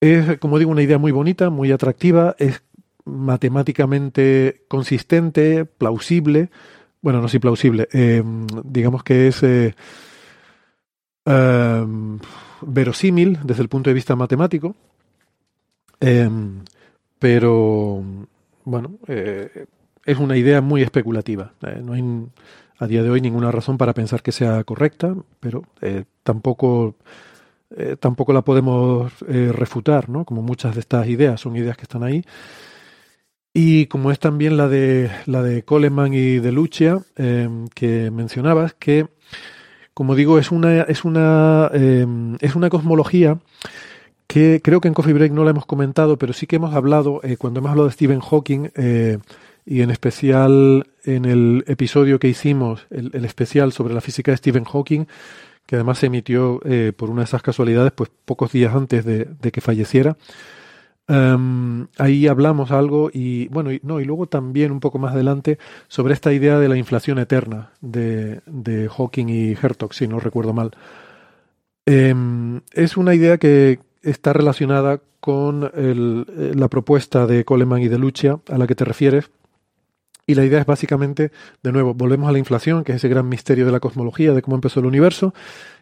[0.00, 2.62] Es, como digo, una idea muy bonita, muy atractiva, es
[3.06, 6.50] matemáticamente consistente, plausible,
[7.00, 8.22] bueno, no si plausible, eh,
[8.64, 9.42] digamos que es...
[9.42, 9.74] Eh,
[12.62, 14.74] verosímil desde el punto de vista matemático,
[16.00, 16.62] em,
[17.18, 18.02] pero
[18.64, 19.66] bueno, eh,
[20.04, 21.52] es una idea muy especulativa.
[21.62, 22.04] Eh, no hay
[22.78, 26.96] a día de hoy ninguna razón para pensar que sea correcta, pero eh, tampoco,
[28.00, 30.24] tampoco la podemos refutar, ¿no?
[30.24, 32.22] Como muchas de estas ideas son ideas que están ahí.
[33.58, 38.74] Y como es también la de la de Coleman y de Lucia em, que mencionabas,
[38.74, 39.06] que
[39.94, 43.38] como digo, es una, es una, em, es una cosmología
[44.26, 47.22] que creo que en Coffee Break no la hemos comentado, pero sí que hemos hablado,
[47.24, 49.16] eh, cuando hemos hablado de Stephen Hawking, eh,
[49.64, 54.64] y en especial en el episodio que hicimos, el, especial sobre la física de Stephen
[54.64, 55.06] Hawking,
[55.64, 59.26] que además se emitió eh, por una de esas casualidades, pues pocos días antes de,
[59.40, 60.18] de que falleciera.
[61.08, 65.58] Em, ahí hablamos algo y bueno, y, no, y luego también un poco más adelante
[65.86, 70.52] sobre esta idea de la inflación eterna de, de Hawking y Hertog, si no recuerdo
[70.52, 70.72] mal.
[71.86, 77.98] Em, es una idea que está relacionada con eh, la propuesta de Coleman y de
[77.98, 79.30] Lucia a la que te refieres.
[80.26, 81.30] Y la idea es básicamente,
[81.62, 84.42] de nuevo, volvemos a la inflación, que es ese gran misterio de la cosmología, de
[84.42, 85.34] cómo empezó el universo,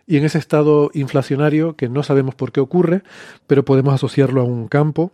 [0.07, 3.03] y en ese estado inflacionario que no sabemos por qué ocurre,
[3.47, 5.13] pero podemos asociarlo a un campo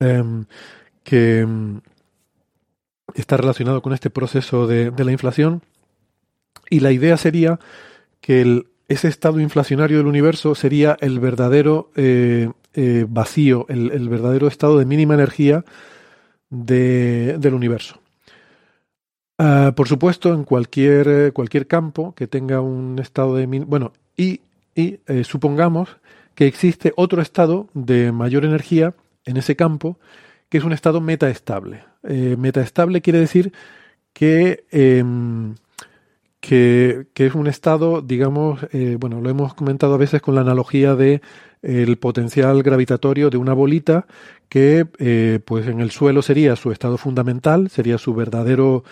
[0.00, 0.44] em,
[1.02, 1.80] que em,
[3.14, 5.62] está relacionado con este proceso de, la inflación.
[6.68, 7.58] Y la idea sería
[8.20, 14.78] que ese estado inflacionario del universo sería el verdadero eh, eh, vacío, el, verdadero estado
[14.78, 15.64] de mínima energía
[16.50, 17.99] del universo.
[19.42, 23.46] Ah, por supuesto, en cualquier, eh, cualquier campo que tenga un estado de...
[23.46, 24.42] Bueno, y,
[24.74, 25.96] y eh, supongamos
[26.34, 28.92] que existe otro estado de mayor energía
[29.24, 29.98] en ese campo,
[30.50, 31.84] que es un estado metaestable.
[32.02, 33.54] Eh, metaestable quiere decir
[34.12, 35.54] que, em,
[36.40, 40.94] que, es un estado, digamos, eh, bueno, lo hemos comentado a veces con la analogía
[40.96, 41.22] de
[41.62, 44.06] el potencial gravitatorio de una bolita
[44.50, 48.84] que, pues en el suelo sería su estado fundamental, sería su verdadero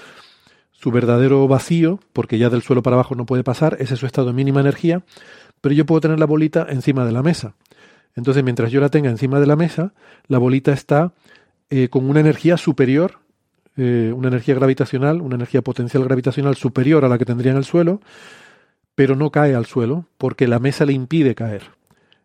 [0.81, 4.07] su verdadero vacío, porque ya del suelo para abajo no puede pasar, ese es su
[4.07, 5.03] estado de mínima energía,
[5.61, 7.55] pero yo puedo tener la bolita encima de la mesa.
[8.15, 9.93] Entonces, mientras yo la tenga encima de la mesa,
[10.29, 11.13] la bolita está
[11.69, 13.19] eh, con una energía superior,
[13.77, 17.65] eh, una energía gravitacional, una energía potencial gravitacional superior a la que tendría en el
[17.65, 18.01] suelo,
[18.95, 21.63] pero no cae al suelo porque la mesa le impide caer.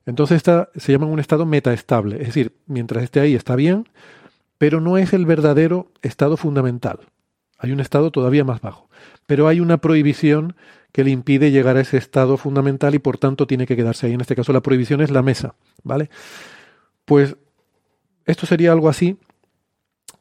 [0.05, 3.87] Entonces esta se llama un estado metaestable, es decir, mientras esté ahí está bien,
[4.59, 6.99] pero no es el verdadero estado fundamental.
[7.63, 8.89] Hay un estado todavía más bajo,
[9.25, 10.57] pero hay una prohibición
[10.91, 14.13] que le impide llegar a ese estado fundamental y por tanto tiene que quedarse ahí.
[14.13, 16.09] En este caso la prohibición es la mesa, ¿vale?
[17.05, 17.37] Pues
[18.25, 19.17] esto sería algo así,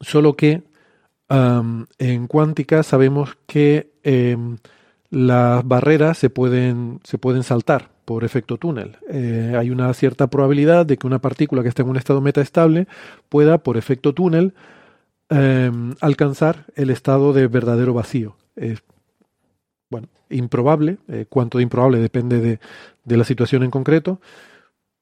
[0.01, 0.62] solo que
[1.28, 4.59] en cuántica sabemos que em,
[5.11, 8.99] las barreras se pueden, se pueden saltar por efecto túnel.
[9.11, 12.86] Eh, hay una cierta probabilidad de que una partícula que esté en un estado metaestable
[13.28, 14.55] pueda, por efecto túnel,
[15.33, 18.37] em, alcanzar el estado de verdadero vacío.
[18.57, 18.83] Es,
[19.91, 22.61] bueno, improbable, eh, cuánto de improbable depende de,
[23.05, 24.20] de, la situación en concreto,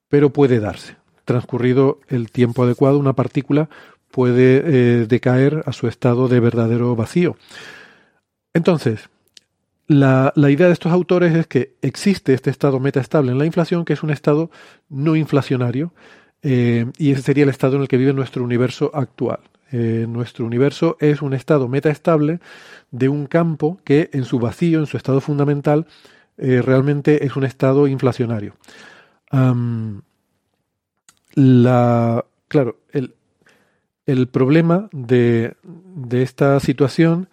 [0.08, 0.96] pero puede darse.
[1.24, 3.68] Transcurrido el tiempo adecuado, una partícula
[4.10, 7.36] puede eh, decaer a su estado de verdadero vacío.
[8.52, 9.08] Entonces,
[9.86, 13.92] la, idea de estos autores es que existe este estado metaestable en la inflación, que
[13.92, 14.50] es un estado
[14.88, 15.92] no inflacionario,
[16.42, 19.40] eh, y ese sería el estado en el que vive nuestro universo actual.
[19.72, 22.40] Eh, nuestro universo es un estado metaestable
[22.90, 25.86] de un campo que en su vacío, en su estado fundamental,
[26.38, 28.54] eh, realmente es un estado inflacionario.
[31.34, 33.14] la, claro, el,
[34.06, 37.28] el problema de, de esta situación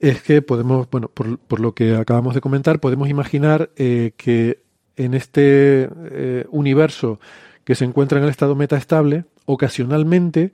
[0.00, 4.62] es que podemos, bueno, por, por lo que acabamos de comentar, podemos imaginar eh, que
[4.96, 5.88] en este
[6.50, 7.18] universo
[7.64, 10.52] que se encuentra en el estado metaestable, ocasionalmente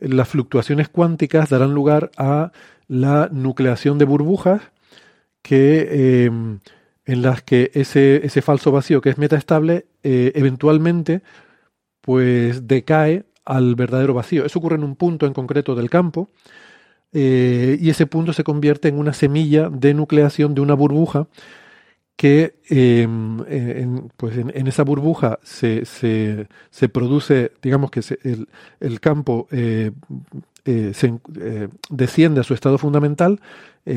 [0.00, 2.52] las fluctuaciones cuánticas darán lugar a
[2.88, 4.62] la nucleación de burbujas
[5.42, 6.60] que em,
[7.06, 11.22] en las que ese, ese, falso vacío que es metaestable eh, eventualmente
[12.00, 14.44] pues decae al verdadero vacío.
[14.44, 16.28] Eso ocurre en un punto en concreto del campo
[17.12, 21.26] eh, y ese punto se convierte en una semilla de nucleación de una burbuja
[22.20, 28.46] que em, eh, en, pues en, esa burbuja se, se, se, produce, digamos que el,
[28.78, 29.90] el, campo eh,
[30.66, 31.18] se,
[31.88, 33.40] desciende a su estado fundamental,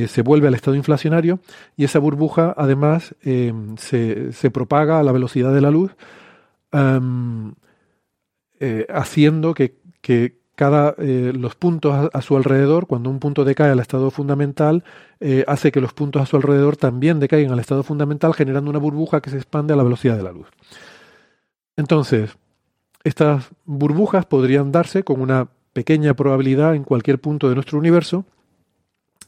[0.08, 1.42] se vuelve al estado inflacionario
[1.76, 5.92] y esa burbuja además em, se, se, propaga a la velocidad de la luz,
[8.88, 13.80] haciendo que, que cada eh, los puntos a, su alrededor, cuando un punto decae al
[13.80, 14.84] estado fundamental,
[15.20, 18.80] eh, hace que los puntos a su alrededor también decaigan al estado fundamental, generando una
[18.80, 20.48] burbuja que se expande a la velocidad de la luz.
[21.76, 22.38] Entonces,
[23.04, 28.26] estas burbujas podrían darse con una pequeña probabilidad en cualquier punto de nuestro universo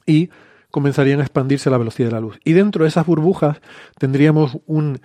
[0.05, 0.29] y
[0.69, 2.39] comenzarían a expandirse a la velocidad de la luz.
[2.43, 3.61] Y dentro de esas burbujas
[3.97, 4.99] tendríamos un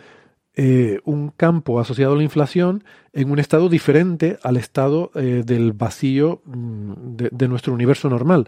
[0.63, 2.85] eh, un campo asociado a la inflación
[3.15, 8.47] en un estado diferente al estado eh, del vacío mm, de, nuestro universo normal.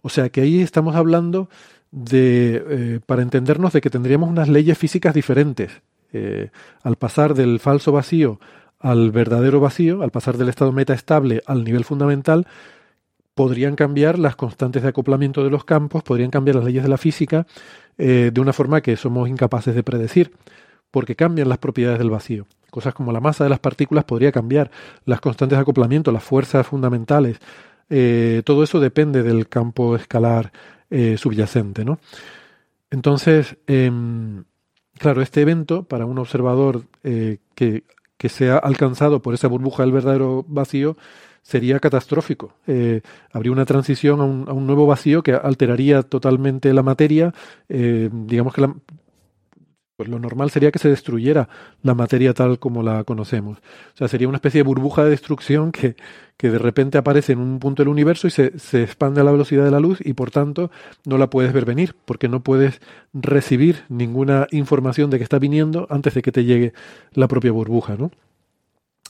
[0.00, 1.50] O sea que ahí estamos hablando
[1.90, 5.82] de, eh, para entendernos, de que tendríamos unas leyes físicas diferentes.
[6.82, 8.40] al pasar del falso vacío
[8.78, 12.46] al verdadero vacío, al pasar del estado metaestable al nivel fundamental,
[13.34, 16.96] podrían cambiar las constantes de acoplamiento de los campos, podrían cambiar las leyes de la
[16.96, 17.46] física
[17.98, 20.32] de una forma que somos incapaces de predecir
[20.90, 22.46] porque cambian las propiedades del vacío.
[22.70, 24.70] Cosas como la masa de las partículas podría cambiar,
[25.04, 27.40] las constantes de acoplamiento, las fuerzas fundamentales,
[27.90, 30.52] eh, todo eso depende del campo escalar
[30.88, 31.84] eh, subyacente.
[31.84, 31.98] ¿no?
[32.90, 34.44] Entonces, em,
[34.96, 37.82] claro, este evento para un observador eh, que,
[38.16, 40.96] que sea alcanzado por esa burbuja del verdadero vacío
[41.42, 42.52] sería catastrófico.
[43.32, 47.32] habría una transición a un, a un, nuevo vacío que alteraría totalmente la materia.
[47.66, 48.74] digamos que la,
[50.00, 51.50] pues lo normal sería que se destruyera
[51.82, 53.58] la materia tal como la conocemos.
[53.58, 55.94] O sea, sería una especie de burbuja de destrucción que,
[56.38, 59.30] que de repente aparece en un punto del universo y se, se, expande a la
[59.30, 60.70] velocidad de la luz y por tanto
[61.04, 62.80] no la puedes ver venir, porque no puedes
[63.12, 66.72] recibir ninguna información de que está viniendo antes de que te llegue
[67.12, 68.10] la propia burbuja, ¿no?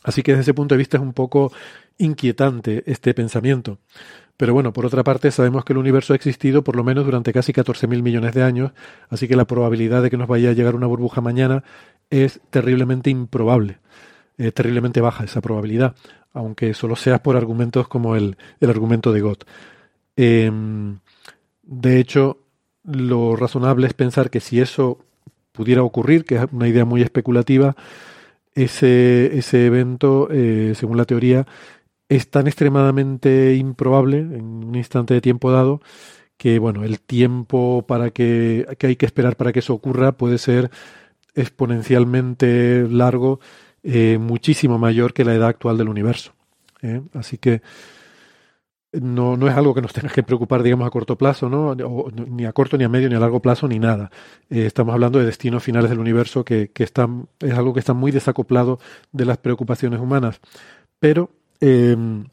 [0.03, 1.53] Así que desde ese punto de vista es un poco
[1.99, 3.79] inquietante este pensamiento.
[4.41, 7.31] Pero bueno, por otra parte, sabemos que el universo ha existido por lo menos durante
[7.31, 8.73] casi 14.000 millones de años,
[9.11, 11.63] así que la probabilidad de que nos vaya a llegar una burbuja mañana
[12.09, 13.81] es terriblemente improbable.
[14.55, 15.95] Terriblemente baja esa probabilidad,
[16.33, 19.45] aunque solo sea por argumentos como el, el argumento de Gott.
[20.17, 21.01] Em,
[21.63, 22.39] de hecho,
[22.83, 25.05] lo razonable es pensar que si eso
[25.53, 27.77] pudiera ocurrir, que es una idea muy especulativa,
[28.55, 31.47] ese, ese evento, eh, según la teoría,
[32.11, 35.81] es tan extremadamente improbable en un instante de tiempo dado
[36.37, 40.39] que bueno, el tiempo para que, que hay que esperar para que eso ocurra puede
[40.39, 40.71] ser
[41.35, 43.41] exponencialmente largo,
[43.83, 46.33] eh, muchísimo mayor que la edad actual del universo.
[46.83, 47.03] ¿eh?
[47.15, 47.63] Así que,
[48.93, 51.77] no, no es algo que nos tenga que preocupar, digamos, a corto plazo, ¿no?
[51.77, 54.11] ni a corto, ni a medio, ni a largo plazo, ni nada.
[54.49, 57.93] Eh, estamos hablando de destinos finales del universo que, que están, es algo que está
[57.93, 58.81] muy desacoplado
[59.13, 60.41] de las preocupaciones humanas.
[60.99, 61.31] Pero
[61.61, 62.27] em,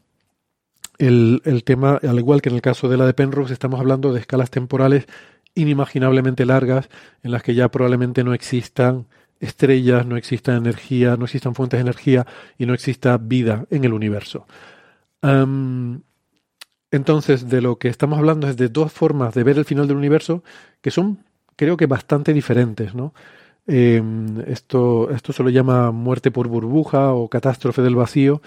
[0.97, 4.13] el, el, tema, al igual que en el caso de la de Penrose, estamos hablando
[4.13, 5.07] de escalas temporales
[5.55, 6.89] inimaginablemente largas
[7.23, 9.07] en las que ya probablemente no existan
[9.39, 12.25] estrellas, no exista energía, no existan fuentes de energía
[12.57, 14.45] y no exista vida en el universo.
[16.91, 19.97] entonces, de lo que estamos hablando es de dos formas de ver el final del
[19.97, 20.43] universo
[20.81, 21.19] que son,
[21.55, 23.13] creo que, bastante diferentes, ¿no?
[23.67, 28.41] Em, esto, esto se lo llama muerte por burbuja o catástrofe del vacío.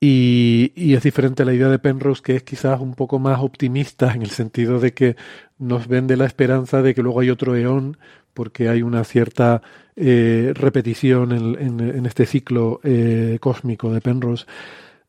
[0.00, 3.40] Y, y, es diferente a la idea de Penrose, que es quizás un poco más
[3.40, 5.16] optimista en el sentido de que
[5.58, 7.96] nos vende la esperanza de que luego hay otro eón,
[8.38, 9.62] porque hay una cierta
[9.96, 14.46] eh, repetición en, este ciclo eh, cósmico de Penrose.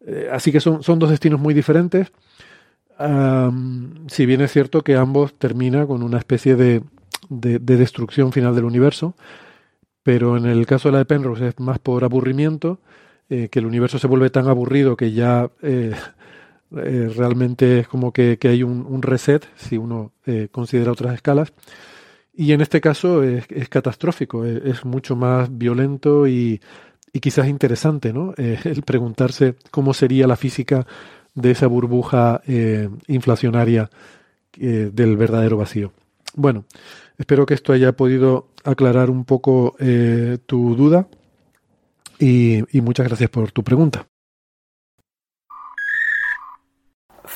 [0.03, 2.11] Eh, así que son, dos destinos muy diferentes.
[4.07, 6.81] Si bien es cierto que ambos terminan con una especie de,
[7.29, 9.13] de, de, destrucción final del universo,
[10.01, 12.79] pero en el caso de la de Penrose es más por aburrimiento,
[13.29, 15.51] que el universo se vuelve tan aburrido que ya
[16.71, 20.13] realmente es como que, que hay un, reset, si uno
[20.51, 21.53] considera otras escalas.
[22.33, 26.59] Y en este caso es, catastrófico, es, es, mucho más violento y,
[27.13, 28.33] y quizás interesante, ¿no?
[28.37, 30.85] Eh, el preguntarse cómo sería la física
[31.35, 33.89] de esa burbuja eh, inflacionaria
[34.59, 35.91] eh, del verdadero vacío.
[36.35, 36.65] Bueno,
[37.17, 41.07] espero que esto haya podido aclarar un poco eh, tu duda
[42.19, 44.05] y, muchas gracias por tu pregunta.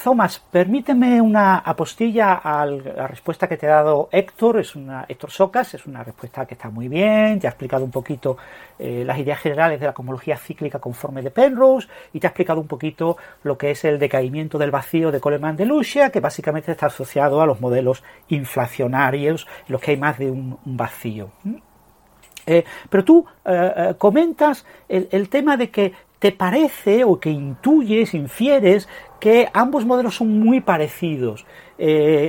[0.04, 5.32] Thomas, permíteme una apostilla a la respuesta que te ha dado Héctor, es una, Héctor
[5.32, 8.36] Socas, es una respuesta que está muy bien, te ha explicado un poquito
[8.78, 12.60] eh, las ideas generales de la cosmología cíclica conforme de Penrose y te ha explicado
[12.60, 16.74] un poquito lo que es el decaimiento del vacío de Coleman de Lucia, que básicamente
[16.74, 21.32] está asociado a los modelos inflacionarios en los que hay más de un vacío.
[22.46, 28.14] Eh, pero tú eh, eh comentas el, tema de que te parece o que intuyes,
[28.14, 28.88] infieres
[29.20, 31.46] que ambos modelos son muy parecidos,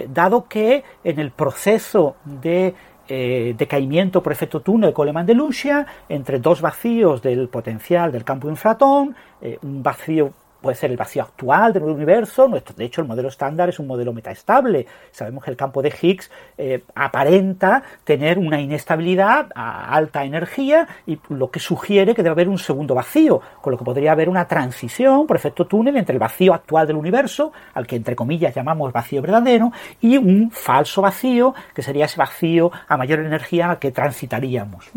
[0.08, 2.74] dado que en el proceso de
[3.06, 9.14] decaimiento por efecto túnel Coleman de Lucia, entre dos vacíos del potencial del campo infratón,
[9.62, 10.32] un vacío
[10.64, 12.48] puede ser el vacío actual del universo.
[12.48, 14.86] De hecho, el modelo estándar es un modelo metaestable.
[15.10, 21.18] Sabemos que el campo de Higgs eh, aparenta tener una inestabilidad a alta energía y
[21.28, 24.48] lo que sugiere que debe haber un segundo vacío, con lo que podría haber una
[24.48, 28.90] transición por efecto túnel entre el vacío actual del universo, al que entre comillas llamamos
[28.90, 33.92] vacío verdadero, y un falso vacío, que sería ese vacío a mayor energía al que
[33.92, 34.90] transitaríamos.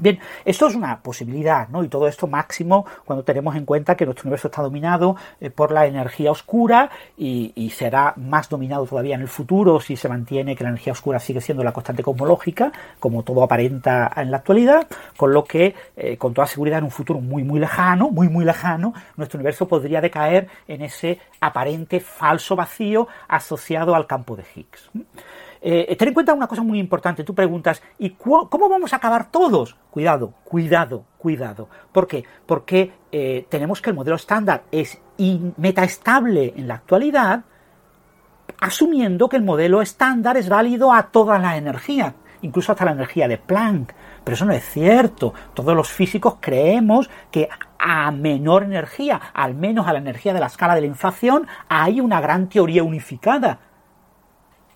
[0.00, 1.82] Bien, esto es una posibilidad, ¿no?
[1.82, 5.72] Y todo esto máximo cuando tenemos en cuenta que nuestro universo está dominado eh, por
[5.72, 10.64] la energía oscura y, será más dominado todavía en el futuro si se mantiene que
[10.64, 15.32] la energía oscura sigue siendo la constante cosmológica, como todo aparenta en la actualidad, con
[15.32, 18.94] lo que eh, con toda seguridad en un futuro muy muy lejano, muy muy lejano,
[19.16, 24.90] nuestro universo podría decaer en ese aparente falso vacío asociado al campo de Higgs.
[25.60, 27.24] Eh, ten en cuenta una cosa muy importante.
[27.24, 29.76] Tú preguntas, ¿y cómo vamos a acabar todos?
[29.90, 31.68] Cuidado, cuidado, cuidado.
[31.92, 32.24] ¿Por qué?
[32.46, 35.00] Porque eh, tenemos que el modelo estándar es
[35.56, 37.44] metaestable en la actualidad,
[38.60, 43.28] asumiendo que el modelo estándar es válido a toda la energía, incluso hasta la energía
[43.28, 43.92] de Planck.
[44.24, 45.34] Pero eso no es cierto.
[45.54, 47.48] Todos los físicos creemos que
[47.78, 52.00] a menor energía, al menos a la energía de la escala de la inflación, hay
[52.00, 53.58] una gran teoría unificada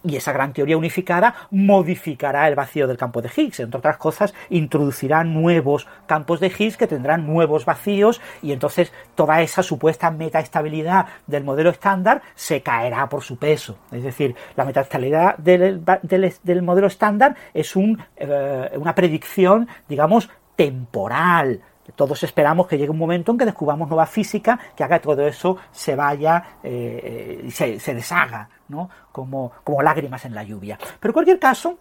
[0.04, 3.60] y esa gran teoría unificada modificará el vacío del campo de Higgs.
[3.60, 9.42] Entre otras cosas, introducirá nuevos campos de Higgs que tendrán nuevos vacíos y entonces toda
[9.42, 13.78] esa supuesta metaestabilidad del modelo estándar se caerá por su peso.
[13.90, 20.28] Es decir, la metaestabilidad del, del, del modelo estándar es un, eh, una predicción, digamos,
[20.56, 21.60] temporal,
[21.96, 25.26] todos esperamos que llegue un momento en que descubramos nueva física que haga que todo
[25.26, 28.88] eso se vaya eh, se, se, deshaga, ¿no?
[29.10, 30.78] Como, como lágrimas en la lluvia.
[31.00, 31.78] Pero en cualquier caso,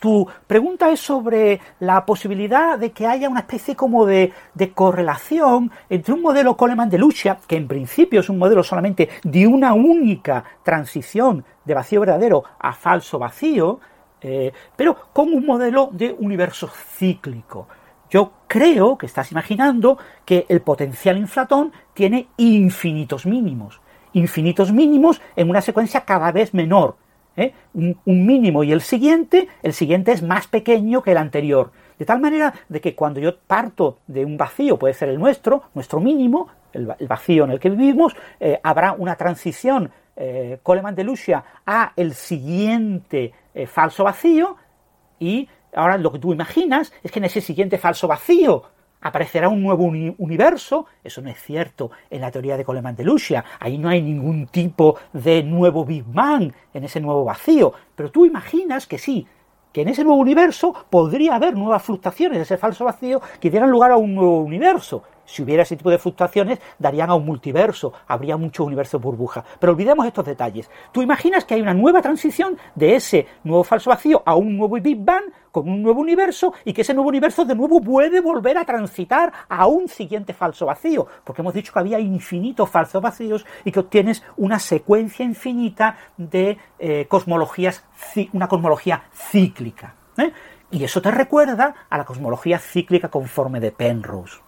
[0.00, 5.70] tu pregunta es sobre la posibilidad de que haya una especie como de, de, correlación
[5.88, 9.74] entre un modelo Coleman de Lucia, que en principio es un modelo solamente de una
[9.74, 13.80] única transición de vacío verdadero a falso vacío,
[14.20, 17.68] eh, pero con un modelo de universo cíclico.
[18.14, 23.80] Yo creo que estás imaginando que el potencial inflatón tiene infinitos mínimos.
[24.12, 26.94] Infinitos mínimos en una secuencia cada vez menor.
[27.36, 27.52] ¿eh?
[27.72, 31.72] Un, mínimo y el siguiente, el siguiente es más pequeño que el anterior.
[31.98, 35.64] De tal manera de que cuando yo parto de un vacío, puede ser el nuestro,
[35.74, 39.90] nuestro mínimo, el, vacío en el que vivimos, eh, habrá una transición
[40.62, 43.32] Coleman de Lucia a el siguiente
[43.66, 44.56] falso vacío
[45.18, 48.64] y ahora lo que tú imaginas es que en ese siguiente falso vacío
[49.04, 50.86] aparecerá un nuevo universo.
[51.04, 53.44] Eso no es cierto en la teoría de Coleman de Lucia.
[53.60, 57.72] Ahí no hay ningún tipo de nuevo Big Bang en ese nuevo vacío.
[57.94, 59.26] Pero tú imaginas que sí,
[59.72, 63.90] que en ese nuevo universo podría haber nuevas fluctuaciones ese falso vacío que dieran lugar
[63.90, 65.02] a un nuevo universo.
[65.24, 69.44] Si hubiera ese tipo de fluctuaciones, darían a un multiverso, habría muchos universos burbuja.
[69.58, 70.70] Pero olvidemos estos detalles.
[70.92, 74.78] Tú imaginas que hay una nueva transición de ese nuevo falso vacío a un nuevo
[74.80, 78.58] Big Bang con un nuevo universo y que ese nuevo universo de nuevo puede volver
[78.58, 83.46] a transitar a un siguiente falso vacío, porque hemos dicho que había infinitos falsos vacíos
[83.64, 87.84] y que obtienes una secuencia infinita de eh, cosmologías,
[88.32, 89.94] una cosmología cíclica.
[90.18, 90.32] ¿eh?
[90.72, 94.43] Y eso te recuerda a la cosmología cíclica conforme de Penrose.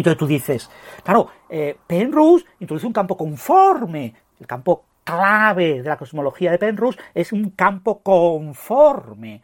[0.00, 0.70] Entonces tú dices,
[1.02, 6.98] claro, eh, Penrose introduce un campo conforme, el campo clave de la cosmología de Penrose
[7.14, 9.42] es un campo conforme,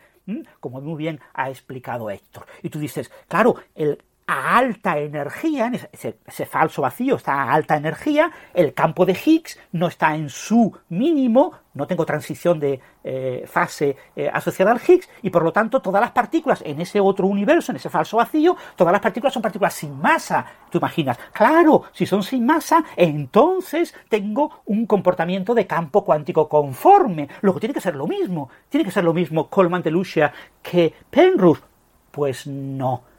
[0.61, 2.47] como muy bien ha explicado Héctor.
[2.63, 7.77] Y tú dices, claro, el a alta energía, ese, ese, falso vacío está a alta
[7.77, 13.45] energía, el campo de Higgs no está en su mínimo, no tengo transición de eh,
[13.47, 17.27] fase eh, asociada al Higgs, y por lo tanto todas las partículas en ese otro
[17.27, 20.47] universo, en ese falso vacío, todas las partículas son partículas sin masa.
[20.71, 27.29] Tú imaginas, claro, si son sin masa, entonces tengo un comportamiento de campo cuántico conforme.
[27.43, 30.95] Luego tiene que ser lo mismo, tiene que ser lo mismo Coleman de Lucia que
[31.11, 31.63] Penrose.
[32.11, 33.14] Pues no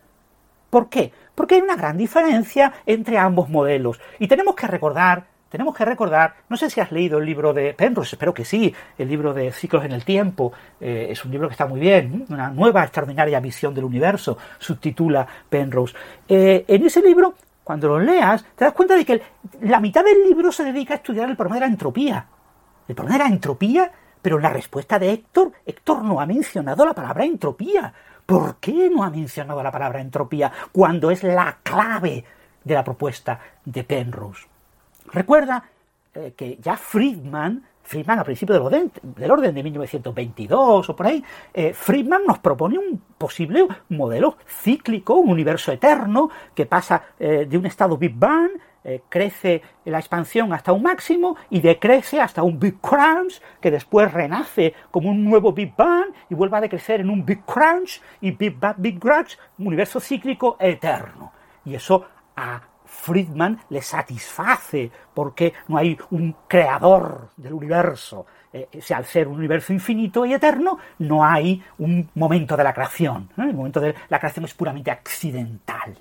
[0.70, 1.12] ¿Por qué?
[1.34, 4.00] Porque hay una gran diferencia entre ambos modelos.
[4.20, 7.74] Y tenemos que recordar, tenemos que recordar, no sé si has leído el libro de
[7.74, 10.52] Penrose, espero que sí, el libro de Ciclos en el Tiempo,
[10.82, 15.26] eh, es un libro que está muy bien, una nueva extraordinaria visión del universo, subtitula
[15.50, 15.96] Penrose.
[16.28, 19.22] Eh, en ese libro, cuando lo leas, te das cuenta de que
[19.62, 22.28] la mitad del libro se dedica a estudiar el problema de la entropía.
[22.88, 23.92] El problema de la entropía,
[24.22, 27.94] pero en la respuesta de Héctor, Héctor no ha mencionado la palabra entropía.
[28.26, 32.24] ¿Por qué no ha mencionado la palabra entropía cuando es la clave
[32.64, 34.48] de la propuesta de Penrose?
[35.12, 35.64] Recuerda
[36.14, 41.24] eh, que ya Friedman, Friedman a principios del orden, de 1922 o por ahí,
[41.54, 47.58] eh, Friedman nos propone un posible modelo cíclico, un universo eterno que pasa eh, de
[47.58, 48.52] un estado Big Bang
[48.88, 54.14] eh, crece la expansión hasta un máximo y decrece hasta un Big Crunch, que después
[54.14, 58.30] renace como un nuevo Big Bang y vuelve a decrecer en un Big Crunch y
[58.30, 61.34] Big Bang, Big Crunch, un universo cíclico eterno.
[61.66, 62.06] Y eso
[62.36, 68.28] a Friedman le satisface porque no hay un creador del universo.
[68.54, 73.30] Eh, al ser un universo infinito y eterno, no hay un momento de la creación.
[73.36, 75.98] El momento de la creación es puramente accidental.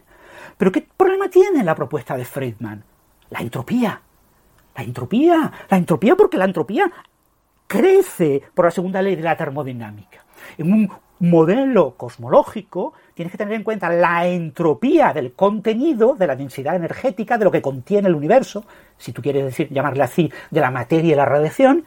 [0.56, 2.82] Pero ¿qué problema tiene la propuesta de Friedman?
[3.30, 4.00] La entropía.
[4.76, 5.52] La entropía.
[5.68, 6.90] La entropía porque la entropía
[7.66, 10.24] crece por la segunda ley de la termodinámica.
[10.58, 10.90] En un
[11.20, 17.38] modelo cosmológico tienes que tener en cuenta la entropía del contenido, de la densidad energética,
[17.38, 18.64] de lo que contiene el universo,
[18.98, 21.84] si tú quieres decir, llamarle así, de la materia y la radiación,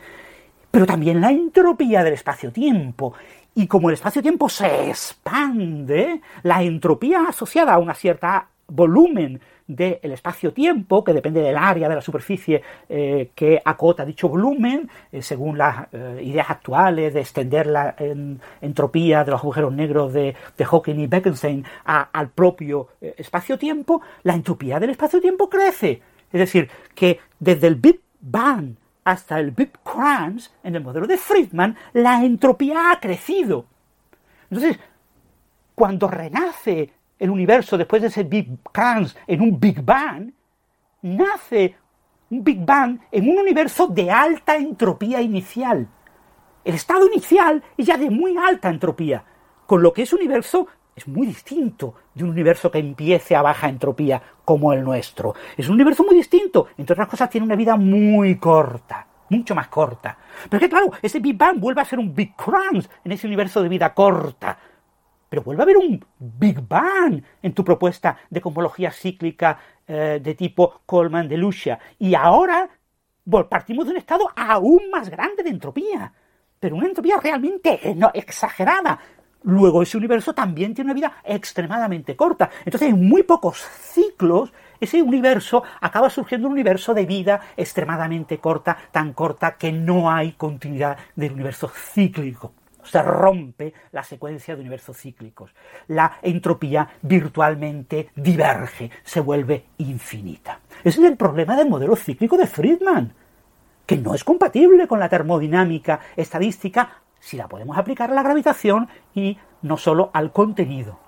[0.71, 3.13] pero también la entropía del espacio-tiempo.
[3.55, 11.03] Y como el espacio-tiempo se expande, la entropía asociada a una cierta volumen del espacio-tiempo,
[11.03, 15.87] que depende del área de la superficie eh, que acota dicho volumen, eh, según las
[15.91, 17.95] eh, ideas actuales de extender la
[18.61, 24.91] entropía de los agujeros negros de, Hawking y Bekenstein al propio espacio-tiempo, la entropía del
[24.91, 26.01] espacio-tiempo crece.
[26.31, 31.17] Es decir, que desde el Big Bang hasta el Big Crunch, en el modelo de
[31.17, 33.65] Friedman, la entropía ha crecido.
[34.49, 34.77] Entonces,
[35.75, 40.31] cuando renace el universo después de ese Big Crunch en un Big Bang,
[41.01, 41.75] nace
[42.29, 45.87] un Big Bang en un universo de alta entropía inicial.
[46.63, 49.23] El estado inicial es ya de muy alta entropía,
[49.65, 53.69] con lo que ese universo es muy distinto de un universo que empiece a baja
[53.69, 55.35] entropía como el nuestro.
[55.55, 59.67] Es un universo muy distinto, entre otras cosas tiene una vida muy corta, mucho más
[59.67, 60.17] corta.
[60.49, 63.61] Pero que claro, ese Big Bang vuelve a ser un Big Crunch en ese universo
[63.61, 64.57] de vida corta,
[65.29, 70.35] pero vuelve a haber un Big Bang en tu propuesta de cosmología cíclica eh, de
[70.35, 71.79] tipo Coleman de Lucia.
[71.99, 72.69] Y ahora
[73.49, 76.13] partimos de un estado aún más grande de entropía.
[76.59, 78.99] Pero una entropía realmente no, exagerada.
[79.43, 82.49] Luego ese universo también tiene una vida extremadamente corta.
[82.65, 88.77] Entonces en muy pocos ciclos ese universo acaba surgiendo un universo de vida extremadamente corta,
[88.91, 92.53] tan corta que no hay continuidad del universo cíclico
[92.87, 95.53] se rompe la secuencia de universos cíclicos.
[95.87, 100.59] La entropía virtualmente diverge, se vuelve infinita.
[100.83, 103.13] Ese es el problema del modelo cíclico de Friedman,
[103.85, 108.87] que no es compatible con la termodinámica estadística si la podemos aplicar a la gravitación
[109.13, 110.99] y no solo al contenido.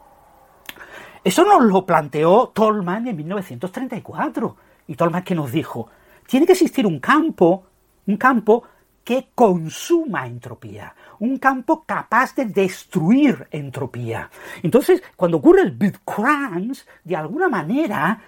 [1.23, 4.55] Eso nos lo planteó Tolman en 1934.
[4.87, 5.89] Y Tolman que nos dijo,
[6.27, 7.65] tiene que existir un campo,
[8.07, 8.63] un campo
[9.09, 14.29] que consuma entropía, un campo capaz de destruir entropía.
[14.61, 18.21] Entonces, cuando ocurre el Big Crunch, de alguna manera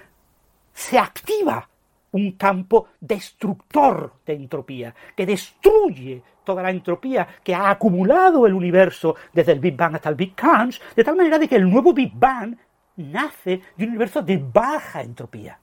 [0.73, 1.69] se activa
[2.13, 9.15] un campo destructor de entropía, que destruye toda la entropía que ha acumulado el universo
[9.31, 11.93] desde el Big Bang hasta el Big Crunch, de tal manera de que el nuevo
[11.93, 12.57] Big Bang
[12.95, 15.59] nace de un universo de baja entropía.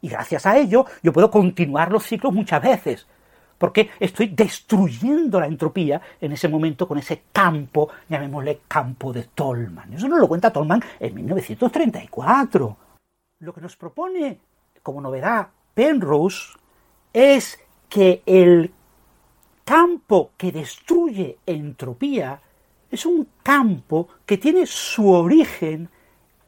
[0.00, 3.06] Y gracias a ello yo puedo continuar los ciclos muchas veces,
[3.60, 9.92] porque estoy destruyendo la entropía en ese momento con ese campo, llamémosle campo de Tolman.
[9.92, 12.76] Eso nos lo cuenta Tolman en 1934.
[13.40, 14.38] Lo que nos propone
[14.82, 16.54] como novedad Penrose
[17.12, 18.72] es que el
[19.62, 22.40] campo que destruye entropía
[22.90, 25.90] es un campo que tiene su origen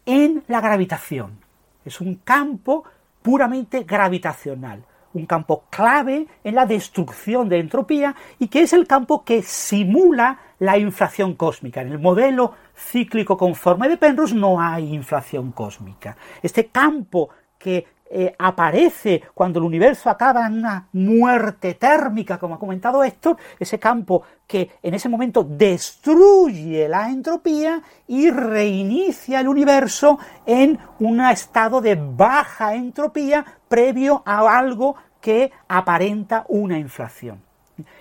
[0.07, 1.41] en la gravitación.
[1.85, 2.85] Es un campo
[3.21, 4.83] puramente gravitacional,
[5.15, 10.39] un campo clave en la destrucción de entropía y que es el campo que simula
[10.59, 11.83] la inflación cósmica.
[11.83, 16.17] En el modelo cíclico conforme de Penrose no hay inflación cósmica.
[16.43, 22.59] Este campo que eh, aparece cuando el universo acaba en una muerte térmica, como ha
[22.59, 30.19] comentado Héctor, ese campo que en ese momento destruye la entropía y reinicia el universo
[30.45, 37.43] en un estado de baja entropía previo a algo que aparenta una inflación.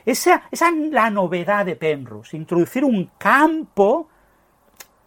[0.05, 4.09] Esa, esa es la novedad de Penrose, introducir un campo,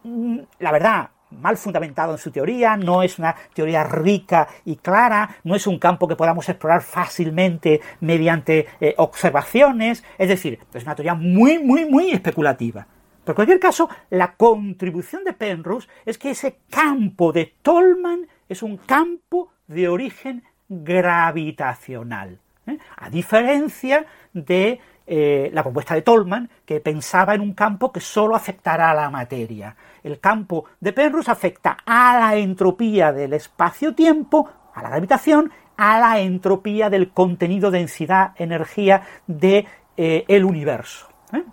[0.02, 1.10] mm, la verdad,
[1.40, 5.78] mal fundamentado en su teoría, no es una teoría rica y clara, no es un
[5.78, 11.84] campo que podamos explorar fácilmente mediante eh, observaciones, es decir, es una teoría muy, muy,
[11.84, 12.86] muy especulativa.
[13.24, 18.62] Pero en cualquier caso, la contribución de Penrose es que ese campo de Tolman es
[18.62, 22.78] un campo de origen gravitacional, ¿eh?
[22.96, 28.34] a diferencia de eh, la propuesta de Tolman, que pensaba en un campo que solo
[28.34, 29.76] afectará a la materia.
[30.02, 36.20] El campo de Penrose afecta a la entropía del espacio-tiempo, a la gravitación, a la
[36.20, 39.66] entropía del contenido, densidad, energía de,
[39.96, 41.08] eh, universo.
[41.34, 41.44] ¿eh?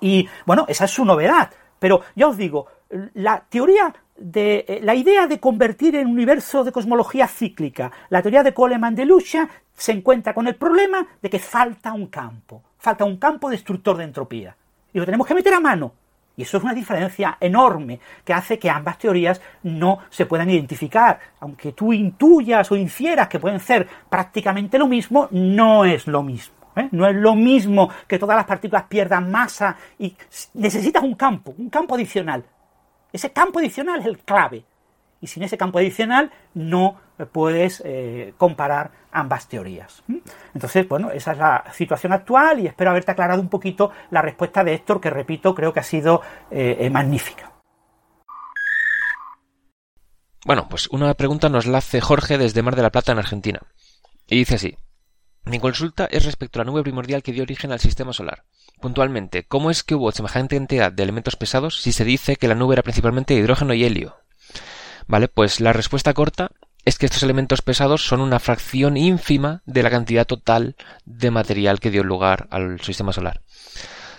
[0.00, 1.50] Y bueno, esa es su novedad.
[1.80, 2.66] Pero ya os digo,
[3.14, 8.54] la teoría de la idea de convertir en universo de cosmología cíclica, la teoría de
[8.54, 13.16] Coleman de Lucha, se encuentra con el problema de que falta un campo falta un
[13.16, 14.56] campo destructor de entropía.
[14.92, 15.92] Y lo tenemos que meter a mano.
[16.36, 21.18] Y eso es una diferencia enorme que hace que ambas teorías no se puedan identificar.
[21.40, 26.54] Aunque tú intuyas o infieras que pueden ser prácticamente lo mismo, no es lo mismo.
[26.76, 26.88] ¿eh?
[26.92, 30.14] No es lo mismo que todas las partículas pierdan masa y
[30.54, 32.44] necesitas un campo, un campo adicional.
[33.12, 34.64] Ese campo adicional es el clave.
[35.20, 37.00] Y sin ese campo adicional no
[37.32, 40.02] puedes eh, comparar ambas teorías.
[40.54, 44.62] Entonces, bueno, esa es la situación actual y espero haberte aclarado un poquito la respuesta
[44.62, 46.20] de Héctor, que repito, creo que ha sido
[46.50, 47.52] eh, eh, magnífica.
[50.44, 53.60] Bueno, pues una pregunta nos la hace Jorge desde Mar de la Plata, en Argentina.
[54.28, 54.76] Y dice así.
[55.44, 58.44] Mi consulta es respecto a la nube primordial que dio origen al sistema solar.
[58.80, 62.56] Puntualmente, ¿cómo es que hubo semejante cantidad de elementos pesados si se dice que la
[62.56, 64.16] nube era principalmente hidrógeno y helio?
[65.06, 66.50] Vale, pues la respuesta corta
[66.84, 71.80] es que estos elementos pesados son una fracción ínfima de la cantidad total de material
[71.80, 73.42] que dio lugar al sistema solar.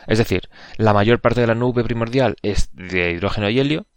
[0.06, 3.88] Es decir, la mayor parte de la nube primordial es de hidrógeno y helio,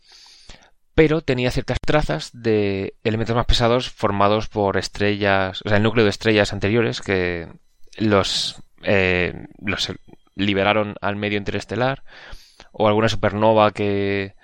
[0.94, 6.04] pero tenía ciertas trazas de elementos más pesados formados por estrellas, o sea, el núcleo
[6.04, 7.48] de estrellas anteriores que
[7.96, 9.92] los, eh, los
[10.34, 12.04] liberaron al medio interestelar,
[12.72, 14.34] o alguna supernova que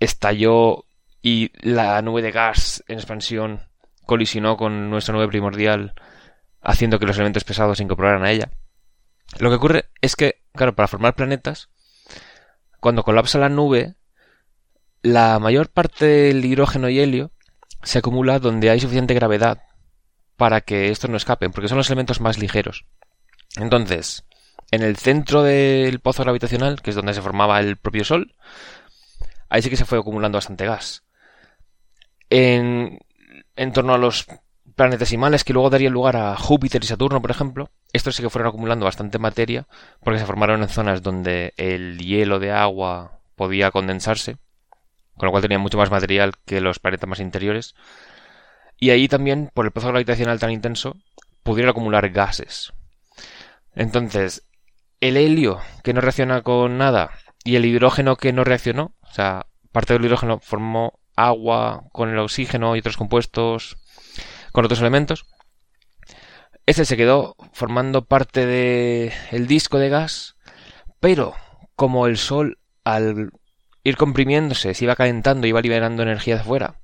[0.00, 0.84] estalló
[1.22, 3.68] y la nube de gas en expansión
[4.06, 5.94] colisionó con nuestra nube primordial,
[6.62, 8.50] haciendo que los elementos pesados se incorporaran a ella.
[9.38, 11.68] Lo que ocurre es que, claro, para formar planetas,
[12.80, 13.96] cuando colapsa la nube,
[15.02, 17.32] la mayor parte del hidrógeno y helio
[17.82, 19.62] se acumula donde hay suficiente gravedad
[20.36, 22.86] para que estos no escapen, porque son los elementos más ligeros.
[23.56, 24.24] Entonces,
[24.70, 28.34] en el centro del pozo gravitacional, que es donde se formaba el propio Sol,
[29.48, 31.04] ahí sí que se fue acumulando bastante gas
[32.30, 32.98] en,
[33.56, 34.26] en torno a los
[34.76, 38.48] planetesimales que luego darían lugar a Júpiter y Saturno, por ejemplo, estos sí que fueron
[38.48, 39.66] acumulando bastante materia
[40.04, 44.36] porque se formaron en zonas donde el hielo de agua podía condensarse,
[45.16, 47.74] con lo cual tenían mucho más material que los planetas más interiores.
[48.78, 50.96] y ahí también, por el proceso gravitacional tan intenso,
[51.42, 52.72] pudieron acumular gases.
[53.74, 54.46] Entonces,
[55.00, 57.10] el helio que no reacciona con nada
[57.42, 62.18] y el hidrógeno que no reaccionó, o sea, parte del hidrógeno formó agua con el
[62.18, 63.76] oxígeno y otros compuestos
[64.52, 65.26] con otros elementos.
[66.66, 70.36] Ese se quedó formando parte del el disco de gas,
[71.00, 71.34] pero
[71.76, 73.30] como el Sol al
[73.84, 76.80] ir comprimiéndose se iba calentando y iba liberando energía de afuera,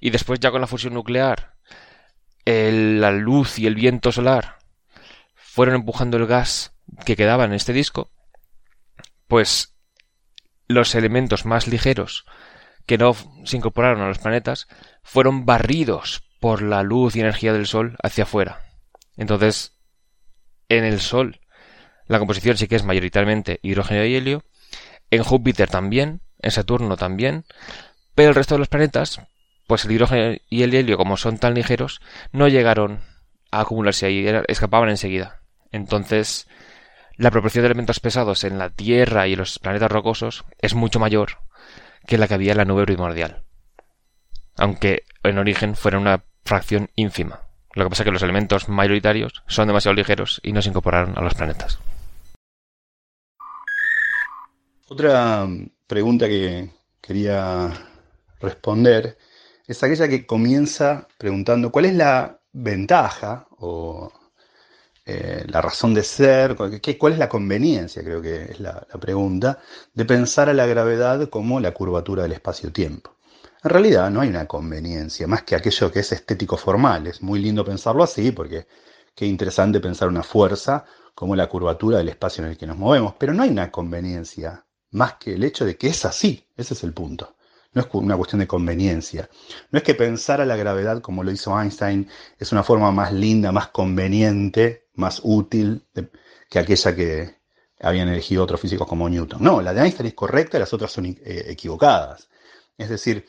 [0.00, 1.54] y después ya con la fusión nuclear,
[2.44, 4.58] la luz y el viento solar
[5.34, 6.74] fueron empujando el gas
[7.06, 8.10] que quedaba en este disco,
[9.28, 9.74] pues
[10.66, 12.24] los elementos más ligeros
[12.86, 13.14] que no
[13.44, 14.68] se incorporaron a los planetas
[15.02, 18.62] fueron barridos por la luz y energía del Sol hacia afuera.
[19.16, 19.78] Entonces,
[20.68, 21.40] en el Sol,
[22.06, 24.44] la composición sí que es mayoritariamente hidrógeno y helio,
[25.10, 27.44] en Júpiter también, en Saturno también,
[28.14, 29.20] pero el resto de los planetas,
[29.66, 32.00] pues el hidrógeno y el helio, como son tan ligeros,
[32.32, 33.00] no llegaron
[33.50, 35.42] a acumularse ahí, escapaban enseguida.
[35.70, 36.48] Entonces,
[37.16, 41.38] la proporción de elementos pesados en la Tierra y los planetas rocosos es mucho mayor
[42.06, 43.42] que la que había en la nube primordial.
[44.56, 47.40] Aunque en origen fuera una fracción ínfima.
[47.74, 51.16] Lo que pasa es que los elementos mayoritarios son demasiado ligeros y no se incorporaron
[51.16, 51.78] a los planetas.
[54.88, 55.48] Otra
[55.86, 56.68] pregunta que
[57.00, 57.72] quería
[58.40, 59.16] responder
[59.66, 64.12] es aquella que comienza preguntando cuál es la ventaja o
[65.04, 69.58] eh, la razón de ser, cuál es la conveniencia, creo que es la, pregunta,
[69.92, 73.16] de pensar a la gravedad como la curvatura del espacio-tiempo.
[73.64, 77.06] En realidad no hay una conveniencia, más que aquello que es estético formal.
[77.06, 78.66] Es muy lindo pensarlo así, porque
[79.14, 80.84] qué interesante pensar una fuerza
[81.14, 84.64] como la curvatura del espacio en el que nos movemos, pero no hay una conveniencia,
[84.92, 87.36] más que el hecho de que es así, ese es el punto.
[87.74, 89.30] No es una cuestión de conveniencia.
[89.70, 92.08] No es que pensar a la gravedad como lo hizo Einstein
[92.38, 95.86] es una forma más linda, más conveniente, más útil
[96.48, 97.42] que aquella que
[97.80, 99.42] habían elegido otros físicos como Newton.
[99.42, 101.16] No, la de Einstein es correcta y las otras son eh,
[101.48, 102.28] equivocadas.
[102.78, 103.26] Es decir,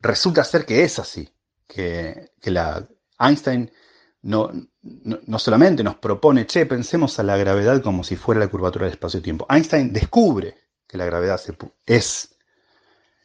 [0.00, 1.28] resulta ser que es así,
[1.66, 2.86] que, la
[3.18, 3.70] Einstein
[4.22, 4.50] no,
[4.82, 8.94] no, solamente nos propone, che, pensemos a la gravedad como si fuera la curvatura del
[8.94, 9.46] espacio-tiempo.
[9.48, 10.56] Einstein descubre
[10.86, 11.40] que la gravedad
[11.86, 12.34] es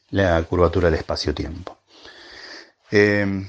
[0.09, 1.79] la curvatura del espacio-tiempo.
[2.91, 3.47] Eh,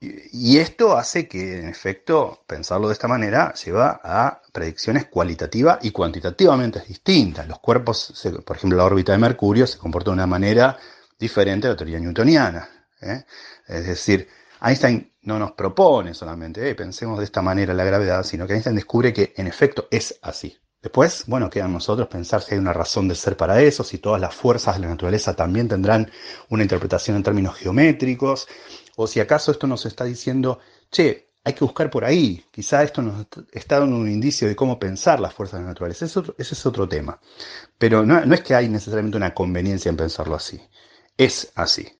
[0.00, 5.90] y esto hace que, en efecto, pensarlo de esta manera lleva a predicciones cualitativas y
[5.90, 7.46] cuantitativamente distintas.
[7.46, 8.14] Los cuerpos,
[8.46, 10.78] por ejemplo, la órbita de Mercurio se comporta de una manera
[11.18, 12.66] diferente a la teoría newtoniana.
[13.02, 13.24] ¿eh?
[13.68, 14.26] Es decir,
[14.62, 18.76] Einstein no nos propone solamente, eh, pensemos de esta manera la gravedad, sino que Einstein
[18.76, 20.56] descubre que, en efecto, es así.
[20.82, 23.98] Después, bueno, queda a nosotros pensar si hay una razón de ser para eso, si
[23.98, 26.10] todas las fuerzas de la naturaleza también tendrán
[26.48, 28.48] una interpretación en términos geométricos,
[29.02, 30.58] o si acaso esto nos está diciendo,
[30.90, 34.78] che, hay que buscar por ahí, quizá esto nos está dando un indicio de cómo
[34.78, 37.18] pensar las fuerzas la naturaleza, ese es otro, tema.
[37.78, 40.60] Pero no, no es que hay necesariamente una conveniencia en pensarlo así,
[41.16, 41.99] es así.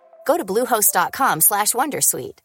[0.27, 2.41] Go to bluehost.com/wondersuite.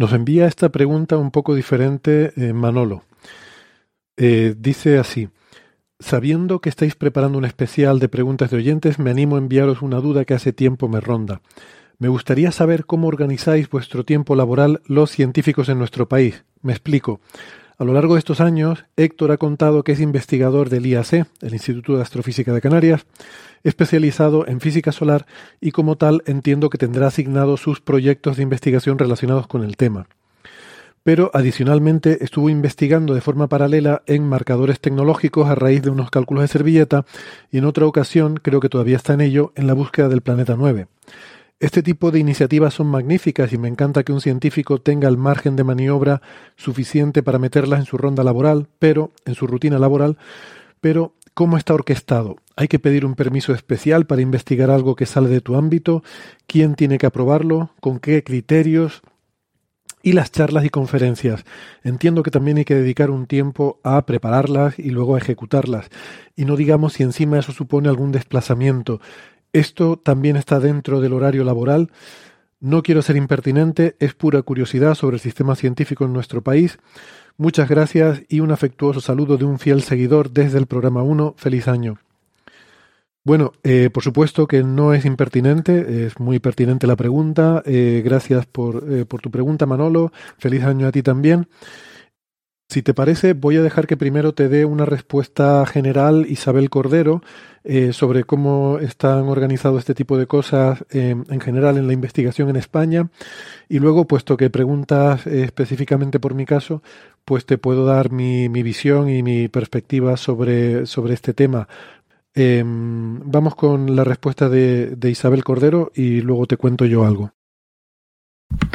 [0.00, 3.02] Nos envía esta pregunta un poco diferente eh, Manolo.
[4.16, 5.28] Eh, dice así:
[5.98, 10.00] Sabiendo que estáis preparando un especial de preguntas de oyentes, me animo a enviaros una
[10.00, 11.42] duda que hace tiempo me ronda.
[11.98, 16.44] Me gustaría saber cómo organizáis vuestro tiempo laboral los científicos en nuestro país.
[16.62, 17.20] Me explico.
[17.76, 21.52] A lo largo de estos años, Héctor ha contado que es investigador del IAC, el
[21.52, 23.04] Instituto de Astrofísica de Canarias,
[23.64, 25.26] especializado en física solar
[25.60, 30.06] y como tal entiendo que tendrá asignados sus proyectos de investigación relacionados con el tema.
[31.02, 36.42] Pero adicionalmente estuvo investigando de forma paralela en marcadores tecnológicos a raíz de unos cálculos
[36.42, 37.06] de servilleta
[37.50, 40.56] y en otra ocasión, creo que todavía está en ello, en la búsqueda del planeta
[40.58, 40.88] 9.
[41.58, 45.56] Este tipo de iniciativas son magníficas y me encanta que un científico tenga el margen
[45.56, 46.22] de maniobra
[46.56, 50.16] suficiente para meterlas en su ronda laboral, pero en su rutina laboral,
[50.80, 52.36] pero ¿cómo está orquestado?
[52.54, 56.04] ¿Hay que pedir un permiso especial para investigar algo que sale de tu ámbito?
[56.46, 57.70] ¿Quién tiene que aprobarlo?
[57.80, 59.00] ¿Con qué criterios?
[60.02, 61.46] Y las charlas y conferencias.
[61.82, 65.88] Entiendo que también hay que dedicar un tiempo a prepararlas y luego a ejecutarlas.
[66.36, 69.00] Y no digamos si encima eso supone algún desplazamiento.
[69.54, 71.90] Esto también está dentro del horario laboral.
[72.60, 76.78] No quiero ser impertinente, es pura curiosidad sobre el sistema científico en nuestro país.
[77.40, 81.36] Muchas gracias y un afectuoso saludo de un fiel seguidor desde el programa 1.
[81.38, 81.96] Feliz año.
[83.24, 87.62] Bueno, eh, por supuesto que no es impertinente, es muy pertinente la pregunta.
[87.64, 90.12] Eh, gracias por, eh, por tu pregunta, Manolo.
[90.36, 91.48] Feliz año a ti también.
[92.70, 97.20] Si te parece, voy a dejar que primero te dé una respuesta general Isabel Cordero
[97.64, 102.48] eh, sobre cómo están organizados este tipo de cosas eh, en general en la investigación
[102.48, 103.10] en España.
[103.68, 106.80] Y luego, puesto que preguntas eh, específicamente por mi caso,
[107.24, 111.66] pues te puedo dar mi, visión y mi perspectiva sobre, sobre este tema.
[112.34, 117.32] Em, vamos con la respuesta de Isabel Cordero y luego te cuento yo algo.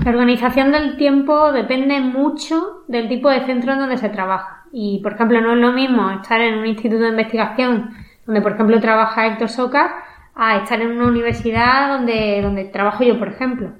[0.03, 4.63] La organización del tiempo depende mucho del tipo de centro en donde se trabaja.
[4.71, 7.89] Y, por ejemplo, no es lo mismo estar en un instituto de investigación
[8.25, 10.03] donde, por ejemplo, trabaja Héctor Soca
[10.35, 13.71] a estar en una universidad donde, donde trabajo yo, por ejemplo.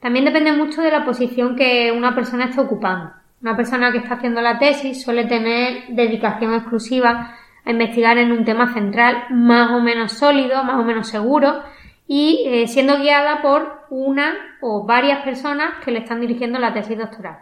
[0.00, 3.12] También depende mucho de la posición que una persona está ocupando.
[3.40, 7.34] Una persona que está haciendo la tesis suele tener dedicación exclusiva
[7.64, 11.62] a investigar en un tema central más o menos sólido, más o menos seguro,
[12.06, 16.98] y eh, siendo guiada por una o varias personas que le están dirigiendo la tesis
[16.98, 17.38] doctoral.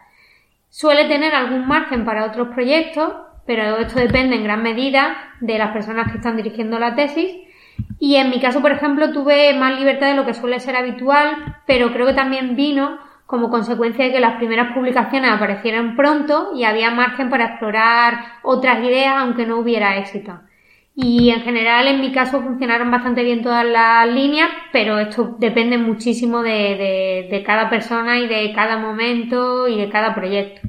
[0.68, 3.12] Suele tener algún margen para otros proyectos,
[3.47, 7.36] pero esto depende en gran medida de las personas que están dirigiendo la tesis.
[7.98, 11.60] Y en mi caso, por ejemplo, tuve más libertad de lo que suele ser habitual,
[11.66, 16.64] pero creo que también vino como consecuencia de que las primeras publicaciones aparecieran pronto y
[16.64, 20.40] había margen para explorar otras ideas aunque no hubiera éxito.
[20.94, 25.78] Y en general, en mi caso, funcionaron bastante bien todas las líneas, pero esto depende
[25.78, 30.60] muchísimo de, de, cada persona y de cada momento y de cada proyecto.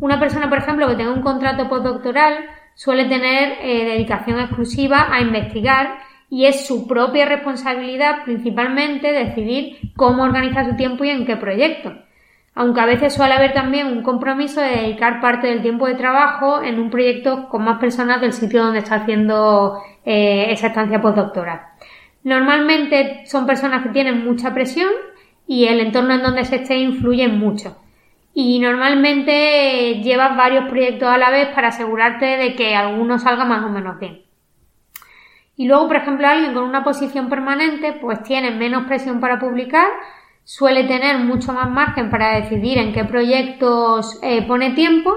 [0.00, 2.44] Una persona, por ejemplo, que tenga un contrato postdoctoral
[2.74, 5.98] suele tener eh, dedicación exclusiva a investigar
[6.28, 11.94] y es su propia responsabilidad principalmente decidir cómo organizar su tiempo y en qué proyecto
[12.58, 16.62] aunque a veces suele haber también un compromiso de dedicar parte del tiempo de trabajo
[16.62, 21.60] en un proyecto con más personas del sitio donde está haciendo eh, esa estancia postdoctoral.
[22.24, 24.88] Normalmente son personas que tienen mucha presión
[25.46, 27.76] y el entorno en donde se esté influye mucho.
[28.32, 33.64] Y normalmente llevas varios proyectos a la vez para asegurarte de que alguno salga más
[33.64, 34.22] o menos bien.
[35.58, 39.88] Y luego, por ejemplo, alguien con una posición permanente, pues tiene menos presión para publicar,
[40.46, 45.12] suele tener mucho más margen para decidir en qué proyectos eh, pone tiempo,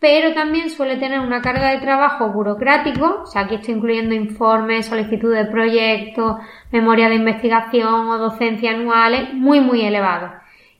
[0.00, 4.86] pero también suele tener una carga de trabajo burocrático, o sea, aquí estoy incluyendo informes,
[4.86, 6.38] solicitud de proyectos,
[6.72, 10.32] memoria de investigación o docencia anuales, muy, muy elevado.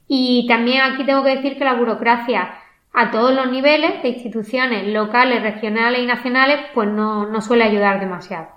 [0.08, 2.52] Y también aquí tengo que decir que la burocracia
[2.92, 8.00] a todos los niveles de instituciones locales, regionales y nacionales, pues no, no suele ayudar
[8.00, 8.48] demasiado.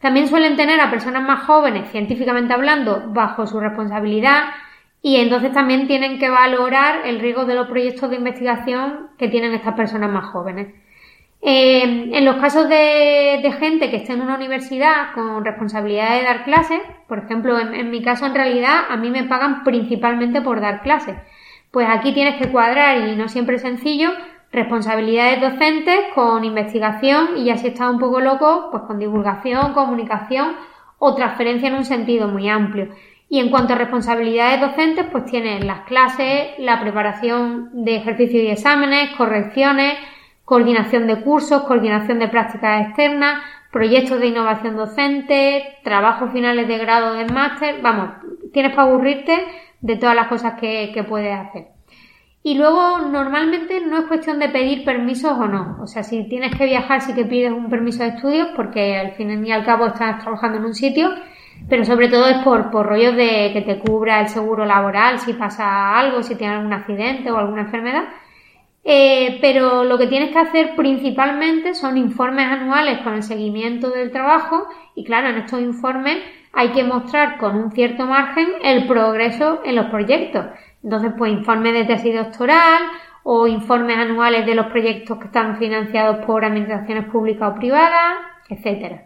[0.00, 4.44] También suelen tener a personas más jóvenes, científicamente hablando, bajo su responsabilidad
[5.02, 9.54] y entonces también tienen que valorar el riesgo de los proyectos de investigación que tienen
[9.54, 10.68] estas personas más jóvenes.
[11.40, 16.44] Eh, en los casos de, gente que esté en una universidad con responsabilidad de dar
[16.44, 20.60] clases, por ejemplo, en, en mi caso en realidad a mí me pagan principalmente por
[20.60, 21.16] dar clases.
[21.70, 24.10] Pues aquí tienes que cuadrar y no siempre es sencillo
[24.52, 30.56] responsabilidades docentes con investigación y ya si está un poco loco, pues con divulgación, comunicación
[30.98, 32.88] o transferencia en un sentido muy amplio.
[33.28, 38.48] Y en cuanto a responsabilidades docentes, pues tienen las clases, la preparación de ejercicios y
[38.48, 39.98] exámenes, correcciones,
[40.46, 47.12] coordinación de cursos, coordinación de prácticas externas, proyectos de innovación docente, trabajos finales de grado
[47.12, 48.12] de máster, vamos,
[48.54, 49.44] tienes para aburrirte
[49.82, 51.77] de todas las cosas que, que puedes hacer.
[52.48, 55.76] Y luego, normalmente no es cuestión de pedir permisos o no.
[55.82, 59.12] O sea, si tienes que viajar, sí que pides un permiso de estudios, porque al
[59.12, 61.10] fin y al cabo estás trabajando en un sitio,
[61.68, 65.34] pero sobre todo es por, por rollos de que te cubra el seguro laboral si
[65.34, 68.04] pasa algo, si tienes algún accidente o alguna enfermedad.
[68.82, 74.10] Eh, pero lo que tienes que hacer principalmente son informes anuales con el seguimiento del
[74.10, 76.16] trabajo y claro, en estos informes
[76.54, 80.46] hay que mostrar con un cierto margen el progreso en los proyectos.
[80.82, 82.82] Entonces, pues informes de tesis doctoral
[83.24, 88.18] o informes anuales de los proyectos que están financiados por administraciones públicas o privadas,
[88.48, 89.04] etcétera.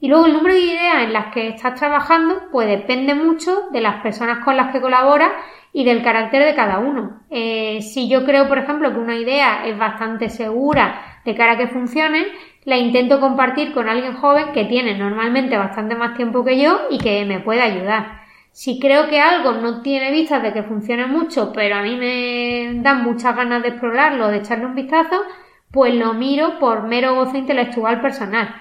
[0.00, 3.82] Y luego el número de ideas en las que estás trabajando, pues depende mucho de
[3.82, 5.30] las personas con las que colaboras
[5.74, 7.20] y del carácter de cada uno.
[7.28, 11.58] Eh, si yo creo, por ejemplo, que una idea es bastante segura de cara a
[11.58, 12.26] que funcione,
[12.64, 16.96] la intento compartir con alguien joven que tiene normalmente bastante más tiempo que yo y
[16.96, 18.19] que me puede ayudar.
[18.52, 22.80] Si creo que algo no tiene vistas de que funcione mucho, pero a mí me
[22.82, 25.22] dan muchas ganas de explorarlo, de echarle un vistazo,
[25.70, 28.54] pues lo miro por mero gozo intelectual personal.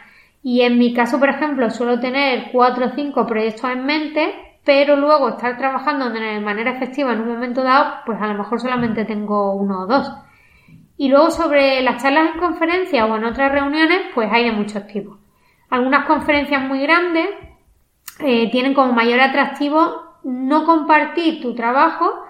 [0.43, 4.33] Y en mi caso, por ejemplo, suelo tener cuatro o cinco proyectos en mente,
[4.63, 8.61] pero luego estar trabajando de manera efectiva en un momento dado, pues a lo mejor
[8.61, 10.13] solamente tengo uno o dos.
[10.97, 14.85] Y luego sobre las charlas en conferencias o en otras reuniones, pues hay de muchos
[14.87, 15.17] tipos.
[15.69, 17.29] Algunas conferencias muy grandes
[18.19, 22.23] eh, tienen como mayor atractivo no compartir tu trabajo,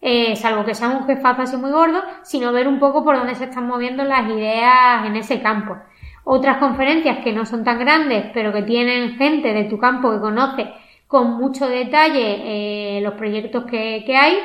[0.00, 3.34] eh, salvo que sea un jefazo así muy gordo, sino ver un poco por dónde
[3.34, 5.76] se están moviendo las ideas en ese campo.
[6.24, 10.20] Otras conferencias que no son tan grandes, pero que tienen gente de tu campo que
[10.20, 10.72] conoce
[11.06, 14.38] con mucho detalle eh, los proyectos que, que hay,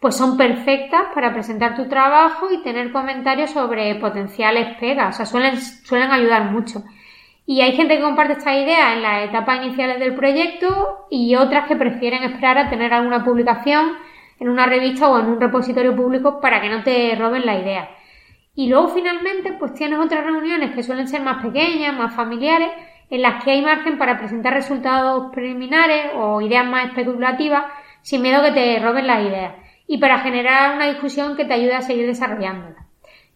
[0.00, 5.14] pues son perfectas para presentar tu trabajo y tener comentarios sobre potenciales pegas.
[5.14, 6.82] O sea, suelen, suelen ayudar mucho.
[7.48, 11.68] Y hay gente que comparte esta idea en las etapas iniciales del proyecto y otras
[11.68, 13.92] que prefieren esperar a tener alguna publicación
[14.40, 17.88] en una revista o en un repositorio público para que no te roben la idea.
[18.56, 22.70] Y luego finalmente pues tienes otras reuniones que suelen ser más pequeñas, más familiares,
[23.10, 27.66] en las que hay margen para presentar resultados preliminares o ideas más especulativas
[28.02, 29.54] sin miedo que te roben las ideas
[29.86, 32.85] y para generar una discusión que te ayude a seguir desarrollándola.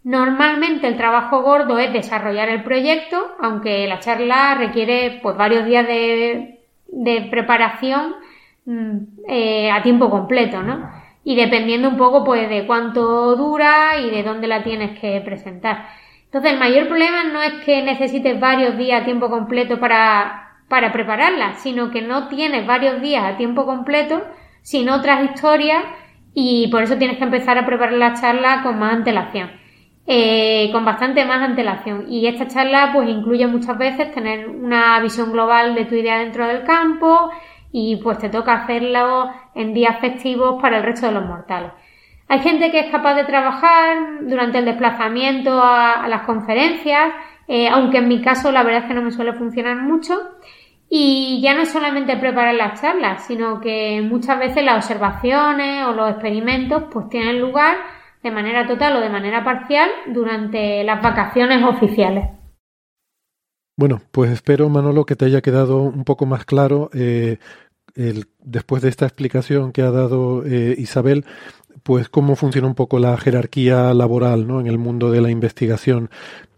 [0.03, 5.87] Normalmente el trabajo gordo es desarrollar el proyecto, aunque la charla requiere pues varios días
[5.87, 6.59] de,
[7.31, 8.15] preparación
[8.65, 8.97] mm,
[9.29, 10.91] eh, a tiempo completo, ¿no?
[11.23, 15.87] Y dependiendo un poco pues de cuánto dura y de dónde la tienes que presentar.
[16.25, 20.93] Entonces el mayor problema no es que necesites varios días a tiempo completo para, para
[20.93, 24.23] prepararla, sino que no tienes varios días a tiempo completo
[24.63, 25.85] sin otras historias
[26.33, 29.61] y por eso tienes que empezar a preparar la charla con más antelación.
[30.13, 32.07] Eh, con bastante más antelación.
[32.09, 36.49] Y esta charla pues incluye muchas veces tener una visión global de tu idea dentro
[36.49, 37.31] del campo
[37.71, 41.71] y pues te toca hacerlo en días festivos para el resto de los mortales.
[42.27, 47.13] Hay gente que es capaz de trabajar durante el desplazamiento a, las conferencias,
[47.47, 50.19] eh, aunque en mi caso la verdad es que no me suele funcionar mucho.
[50.89, 55.93] Y ya no es solamente preparar las charlas, sino que muchas veces las observaciones o
[55.93, 57.77] los experimentos pues tienen lugar
[58.23, 62.29] de manera total o de manera parcial durante las vacaciones oficiales.
[63.77, 67.39] Bueno, pues espero, Manolo, que te haya quedado un poco más claro eh,
[68.45, 71.25] después de esta explicación que ha dado eh, Isabel,
[71.83, 74.61] pues cómo funciona un poco la jerarquía laboral ¿no?
[74.61, 76.11] en el mundo de la investigación.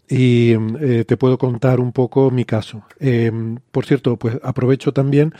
[0.09, 2.83] Y eh, te puedo contar un poco mi caso.
[3.71, 5.33] por cierto, pues aprovecho también,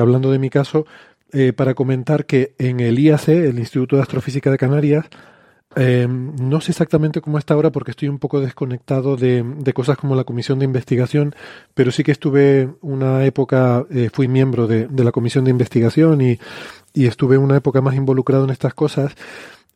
[0.00, 0.86] hablando de mi caso,
[1.38, 5.04] eh, para comentar que en el IAC, el Instituto de Astrofísica de Canarias,
[5.76, 9.44] eh, no sé exactamente cómo está ahora porque estoy un poco desconectado de,
[9.74, 11.34] cosas como la comisión de investigación,
[11.74, 16.38] pero sí que estuve una época, eh, fui miembro de, la comisión de investigación y,
[16.94, 19.14] y, estuve una época más involucrado en estas cosas.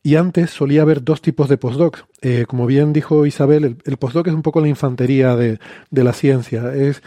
[0.02, 2.06] Y antes solía haber dos tipos de postdocs.
[2.46, 5.58] como bien dijo Isabel, el, postdoc es un poco la infantería de,
[5.90, 6.72] de la ciencia.
[6.72, 7.02] Es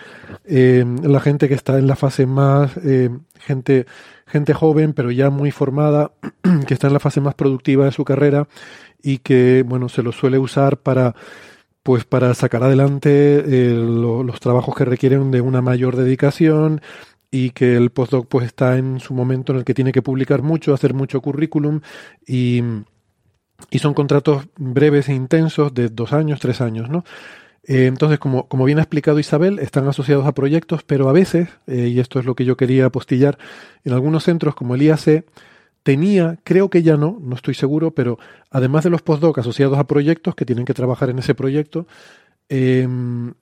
[0.46, 2.74] la gente que está en la fase más,
[3.40, 3.88] gente
[4.34, 6.12] gente joven, pero ya muy formada,
[6.68, 8.48] que está en la fase más productiva de su carrera
[9.02, 11.16] y que, bueno, se lo suele usar para
[11.84, 13.10] pues para sacar adelante
[13.46, 16.82] eh, los trabajos que requieren de una mayor dedicación
[17.30, 20.44] y que el postdoc pues está en su momento en el que tiene que publicar
[20.44, 21.82] mucho, hacer mucho currículum
[22.26, 22.64] y,
[23.70, 27.04] y son contratos breves e intensos de dos años, tres años, ¿no?
[27.66, 31.88] Eh, entonces, como, bien ha explicado Isabel, están asociados a proyectos, pero a veces, eh,
[31.88, 33.38] y esto es lo que yo quería apostillar,
[33.86, 35.26] en algunos centros como el IAC,
[35.84, 38.20] tenía, creo que ya no, no estoy seguro, pero
[38.52, 41.88] además de los postdoc asociados a proyectos que tienen que trabajar en ese proyecto,
[42.50, 43.34] em,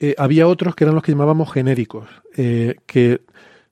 [0.00, 3.20] eh, había otros que eran los que llamábamos genéricos, que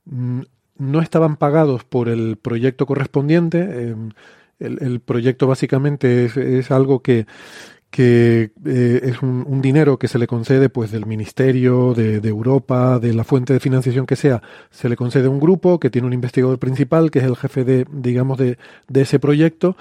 [0.05, 0.41] mm,
[0.79, 4.11] no estaban pagados por el proyecto correspondiente, em,
[4.59, 6.27] el, proyecto básicamente
[6.59, 7.27] es, algo que,
[7.91, 13.15] que eh, es un, dinero que se le concede pues del ministerio de, Europa de
[13.15, 16.13] la fuente de financiación que sea se le concede a un grupo que tiene un
[16.13, 18.59] investigador principal que es el jefe de digamos de,
[18.89, 19.77] de ese proyecto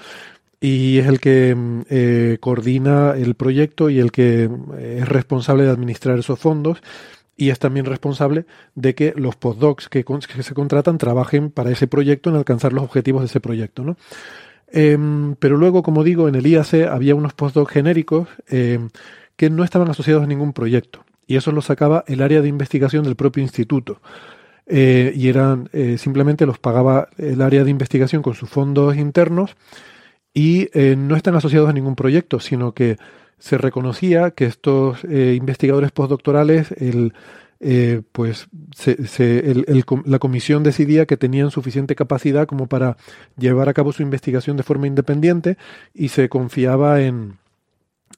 [0.60, 1.56] y es el que
[1.90, 6.82] eh, coordina el proyecto y el que eh, es responsable de administrar esos fondos
[7.36, 11.86] y es también responsable de que los postdocs que, que, se contratan trabajen para ese
[11.86, 13.84] proyecto en alcanzar los objetivos de ese proyecto.
[13.84, 13.96] ¿no?
[14.68, 18.88] Em, pero luego, como digo, en el IAC había unos postdocs genéricos em,
[19.36, 23.04] que no estaban asociados a ningún proyecto y eso lo sacaba el área de investigación
[23.04, 24.00] del propio instituto.
[24.68, 29.56] Eh, y eran simplemente los pagaba el área de investigación con sus fondos internos
[30.36, 32.98] y eh, no están asociados a ningún proyecto, sino que
[33.38, 37.14] se reconocía que estos eh, investigadores postdoctorales, el,
[37.60, 38.48] eh, pues
[40.04, 42.96] la comisión decidía que tenían suficiente capacidad como para
[43.38, 45.56] llevar a cabo su investigación de forma independiente
[45.94, 47.38] y se confiaba en,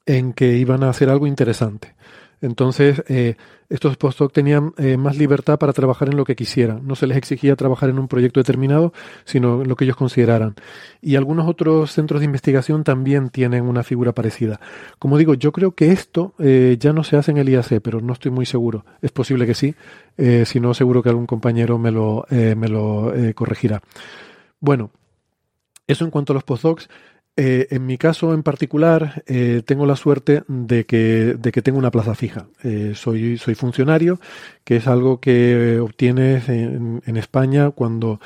[0.07, 1.95] en que iban a hacer algo interesante.
[2.41, 3.37] Entonces, eh,
[3.69, 6.87] estos postdocs tenían eh, más libertad para trabajar en lo que quisieran.
[6.87, 8.93] No se les exigía trabajar en un proyecto determinado,
[9.25, 10.55] sino en lo que ellos consideraran.
[11.01, 14.61] Y algunos otros centros de investigación también tienen una figura parecida.
[14.99, 18.01] Como digo, yo creo que esto eh, ya no se hace en el IAC, pero
[18.01, 18.85] no estoy muy seguro.
[19.03, 19.75] Es posible que sí,
[20.45, 23.81] si no, seguro que algún compañero me lo, me lo corregirá.
[24.59, 24.91] Bueno,
[25.89, 26.89] eso en cuanto a los postdocs.
[27.41, 31.79] Eh, en mi caso en particular, eh, tengo la suerte de que, de que tengo
[31.79, 32.49] una plaza fija.
[32.65, 34.19] Eh, soy, soy funcionario,
[34.65, 38.21] que es algo que obtienes en, España cuando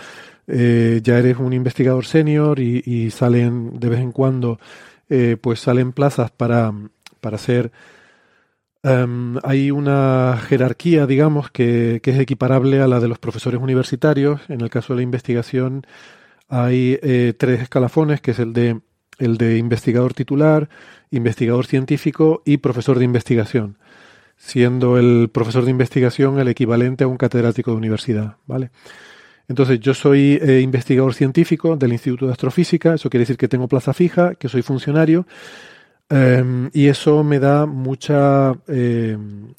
[0.47, 4.59] ya eres un investigador senior y, salen de vez en cuando,
[5.43, 6.73] pues salen plazas para,
[7.21, 7.71] para ser...
[8.83, 14.41] Em, hay una jerarquía, digamos, que, que es equiparable a la de los profesores universitarios.
[14.49, 15.87] En el caso de la investigación
[16.49, 16.99] hay
[17.39, 18.81] tres escalafones, que es el de
[19.19, 20.69] el de investigador titular,
[21.11, 23.79] investigador científico y profesor de investigación,
[24.37, 28.71] siendo el profesor de investigación el equivalente a un catedrático de universidad, ¿vale?
[29.49, 33.69] Entonces, yo soy eh, investigador científico del Instituto de Astrofísica, eso quiere decir que tengo
[33.69, 35.27] plaza fija, que soy funcionario,
[36.09, 39.53] em, y eso me da mucha em,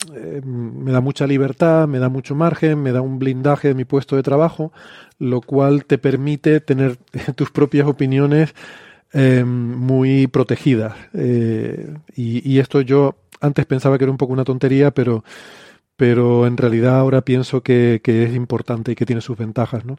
[0.44, 4.16] me da mucha libertad, me da mucho margen, me da un blindaje de mi puesto
[4.16, 4.72] de trabajo,
[5.20, 6.98] lo cual te permite tener
[7.36, 8.54] tus propias opiniones
[9.14, 10.95] Em, muy protegidas.
[11.14, 15.23] Eh, y, esto yo antes pensaba que era un poco una tontería, pero,
[15.95, 19.85] pero en realidad ahora pienso que, es importante y que tiene sus ventajas.
[19.85, 19.98] ¿no?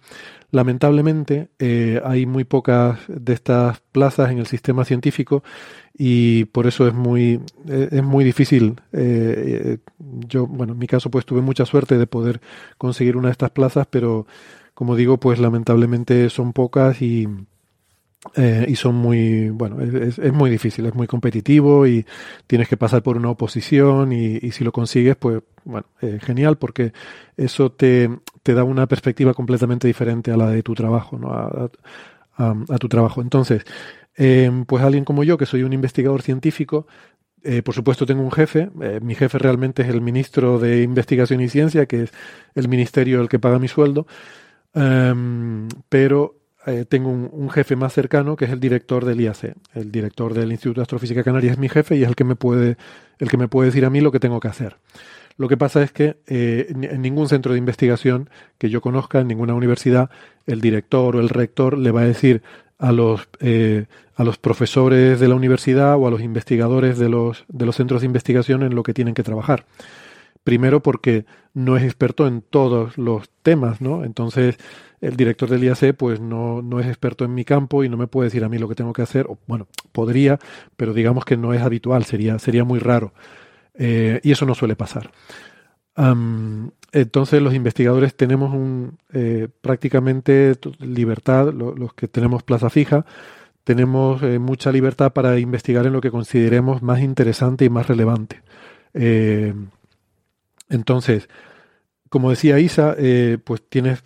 [0.50, 5.44] Lamentablemente eh, hay muy pocas de estas plazas en el sistema científico
[5.96, 8.80] y por eso es muy, eh, es muy difícil.
[10.28, 12.40] yo, bueno, en mi caso pues tuve mucha suerte de poder
[12.78, 14.26] conseguir una de estas plazas, pero
[14.74, 17.28] como digo, pues lamentablemente son pocas y
[18.36, 22.04] eh, y son muy, bueno, es, es, muy difícil, es muy competitivo y
[22.46, 26.56] tienes que pasar por una oposición y, y si lo consigues, pues, bueno, eh, genial
[26.58, 26.92] porque
[27.36, 28.10] eso te,
[28.42, 31.32] te, da una perspectiva completamente diferente a la de tu trabajo, ¿no?
[31.32, 33.22] A, tu trabajo.
[33.22, 33.64] Entonces,
[34.16, 36.86] eh, pues alguien como yo, que soy un investigador científico,
[37.44, 41.40] eh, por supuesto tengo un jefe, eh, mi jefe realmente es el ministro de Investigación
[41.40, 42.12] y Ciencia, que es
[42.54, 44.06] el ministerio el que paga mi sueldo,
[45.88, 49.54] pero eh, tengo un, jefe más cercano que es el director del IAC.
[49.74, 52.36] El director del Instituto de Astrofísica Canaria es mi jefe y es el que me
[52.36, 52.76] puede,
[53.18, 54.76] el que me puede decir a mí lo que tengo que hacer.
[55.36, 59.28] Lo que pasa es que eh, en ningún centro de investigación que yo conozca, en
[59.28, 60.10] ninguna universidad,
[60.46, 62.42] el director o el rector le va a decir
[62.78, 67.44] a los, eh, a los profesores de la universidad o a los investigadores de los,
[67.48, 69.64] de los centros de investigación en lo que tienen que trabajar.
[70.44, 74.04] Primero porque no es experto en todos los temas, ¿no?
[74.04, 74.58] Entonces,
[75.04, 78.06] el director del IAC pues no, no, es experto en mi campo y no me
[78.06, 79.26] puede decir a mí lo que tengo que hacer.
[79.46, 80.38] Bueno, podría,
[80.76, 83.12] pero digamos que no es habitual, sería, sería muy raro.
[83.74, 85.10] Eh, y eso no suele pasar.
[86.92, 93.04] entonces los investigadores tenemos un, eh, prácticamente libertad, los que tenemos plaza fija,
[93.64, 98.42] tenemos eh, mucha libertad para investigar en lo que consideremos más interesante y más relevante.
[100.68, 101.28] entonces,
[102.08, 102.96] como decía Isa,
[103.44, 104.02] pues tienes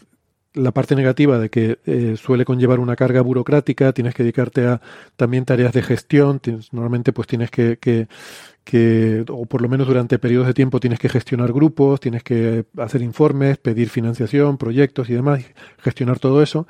[0.59, 4.81] la parte negativa de que eh, suele conllevar una carga burocrática, tienes que dedicarte a
[5.17, 6.41] también tareas de gestión,
[6.73, 11.09] normalmente pues tienes que, que, o por lo menos durante periodos de tiempo tienes que
[11.09, 15.45] gestionar grupos, tienes que hacer informes, pedir financiación, proyectos y demás,
[15.79, 16.67] gestionar todo eso,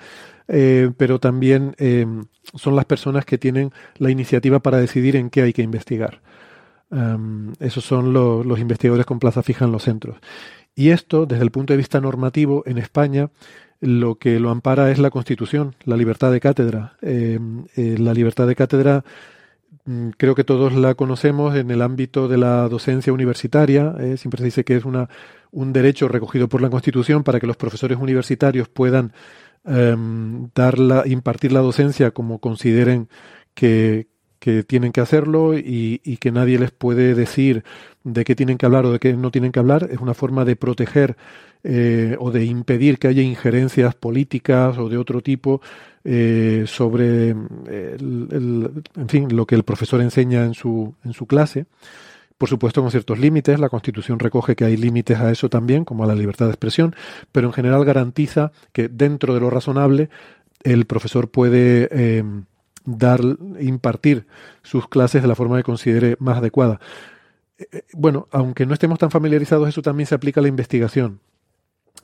[0.47, 2.07] eh, pero también eh,
[2.55, 6.21] son las personas que tienen la iniciativa para decidir en qué hay que investigar.
[7.61, 10.17] esos son los investigadores con plaza fija en los centros.
[10.79, 13.31] Y esto, desde el punto de vista normativo, en España,
[13.81, 16.97] lo que lo ampara es la Constitución, la libertad de cátedra.
[17.03, 17.39] Eh,
[17.77, 19.05] eh, la libertad de cátedra
[19.85, 23.95] mm, creo que todos la conocemos en el ámbito de la docencia universitaria.
[24.01, 25.09] Eh, siempre se dice que es una,
[25.51, 29.13] un derecho recogido por la Constitución para que los profesores universitarios puedan
[29.65, 33.09] em, dar la, impartir la docencia como consideren
[33.55, 37.65] que, que tienen que hacerlo y, que nadie les puede decir
[38.05, 39.89] de qué tienen que hablar o de qué no tienen que hablar.
[39.91, 41.17] Es una forma de proteger
[41.65, 45.61] eh, o de impedir que haya injerencias políticas o de otro tipo
[46.05, 51.27] eh, sobre eh, el, en fin, lo que el profesor enseña en su, en su
[51.27, 51.67] clase.
[52.39, 53.59] Por supuesto, con ciertos límites.
[53.59, 56.95] La Constitución recoge que hay límites a eso también, como a la libertad de expresión,
[57.33, 60.09] pero en general garantiza que dentro de lo razonable
[60.63, 61.89] el profesor puede
[62.97, 63.21] dar,
[63.61, 64.27] impartir
[64.63, 66.81] sus clases de la forma que considere más adecuada.
[67.59, 71.21] Eh, bueno, aunque no estemos tan familiarizados, eso también se aplica a la investigación.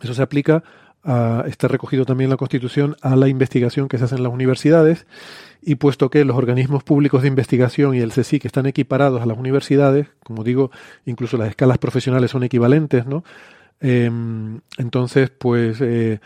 [0.02, 0.62] Eso se aplica,
[1.02, 4.32] a, está recogido también en la Constitución, a la investigación que se hace en las
[4.32, 5.06] universidades
[5.62, 9.38] y puesto que los organismos públicos de investigación y el CSIC están equiparados a las
[9.38, 10.70] universidades, como digo,
[11.06, 13.24] incluso las escalas profesionales son equivalentes, ¿no?
[13.80, 14.10] Eh,
[14.78, 16.20] entonces, pues eh,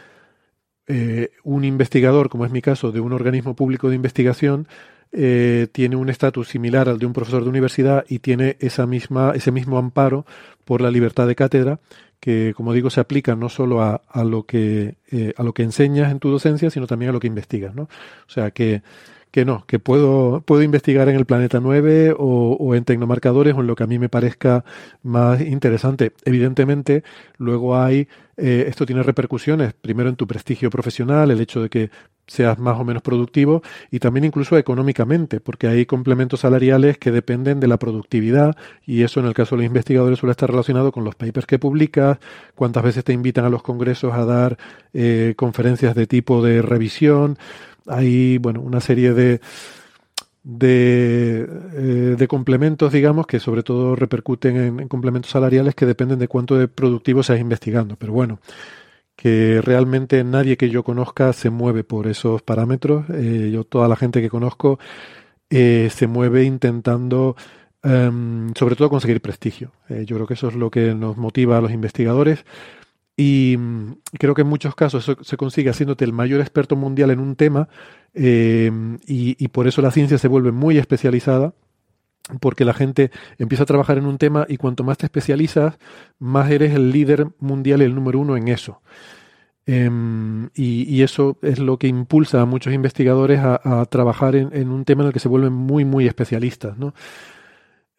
[0.89, 4.67] eh, un investigador, como es mi caso, de un organismo público de investigación,
[5.13, 9.33] eh, tiene un estatus similar al de un profesor de universidad y tiene esa misma,
[9.35, 10.27] ese mismo amparo
[10.65, 11.81] por la libertad de cátedra
[12.21, 15.63] que, como digo, se aplica no solo a, a lo que eh, a lo que
[15.63, 17.85] enseñas en tu docencia, sino también a lo que investigas, ¿no?
[17.85, 18.83] O sea que
[19.31, 23.61] que no, que puedo, puedo investigar en el planeta 9 o, o, en tecnomarcadores o
[23.61, 24.65] en lo que a mí me parezca
[25.03, 26.13] más interesante.
[26.25, 27.05] Evidentemente,
[27.37, 31.91] luego hay, eh, esto tiene repercusiones, primero en tu prestigio profesional, el hecho de que
[32.29, 37.59] seas más o menos productivo y también incluso económicamente, porque hay complementos salariales que dependen
[37.59, 38.55] de la productividad
[38.87, 41.59] y eso en el caso de los investigadores suele estar relacionado con los papers que
[41.59, 42.19] publicas,
[42.55, 44.59] cuántas veces te invitan a los congresos a dar
[44.93, 47.39] eh, conferencias de tipo de revisión,
[47.89, 49.41] hay bueno una serie de
[50.61, 51.47] eh,
[52.19, 56.57] de, complementos, digamos, que sobre todo repercuten en, en, complementos salariales que dependen de cuánto
[56.57, 57.97] de productivo seas investigando.
[57.97, 58.41] Pero bueno,
[59.19, 63.05] que realmente nadie que yo conozca se mueve por esos parámetros.
[63.11, 64.79] Eh, yo, toda la gente que conozco,
[65.51, 67.37] eh, se mueve intentando,
[67.83, 69.73] um, sobre todo, conseguir prestigio.
[69.89, 72.45] Yo creo que eso es lo que nos motiva a los investigadores.
[73.21, 77.11] Y um, creo que en muchos casos eso se consigue haciéndote el mayor experto mundial
[77.11, 77.69] en un tema
[78.15, 78.71] eh,
[79.07, 81.53] y, por eso la ciencia se vuelve muy especializada
[82.41, 85.79] porque la gente empieza a trabajar en un tema y cuanto más te especializas,
[86.21, 88.83] más eres el líder mundial el número uno en eso.
[89.67, 89.91] Eh,
[90.55, 94.85] y, eso es lo que impulsa a muchos investigadores a, a trabajar en, en, un
[94.85, 96.79] tema en el que se vuelven muy, muy especialistas.
[96.79, 96.95] ¿no?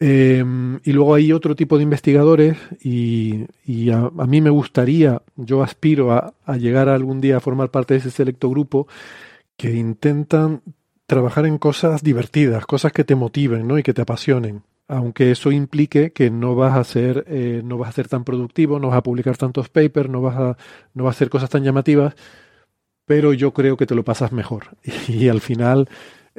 [0.01, 0.43] Eh,
[0.83, 6.13] y luego hay otro tipo de investigadores y, y a, mí me gustaría, yo aspiro
[6.13, 8.87] a, a llegar algún día a formar parte de ese selecto grupo
[9.57, 10.61] que intentan
[11.05, 13.77] trabajar en cosas divertidas, cosas que te motiven, ¿no?
[13.77, 14.63] Y que te apasionen.
[14.87, 18.79] Aunque eso implique que no vas a ser, eh, no vas a ser tan productivo,
[18.79, 20.57] no vas a publicar tantos papers, no vas a,
[20.93, 22.15] no vas a hacer cosas tan llamativas,
[23.05, 24.77] pero yo creo que te lo pasas mejor.
[25.07, 25.89] Y al final,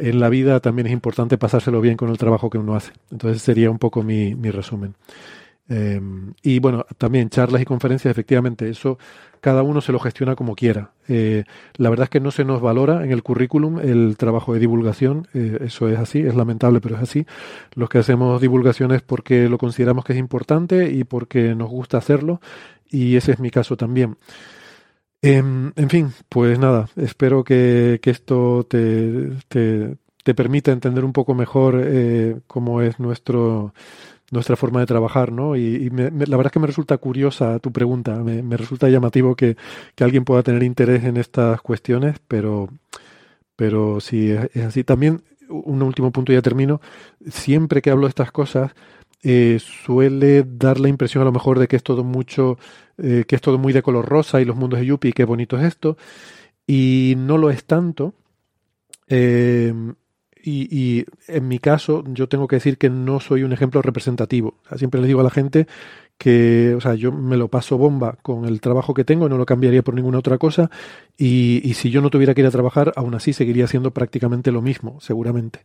[0.00, 2.92] en la vida también es importante pasárselo bien con el trabajo que uno hace.
[3.10, 4.94] Entonces sería un poco mi, mi resumen.
[5.72, 6.00] Eh,
[6.42, 8.98] y bueno, también charlas y conferencias, efectivamente, eso
[9.40, 10.90] cada uno se lo gestiona como quiera.
[11.08, 11.44] Eh,
[11.76, 15.28] la verdad es que no se nos valora en el currículum el trabajo de divulgación,
[15.32, 17.24] eh, eso es así, es lamentable, pero es así.
[17.74, 22.40] Los que hacemos divulgaciones porque lo consideramos que es importante y porque nos gusta hacerlo,
[22.90, 24.16] y ese es mi caso también.
[25.22, 31.34] En fin, pues nada, espero que, que esto te, te, te, permita entender un poco
[31.34, 33.74] mejor eh, cómo es nuestro
[34.30, 35.56] nuestra forma de trabajar, ¿no?
[35.56, 39.34] Y, me, la verdad es que me resulta curiosa tu pregunta, me, me resulta llamativo
[39.34, 39.56] que,
[39.94, 42.68] que, alguien pueda tener interés en estas cuestiones, pero,
[43.56, 44.84] pero sí, es, es así.
[44.84, 46.80] También, un último punto y ya termino,
[47.28, 48.72] siempre que hablo de estas cosas,
[49.22, 52.58] eh, suele dar la impresión a lo mejor de que es todo mucho,
[52.98, 55.58] eh, que es todo muy de color rosa y los mundos de Yuppie, qué bonito
[55.58, 55.96] es esto,
[56.66, 58.14] y no lo es tanto.
[59.08, 59.74] Eh,
[60.42, 64.54] y, en mi caso, yo tengo que decir que no soy un ejemplo representativo.
[64.76, 65.66] Siempre les digo a la gente
[66.16, 69.46] que, o sea, yo me lo paso bomba con el trabajo que tengo, no lo
[69.46, 70.70] cambiaría por ninguna otra cosa.
[71.18, 74.50] Y, y si yo no tuviera que ir a trabajar, aún así seguiría haciendo prácticamente
[74.50, 75.60] lo mismo, seguramente.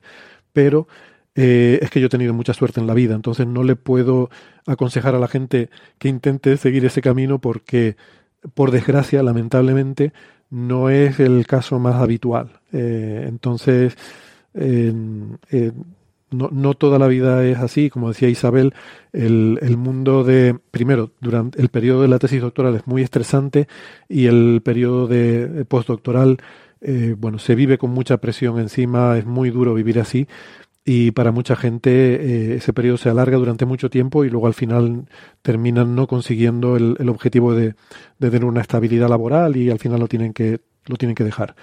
[0.52, 0.88] Pero
[1.36, 4.30] eh, es que yo he tenido mucha suerte en la vida, entonces no le puedo
[4.66, 7.98] aconsejar a la gente que intente seguir ese camino porque,
[8.54, 10.14] por desgracia, lamentablemente,
[10.50, 12.60] no es el caso más habitual.
[12.72, 13.98] Eh, entonces,
[14.54, 14.94] eh,
[15.52, 15.72] eh,
[16.32, 17.90] no, no, toda la vida es así.
[17.90, 18.74] Como decía Isabel,
[19.14, 23.68] el, el, mundo de, primero, durante el periodo de la tesis doctoral es muy estresante
[24.10, 26.38] y el periodo de postdoctoral,
[27.18, 30.28] bueno, se vive con mucha presión encima, es muy duro vivir así
[30.88, 34.54] y para mucha gente eh, ese periodo se alarga durante mucho tiempo y luego al
[34.54, 35.10] final
[35.42, 37.74] terminan no consiguiendo el, objetivo de,
[38.20, 41.56] tener una estabilidad laboral y al final lo tienen que lo tienen que dejar.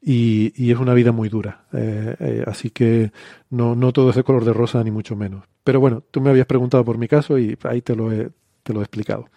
[0.00, 3.10] Y, y es una vida muy dura eh, eh, así que
[3.50, 5.44] no, no todo es de color de rosa ni mucho menos.
[5.64, 8.30] Pero bueno tú me habías preguntado por mi caso y ahí te lo he,
[8.62, 9.28] te lo he explicado.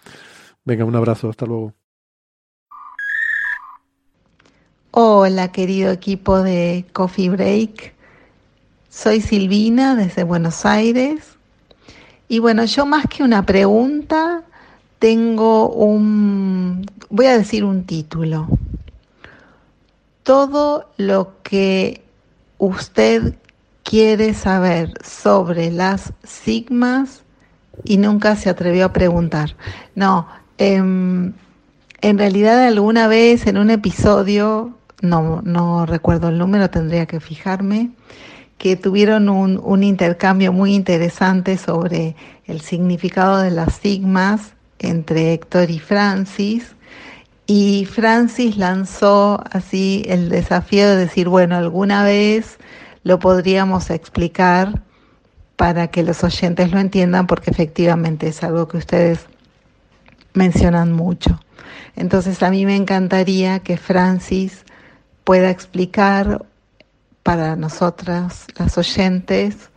[0.63, 1.73] Venga un abrazo hasta luego.
[4.91, 8.00] Hola querido equipo de Coffee Break
[8.91, 11.23] soy Silvina desde Buenos Aires.
[12.27, 14.43] Y bueno, yo más que una pregunta,
[14.99, 18.47] tengo un, voy a decir un título.
[20.23, 22.03] Todo lo que
[22.57, 23.35] usted
[23.83, 27.23] quiere saber sobre las sigmas
[27.83, 29.55] y nunca se atrevió a preguntar.
[29.95, 30.27] No,
[30.57, 31.33] eh, en
[32.01, 37.91] realidad alguna vez en un episodio, no, no recuerdo el número, tendría que fijarme,
[38.61, 42.15] que tuvieron un, un, intercambio muy interesante sobre
[42.45, 46.75] el significado de las sigmas entre Héctor y Francis.
[47.47, 52.59] Y Francis lanzó así el desafío de decir, bueno, alguna vez
[53.03, 54.83] lo podríamos explicar
[55.55, 59.25] para que los oyentes lo entiendan, porque efectivamente es algo que ustedes
[60.35, 61.39] mencionan mucho.
[61.95, 64.65] Entonces a mí me encantaría que Francis
[65.23, 66.45] pueda explicar
[67.23, 69.69] para nosotras, las oyentes,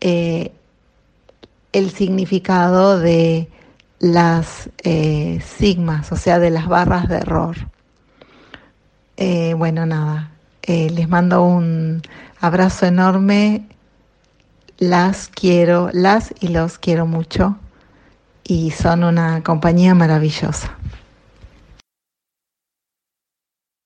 [0.00, 0.52] eh,
[1.72, 3.48] el significado de
[3.98, 7.56] las eh, sigmas, o sea, de las barras de error.
[9.16, 10.32] Eh, bueno, nada,
[10.62, 12.02] eh, les mando un
[12.40, 13.68] abrazo enorme,
[14.78, 17.58] las quiero, las y los quiero mucho
[18.42, 20.76] y son una compañía maravillosa.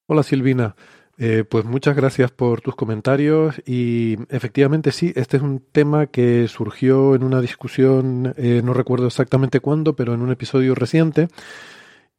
[0.06, 0.76] Hola Silvina.
[1.16, 6.48] Eh, pues muchas gracias por tus comentarios y efectivamente sí, este es un tema que
[6.48, 11.28] surgió en una discusión, eh, no recuerdo exactamente cuándo, pero en un episodio reciente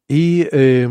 [0.08, 0.88] y eh,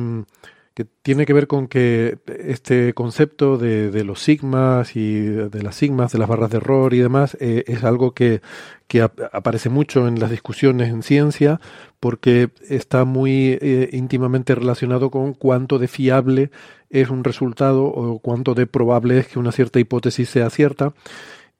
[0.75, 6.11] que tiene que ver con que este concepto de, los sigmas y de las sigmas,
[6.11, 8.41] de las barras de error y demás, eh, es algo que,
[8.87, 11.59] que ap aparece mucho en las discusiones en ciencia
[11.99, 13.57] porque está muy
[13.93, 16.51] íntimamente relacionado con cuánto de fiable
[17.01, 20.93] es un resultado o cuánto de probable es que una cierta hipótesis sea cierta.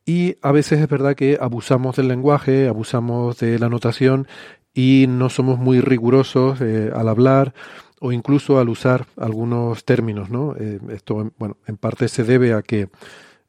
[0.06, 4.28] Y a veces es verdad que abusamos del lenguaje, abusamos de la notación
[4.74, 7.54] y no somos muy rigurosos eh, al hablar
[8.00, 10.56] o incluso al usar algunos términos, ¿no?
[10.60, 12.90] Eh, esto, bueno, en parte se debe a que,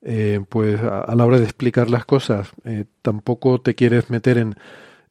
[0.03, 2.53] eh, pues, a, a, la hora de explicar las cosas,
[3.03, 4.57] tampoco te quieres meter en,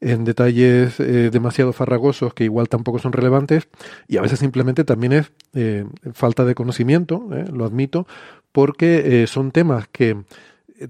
[0.06, 3.68] en detalles eh, demasiado farragosos que igual tampoco son relevantes
[4.08, 8.06] y a veces simplemente también es eh, falta de conocimiento, eh, lo admito,
[8.52, 10.24] porque son temas que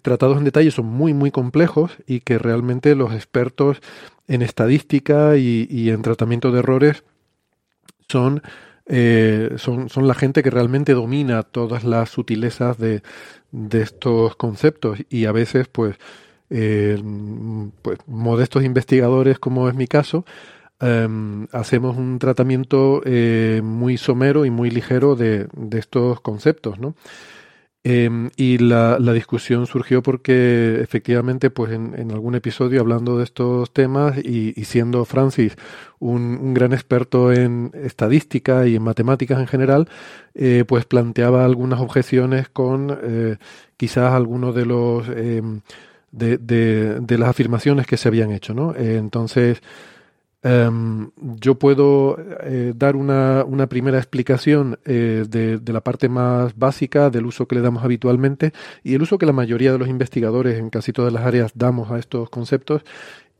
[0.02, 3.80] tratados en detalle son muy muy complejos y que realmente los expertos
[4.28, 7.04] en estadística y, en tratamiento de errores
[8.08, 8.44] son,
[9.58, 13.02] son, son la gente que realmente domina todas las sutilezas de,
[13.52, 15.00] de estos conceptos.
[15.10, 15.96] Y a veces pues
[16.50, 17.02] eh,
[17.82, 20.26] pues, modestos investigadores, como es mi caso,
[20.82, 21.08] eh,
[21.52, 26.96] hacemos un tratamiento eh, muy somero y muy ligero de, estos conceptos, ¿no?
[27.88, 34.18] Eh, y la, discusión surgió porque efectivamente, pues en, algún episodio hablando de estos temas
[34.18, 35.56] y, siendo Francis
[36.00, 39.88] un, gran experto en estadística y en matemáticas en general,
[40.34, 42.98] eh, pues planteaba algunas objeciones con
[43.78, 45.08] quizás algunos de los
[46.16, 48.74] de, de, las afirmaciones que se habían hecho, ¿no?
[48.76, 49.62] Eh, entonces,
[50.44, 57.10] um, yo puedo eh, dar una, una, primera explicación eh, de, la parte más básica
[57.10, 60.58] del uso que le damos habitualmente y el uso que la mayoría de los investigadores
[60.58, 62.84] en casi todas las áreas damos a estos conceptos.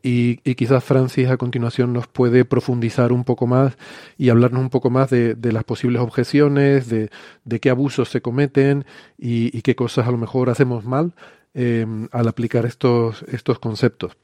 [0.02, 3.76] Y, y quizás Francis a continuación nos puede profundizar un poco más
[4.16, 7.10] y hablarnos un poco más de, las posibles objeciones, de,
[7.44, 8.84] de, qué abusos se cometen
[9.18, 11.12] y, y qué cosas a lo mejor hacemos mal
[11.56, 14.16] eh, al aplicar estos, estos conceptos.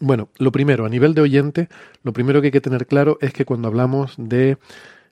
[0.00, 1.68] Bueno, lo primero, a nivel de oyente,
[2.04, 4.56] lo primero que hay que tener claro es que cuando hablamos de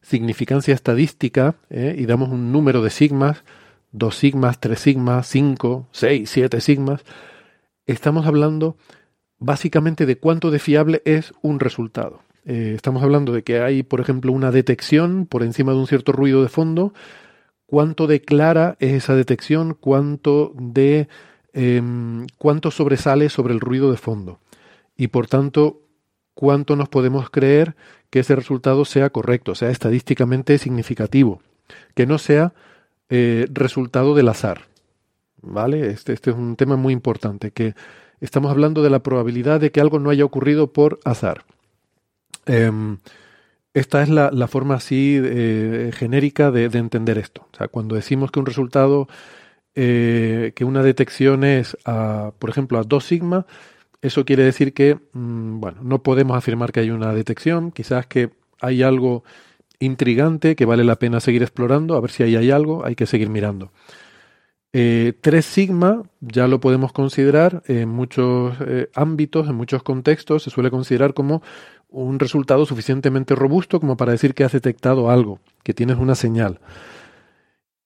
[0.01, 3.43] significancia estadística eh, y damos un número de sigmas,
[3.91, 7.05] dos sigmas, tres sigmas, cinco, seis, siete sigmas,
[7.87, 8.77] estamos hablando
[9.39, 12.23] básicamente de cuánto de fiable es un resultado.
[12.45, 16.13] Eh, estamos hablando de que hay, por ejemplo, una detección por encima de un cierto
[16.13, 16.93] ruido de fondo
[17.67, 21.09] cuánto de clara es esa detección, cuánto de
[21.53, 24.41] em, cuánto sobresale sobre el ruido de fondo
[24.97, 25.81] y por tanto
[26.35, 27.77] cuánto nos podemos creer
[28.11, 31.43] que ese resultado sea correcto, sea estadísticamente significativo,
[31.95, 32.53] que no sea
[33.09, 34.63] eh, resultado del azar.
[35.43, 35.89] ¿Vale?
[35.91, 37.75] Este, este, es un tema muy importante, que
[38.21, 41.45] estamos hablando de la probabilidad de que algo no haya ocurrido por azar.
[42.47, 42.99] Em,
[43.75, 47.49] esta es la, forma así eh, genérica de, entender esto.
[47.53, 49.09] O sea, cuando decimos que un resultado,
[49.75, 53.47] eh, que una detección es, a, por ejemplo, a 2 sigma,
[54.01, 58.31] eso quiere decir que, mm, bueno, no podemos afirmar que hay una detección, quizás que
[58.61, 59.25] hay algo
[59.81, 63.07] intrigante que vale la pena seguir explorando, a ver si ahí hay algo, hay que
[63.07, 63.73] seguir mirando.
[64.75, 70.51] 3 eh, sigma ya lo podemos considerar en muchos eh, ámbitos, en muchos contextos, se
[70.51, 71.43] suele considerar como
[71.95, 76.61] un resultado suficientemente robusto como para decir que has detectado algo, que tienes una señal.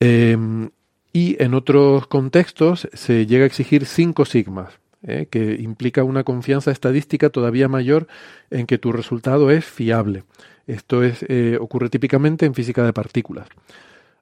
[0.00, 0.70] Em,
[1.12, 6.70] y en otros contextos se llega a exigir 5 sigmas, eh, que implica una confianza
[6.70, 8.06] estadística todavía mayor
[8.50, 10.24] en que tu resultado es fiable.
[10.66, 11.24] Esto es,
[11.60, 13.48] ocurre típicamente en física de partículas.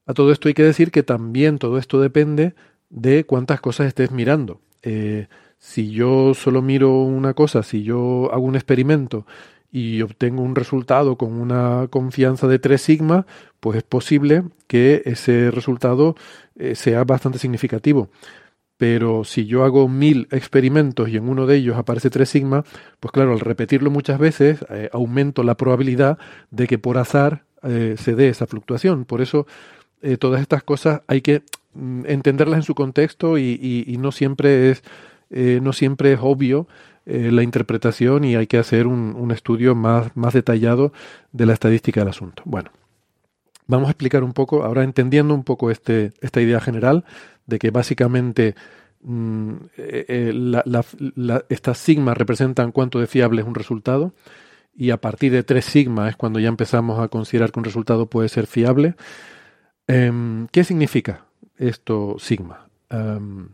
[0.05, 2.55] A todo esto hay que decir que también todo esto depende
[2.89, 4.61] de cuántas cosas estés mirando.
[4.81, 5.27] Eh,
[5.59, 9.25] si yo solo miro una cosa, si yo hago un experimento
[9.71, 13.25] y obtengo un resultado con una confianza de 3 sigma,
[13.59, 16.15] pues es posible que ese resultado
[16.55, 18.09] eh, sea bastante significativo.
[18.77, 22.63] Pero si yo hago mil experimentos y en uno de ellos aparece 3 sigma,
[22.99, 26.17] pues claro, al repetirlo muchas veces, eh, aumento la probabilidad
[26.51, 29.03] de que por azar se dé esa fluctuación.
[29.03, 29.45] Por eso
[30.01, 31.41] eh, todas estas cosas hay que
[31.73, 34.83] mm, entenderlas en su contexto y, no siempre es
[35.29, 36.67] eh, no siempre es obvio
[37.09, 40.91] eh, la interpretación y hay que hacer un, estudio más, más detallado
[41.31, 42.43] de la estadística del asunto.
[42.43, 42.69] Bueno,
[43.65, 47.05] vamos a explicar un poco, ahora entendiendo un poco este, esta idea general
[47.45, 48.55] de que básicamente
[49.03, 49.53] mm,
[51.47, 54.13] estas sigmas representan cuánto de fiable es un resultado
[54.75, 58.07] y a partir de tres sigmas es cuando ya empezamos a considerar que un resultado
[58.07, 58.95] puede ser fiable.
[59.87, 61.25] Em, ¿Qué significa
[61.55, 62.67] esto sigma?
[62.89, 63.47] Em,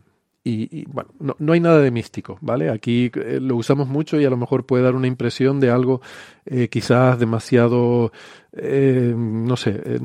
[0.46, 1.08] y, bueno,
[1.38, 2.68] no, hay nada de místico, ¿vale?
[2.68, 6.02] Aquí eh, lo usamos mucho y a lo mejor puede dar una impresión de algo
[6.44, 8.12] eh, quizás demasiado,
[8.52, 10.00] em, no sé, eh,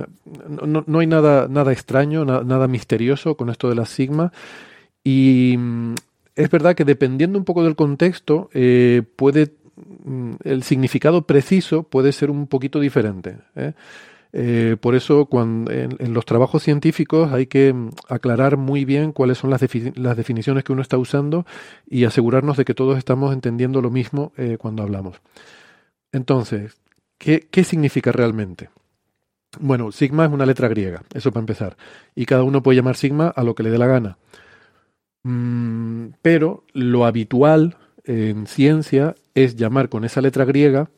[0.66, 4.32] no, hay nada, nada extraño, nada misterioso con esto de la sigma.
[5.04, 5.96] Y mm,
[6.38, 8.50] es verdad que dependiendo un poco del contexto,
[9.18, 9.52] puede,
[10.06, 13.40] mm, el significado preciso puede ser un poquito diferente.
[14.32, 19.40] Eh, por eso cuando, en, los trabajos científicos hay que mm, aclarar muy bien cuáles
[19.40, 19.62] son las,
[19.96, 21.46] las, definiciones que uno está usando
[21.88, 25.20] y asegurarnos de que todos estamos entendiendo lo mismo eh, cuando hablamos.
[26.12, 26.78] Entonces,
[27.18, 28.70] ¿qué, ¿qué significa realmente?
[29.60, 31.78] Bueno, sigma es una letra griega, eso para empezar.
[32.14, 34.18] Y cada uno puede llamar sigma a lo que le dé la gana.
[35.24, 40.90] Mm, pero lo habitual en ciencia es llamar con esa letra griega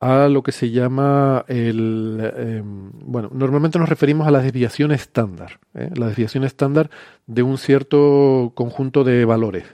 [0.00, 2.32] a lo que se llama el...
[2.36, 5.90] Em, bueno, normalmente nos referimos a la desviación estándar, ¿eh?
[5.94, 6.90] la desviación estándar
[7.26, 9.64] de un cierto conjunto de valores.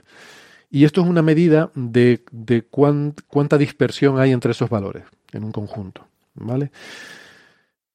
[0.71, 5.51] Y esto es una medida de, de cuánta dispersión hay entre esos valores en un
[5.51, 6.07] conjunto.
[6.33, 6.71] ¿vale?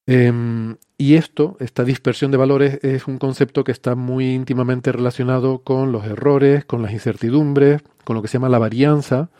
[0.06, 5.62] Em, y esto, esta dispersión de valores, es un concepto que está muy íntimamente relacionado
[5.62, 9.30] con los errores, con las incertidumbres, con lo que se llama la varianza,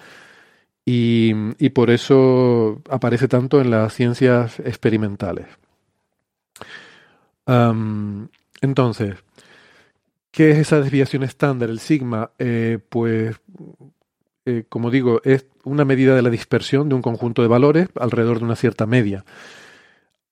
[0.92, 5.46] y, por eso aparece tanto en las ciencias experimentales.
[8.60, 9.16] entonces,
[10.30, 12.32] ¿qué es esa desviación estándar, el sigma?
[12.38, 13.40] Eh, pues,
[14.46, 18.38] eh, como digo, es una medida de la dispersión de un conjunto de valores alrededor
[18.38, 19.24] de una cierta media.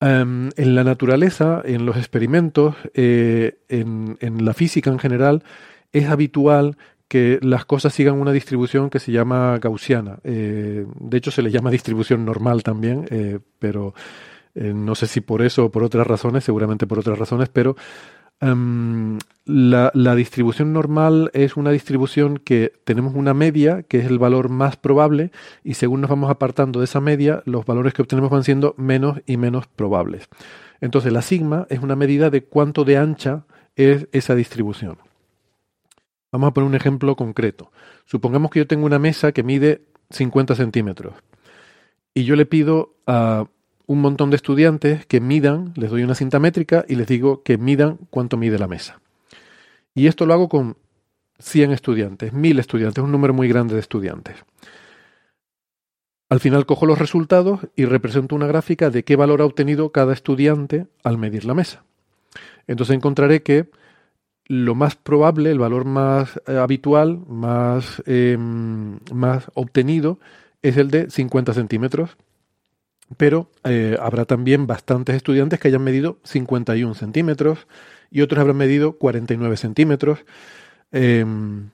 [0.01, 5.43] en la naturaleza, en los experimentos, eh, en, en, la física en general,
[5.93, 6.77] es habitual
[7.09, 10.19] que las cosas sigan una distribución que se llama gaussiana.
[10.25, 13.95] Eh, de hecho, se le llama distribución normal también, eh, pero
[14.55, 17.77] eh, no sé si por eso o por otras razones, seguramente por otras razones, pero
[18.41, 24.19] em, la, la, distribución normal es una distribución que tenemos una media, que es el
[24.19, 25.33] valor más probable,
[25.65, 29.21] y según nos vamos apartando de esa media, los valores que obtenemos van siendo menos
[29.27, 30.29] y menos probables.
[30.81, 33.45] Entonces, la sigma es una medida de cuánto de ancha
[33.77, 34.99] es esa distribución.
[36.31, 37.71] Vamos a poner un ejemplo concreto.
[38.05, 41.15] Supongamos que yo tengo una mesa que mide 50 centímetros
[42.15, 43.47] y yo le pido a
[43.87, 47.57] un montón de estudiantes que midan, les doy una cinta métrica y les digo que
[47.57, 49.01] midan cuánto mide la mesa.
[49.95, 50.77] Y esto lo hago con
[51.39, 54.37] 100 estudiantes, 1000 estudiantes, un número muy grande de estudiantes.
[56.29, 60.13] Al final cojo los resultados y represento una gráfica de qué valor ha obtenido cada
[60.13, 61.85] estudiante al medir la mesa.
[62.67, 63.71] Entonces encontraré que
[64.49, 70.19] lo más probable, el valor más eh, habitual, más, em, más obtenido,
[70.63, 72.17] es el de 50 centímetros.
[73.17, 77.67] Pero eh, habrá también bastantes estudiantes que hayan medido 51 centímetros
[78.11, 80.25] y otros habrán medido 49 centímetros.
[80.93, 81.71] Em,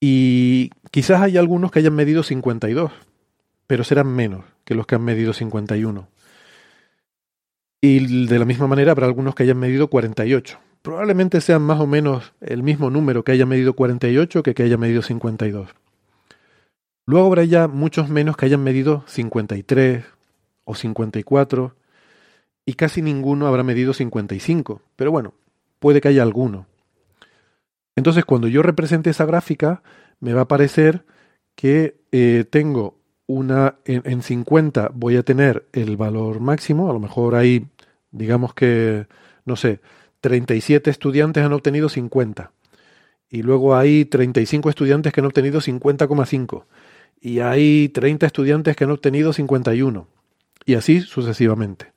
[0.00, 2.92] y quizás hay algunos que hayan medido 52,
[3.66, 6.08] pero serán menos que los que han medido 51.
[7.80, 10.58] Y de la misma manera habrá algunos que hayan medido 48.
[10.86, 14.76] Probablemente sean más o menos el mismo número que haya medido 48 que que haya
[14.76, 15.68] medido 52.
[17.06, 20.04] Luego habrá ya muchos menos que hayan medido 53
[20.62, 21.74] o 54
[22.64, 24.80] y casi ninguno habrá medido 55.
[24.94, 25.34] Pero bueno,
[25.80, 26.68] puede que haya alguno.
[27.96, 29.82] Entonces cuando yo represente esa gráfica
[30.20, 31.04] me va a parecer
[31.56, 32.94] que eh, tengo
[33.26, 37.66] una en, en, 50 voy a tener el valor máximo, a lo mejor hay,
[38.12, 39.08] digamos que,
[39.44, 39.80] no sé,
[40.20, 42.52] 37 estudiantes han obtenido 50.
[43.28, 46.64] Y luego hay 35 estudiantes que han obtenido 50,5.
[47.20, 50.06] Y hay 30 estudiantes que han obtenido 51.
[50.64, 51.92] Y así sucesivamente.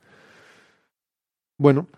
[1.56, 1.88] Bueno,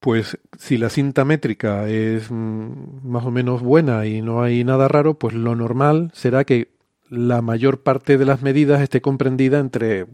[0.00, 4.88] pues si la cinta métrica es mm, más o menos buena y no hay nada
[4.88, 6.70] raro, pues lo normal será que
[7.08, 10.06] la mayor parte de las medidas esté comprendida entre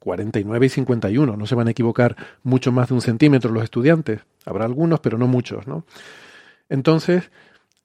[0.00, 1.36] 49 y 51.
[1.36, 4.20] No se van a equivocar mucho más de un centímetro los estudiantes.
[4.44, 5.84] Habrá algunos, pero no muchos, ¿no?
[6.68, 7.30] Entonces,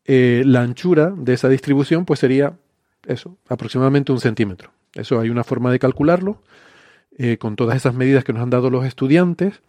[0.06, 2.54] eh, la anchura de esa distribución pues sería
[3.06, 4.72] eso, aproximadamente un centímetro.
[4.94, 6.42] Eso hay una forma de calcularlo.
[7.18, 9.62] Eh, con todas esas medidas que nos han dado los estudiantes,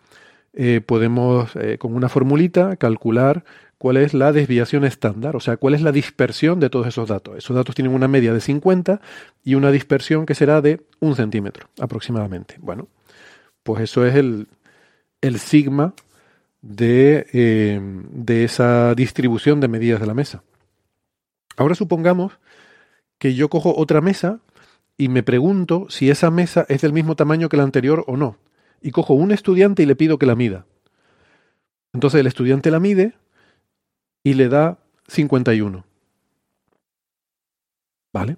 [0.53, 3.45] eh, podemos con una formulita calcular
[3.79, 7.37] cuál es la desviación estándar, o sea, cuál es la dispersión de todos esos datos.
[7.37, 9.01] Esos datos tienen una media de 50
[9.45, 12.57] y una dispersión que será de un centímetro aproximadamente.
[12.59, 12.89] Bueno,
[13.63, 14.49] pues eso es el,
[15.21, 15.95] el sigma
[16.69, 17.81] de, eh,
[18.11, 20.43] de esa distribución de medidas de la mesa.
[21.57, 22.39] Ahora supongamos
[23.19, 24.41] que yo cojo otra mesa
[24.99, 28.39] y me pregunto si esa mesa es del mismo tamaño que la anterior o no.
[28.83, 30.67] Y cojo un estudiante y le pido que la mida.
[31.93, 33.15] Entonces el estudiante la mide
[34.23, 34.79] y le da
[35.09, 35.85] 51.
[38.13, 38.37] ¿Vale?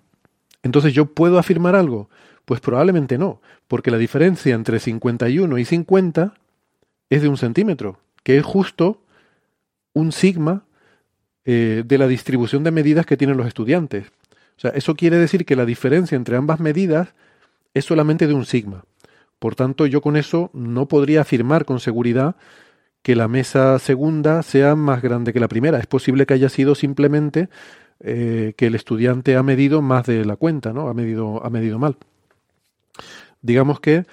[0.62, 2.08] Entonces yo puedo afirmar algo.
[2.44, 6.34] Pues probablemente no, porque la diferencia entre 51 y 50
[7.10, 9.00] es de un centímetro, que es justo
[9.94, 10.66] un sigma
[11.46, 14.08] eh, de la distribución de medidas que tienen los estudiantes.
[14.58, 17.14] O sea, eso quiere decir que la diferencia entre ambas medidas
[17.72, 18.84] es solamente de un sigma.
[19.38, 22.36] Por tanto, yo con eso no podría afirmar con seguridad
[23.00, 25.78] que la mesa segunda sea más grande que la primera.
[25.78, 27.48] Es posible que haya sido simplemente
[27.98, 30.88] eh, que el estudiante ha medido más de la cuenta, ¿no?
[30.90, 31.96] Ha medido, ha medido mal.
[33.40, 34.04] Digamos que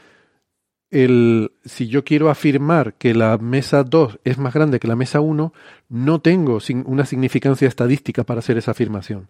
[0.91, 5.19] el, si yo quiero afirmar que la mesa 2 es más grande que la mesa
[5.19, 5.53] 1,
[5.89, 9.29] no tengo una significancia estadística para hacer esa afirmación.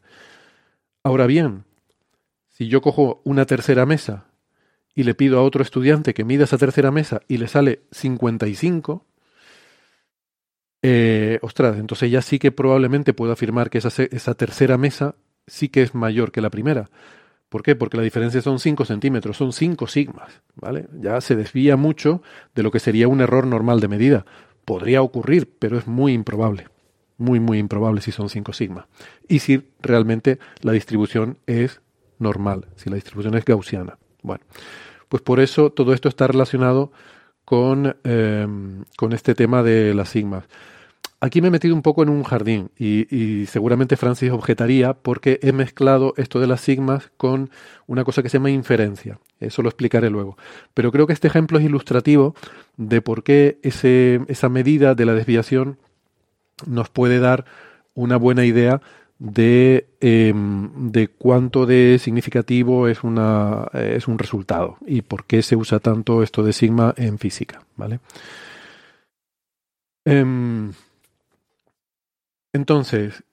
[1.03, 1.63] Ahora bien,
[2.49, 4.25] si yo cojo una tercera mesa
[4.93, 9.05] y le pido a otro estudiante que mida esa tercera mesa y le sale 55,
[10.81, 15.15] eh, ostras, entonces ya sí que probablemente puedo afirmar que esa, esa tercera mesa
[15.47, 16.89] sí que es mayor que la primera.
[17.55, 17.73] ¿Por qué?
[17.73, 20.87] Porque la diferencia son 5 centímetros, son 5 sigmas, ¿vale?
[20.99, 22.21] Ya se desvía mucho
[22.53, 24.25] de lo que sería un error normal de medida.
[24.65, 26.67] Podría ocurrir, pero es muy improbable.
[27.17, 28.87] Muy, muy improbable si son 5 sigmas.
[29.29, 31.79] Y si realmente la distribución es
[32.19, 33.99] normal, si la distribución es gaussiana.
[34.21, 34.43] Bueno,
[35.07, 36.91] pues por eso todo esto está relacionado
[37.45, 38.45] con, eh,
[38.97, 40.43] con este tema de las sigmas.
[41.21, 45.53] Aquí me he metido un poco en un jardín y, seguramente Francis objetaría porque he
[45.53, 47.49] mezclado esto de las sigmas con
[47.87, 49.19] una cosa que se llama inferencia.
[49.39, 50.37] Eso lo explicaré luego.
[50.73, 52.35] Pero creo que este ejemplo es ilustrativo
[52.77, 55.77] de por qué esa medida de la desviación
[56.67, 57.45] nos puede dar
[57.93, 58.81] una buena idea
[59.17, 65.79] de, em, cuánto de significativo es, una, es un resultado y por qué se usa
[65.79, 67.61] tanto esto de sigma en física.
[67.77, 67.99] ¿vale?
[70.05, 70.71] Em,
[72.55, 73.23] entonces,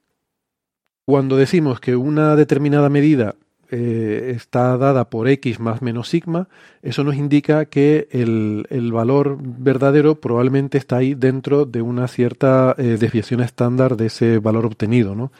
[1.05, 3.35] cuando decimos que una determinada medida
[3.71, 6.49] eh, está dada por x más menos sigma,
[6.81, 12.97] eso nos indica que el, valor verdadero probablemente está ahí dentro de una cierta eh,
[12.99, 15.31] desviación estándar de ese valor obtenido, ¿no?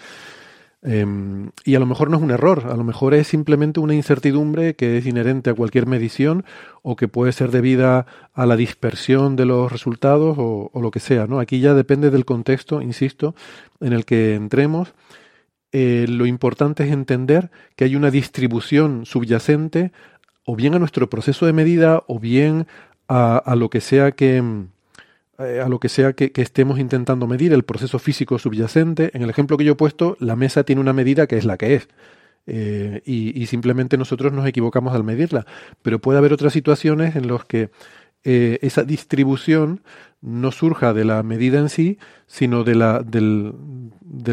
[0.86, 3.96] Em, y a lo mejor no es un error, a lo mejor es simplemente una
[3.96, 6.44] incertidumbre que es inherente a cualquier medición
[6.82, 11.26] o que puede ser debida a la dispersión de los resultados o, lo que sea.
[11.26, 11.40] ¿no?
[11.40, 13.34] Aquí ya depende del contexto, insisto,
[13.80, 14.94] en el que entremos.
[15.72, 19.94] Eh, lo importante es entender que hay una distribución subyacente
[20.46, 22.68] o bien a nuestro proceso de medida o bien
[23.08, 24.42] a lo que sea que,
[25.40, 29.10] eh, a lo que sea que, estemos intentando medir, el proceso físico subyacente.
[29.14, 31.58] En el ejemplo que yo he puesto, la mesa tiene una medida que es la
[31.58, 31.88] que es.
[32.46, 35.46] Eh, y, simplemente nosotros nos equivocamos al medirla.
[35.82, 37.72] Pero puede haber otras situaciones en las que
[38.24, 39.82] eh, esa distribución
[40.22, 41.98] no surja de la medida en sí,
[42.28, 43.54] sino de la, del,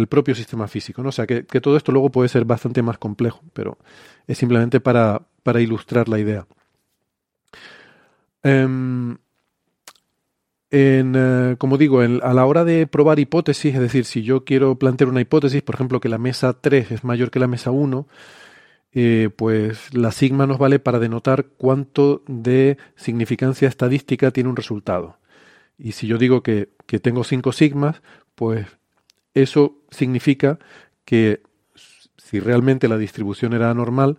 [0.08, 1.02] propio sistema físico.
[1.02, 1.08] ¿no?
[1.08, 3.78] O sea, que, todo esto luego puede ser bastante más complejo, pero
[4.26, 6.46] es simplemente para, para ilustrar la idea.
[8.42, 9.18] Em,
[10.70, 14.76] en, eh, como digo, a la hora de probar hipótesis, es decir, si yo quiero
[14.78, 18.06] plantear una hipótesis, por ejemplo, que la mesa 3 es mayor que la mesa 1,
[18.92, 25.18] eh, pues la sigma nos vale para denotar cuánto de significancia estadística tiene un resultado.
[25.78, 26.68] Y si yo digo que,
[27.02, 28.02] tengo 5 sigmas,
[28.34, 28.66] pues
[29.34, 30.58] eso significa
[31.04, 31.42] que
[32.16, 34.18] si realmente la distribución era normal,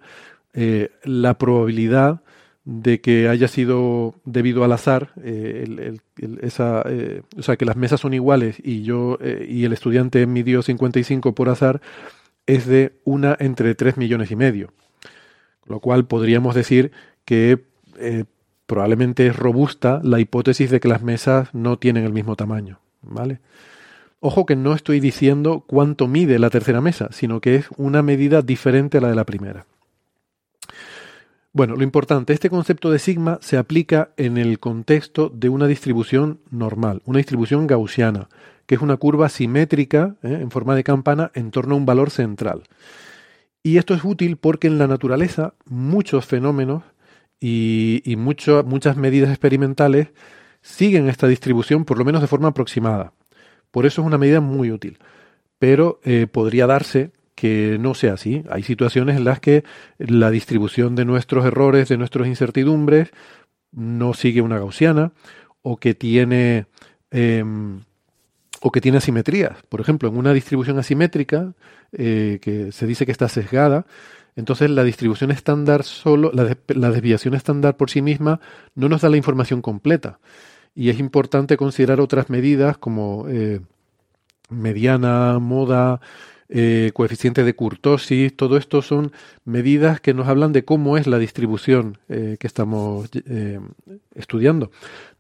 [0.54, 2.24] eh, la probabilidad
[2.64, 5.98] de que haya sido debido al azar, eh,
[6.42, 10.26] esa, eh, o sea, que las mesas son iguales y yo eh, y el estudiante
[10.28, 11.82] midió 55 por azar,
[12.46, 14.74] es de una entre 3 millones y medio.
[15.66, 16.92] Lo cual podríamos decir
[17.26, 17.64] que
[18.66, 22.80] probablemente es robusta la hipótesis de que las mesas no tienen el mismo tamaño.
[23.02, 23.40] ¿Vale?
[24.20, 28.42] Ojo que no estoy diciendo cuánto mide la tercera mesa, sino que es una medida
[28.42, 29.66] diferente a la de la primera.
[31.54, 36.40] Bueno, lo importante, este concepto de sigma se aplica en el contexto de una distribución
[36.50, 38.30] normal, una distribución gaussiana,
[38.66, 40.38] que es una curva simétrica ¿eh?
[40.42, 42.64] en forma de campana en torno a un valor central.
[43.64, 46.84] Y esto es útil porque en la naturaleza muchos fenómenos
[47.42, 50.08] y, muchas medidas experimentales
[50.62, 53.14] siguen esta distribución por lo menos de forma aproximada.
[53.72, 55.00] Por eso es una medida muy útil.
[55.60, 57.12] Pero eh, podría darse
[57.42, 58.44] que no sea así.
[58.52, 59.64] Hay situaciones en las que
[59.98, 63.10] la distribución de nuestros errores, de nuestras incertidumbres,
[63.72, 65.12] no sigue una gaussiana
[65.64, 66.68] o que tiene
[67.10, 67.80] em,
[68.62, 69.58] o que tiene asimetrías.
[69.70, 71.56] Por ejemplo, en una distribución asimétrica
[71.94, 73.88] eh, que se dice que está sesgada,
[74.36, 78.40] entonces la distribución estándar solo, la, la, desviación estándar por sí misma
[78.76, 80.20] no nos da la información completa.
[80.76, 83.62] Y es importante considerar otras medidas como eh,
[84.52, 86.02] mediana, moda,
[86.54, 89.14] eh, coeficiente de curtosis, todo esto son
[89.46, 93.62] medidas que nos hablan de cómo es la distribución eh, que estamos eh,
[94.16, 94.70] estudiando.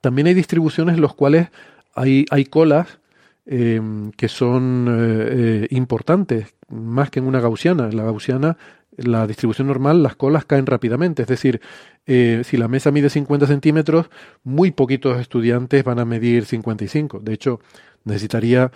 [0.01, 1.47] También hay distribuciones en las cuales
[1.95, 2.99] hay, hay colas
[3.45, 7.89] que son importantes, más que en una gaussiana.
[7.89, 8.55] En la gaussiana,
[8.95, 11.23] la distribución normal, las colas caen rápidamente.
[11.23, 11.59] Es decir,
[12.05, 14.09] si la mesa mide 50 centímetros,
[14.43, 17.19] muy poquitos estudiantes van a medir 55.
[17.19, 17.59] De hecho,
[18.05, 18.71] necesitaría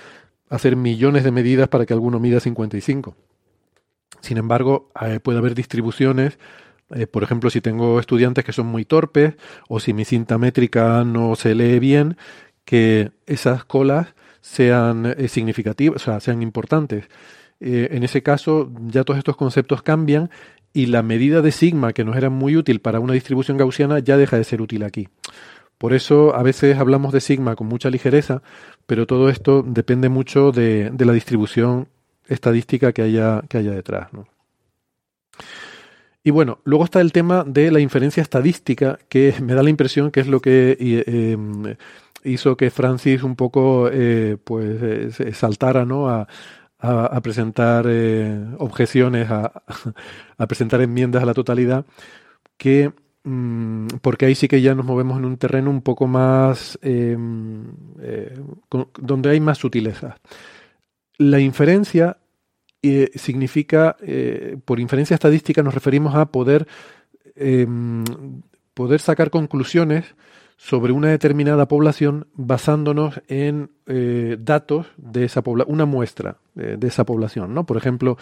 [0.50, 3.16] hacer millones de medidas para que alguno mida 55.
[4.22, 6.40] Sin embargo, eh, puede haber distribuciones,
[6.90, 9.36] eh, por ejemplo, si tengo estudiantes que son muy torpes
[9.68, 12.18] o si mi cinta métrica no se lee bien,
[12.64, 17.06] que esas colas sean eh, significativas, o sea, sean importantes.
[17.62, 20.30] en ese caso, ya todos estos conceptos cambian
[20.74, 24.18] y la medida de sigma que nos era muy útil para una distribución gaussiana ya
[24.18, 25.08] deja de ser útil aquí.
[25.78, 28.42] Por eso a veces hablamos de sigma con mucha ligereza,
[28.86, 31.88] pero todo esto depende mucho de, la distribución
[32.28, 34.10] estadística que haya, que haya detrás.
[36.24, 40.10] Y bueno, luego está el tema de la inferencia estadística, que me da la impresión
[40.10, 41.76] que es lo que em,
[42.24, 46.10] hizo que Francis un poco eh, pues eh, saltara ¿no?
[46.10, 46.28] a,
[47.22, 49.64] presentar eh, objeciones, a,
[50.38, 51.86] a, presentar enmiendas a la totalidad,
[52.58, 52.92] que
[53.26, 57.66] Mm, porque ahí sí que ya nos movemos en un terreno un poco más em,
[58.00, 58.38] eh,
[59.00, 60.18] donde hay más sutileza.
[61.18, 62.18] La inferencia
[62.84, 66.68] eh, significa, eh, por inferencia estadística nos referimos a poder,
[67.36, 68.04] em,
[68.76, 70.16] poder sacar conclusiones
[70.58, 73.72] sobre una determinada población basándonos en
[74.40, 77.66] datos de esa población, una muestra de esa población, ¿no?
[77.66, 78.18] Por ejemplo,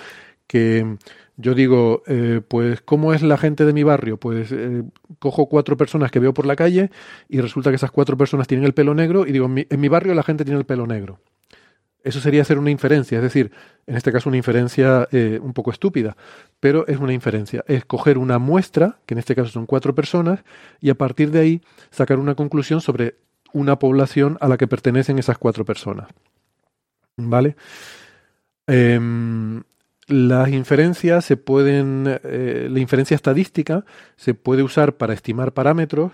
[0.53, 0.97] que
[1.35, 4.17] yo digo, eh, pues, ¿cómo es la gente de mi barrio?
[4.17, 4.83] Pues eh,
[5.17, 6.91] cojo cuatro personas que veo por la calle
[7.27, 10.13] y resulta que esas cuatro personas tienen el pelo negro y digo, en mi, barrio
[10.13, 11.19] la gente tiene el pelo negro.
[12.03, 13.51] Eso sería hacer una inferencia, es decir,
[13.87, 16.15] en este caso una inferencia eh, un poco estúpida,
[16.59, 17.63] pero es una inferencia.
[17.67, 20.43] Es coger una muestra, que en este caso son cuatro personas,
[20.81, 23.15] y a partir de ahí sacar una conclusión sobre
[23.53, 26.09] una población a la que pertenecen esas cuatro personas.
[27.17, 27.55] ¿Vale?
[28.67, 29.63] Em,
[30.07, 33.85] las inferencias se pueden, eh, la inferencia estadística
[34.15, 36.11] se puede usar para estimar parámetros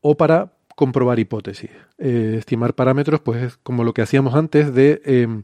[0.00, 1.70] o para comprobar hipótesis.
[1.98, 5.42] Eh, estimar parámetros, pues es como lo que hacíamos antes de, em,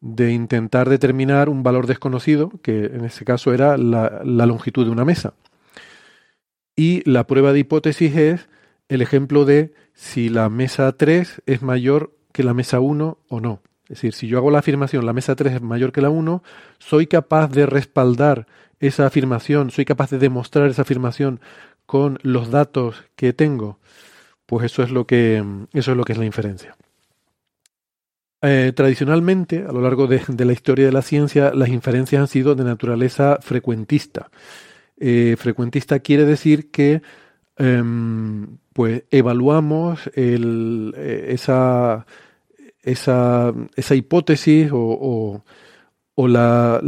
[0.00, 5.04] de, intentar determinar un valor desconocido, que en ese caso era la, longitud de una
[5.04, 5.34] mesa.
[6.76, 8.48] Y la prueba de hipótesis es
[8.88, 13.60] el ejemplo de si la mesa 3 es mayor que la mesa 1 o no.
[13.90, 16.44] Es decir, si yo hago la afirmación la mesa 3 es mayor que la 1,
[16.78, 18.46] soy capaz de respaldar
[18.78, 21.40] esa afirmación, soy capaz de demostrar esa afirmación
[21.86, 23.80] con los datos que tengo.
[24.46, 26.76] Pues eso es lo que, eso es, lo que es la inferencia.
[28.42, 32.54] Eh, tradicionalmente, a lo largo de, la historia de la ciencia, las inferencias han sido
[32.54, 34.30] de naturaleza frecuentista.
[34.98, 37.02] Eh, frecuentista quiere decir que
[37.56, 42.06] em, pues evaluamos el, eh, esa,
[42.82, 45.42] esa, esa, hipótesis o,
[46.14, 46.80] o, la,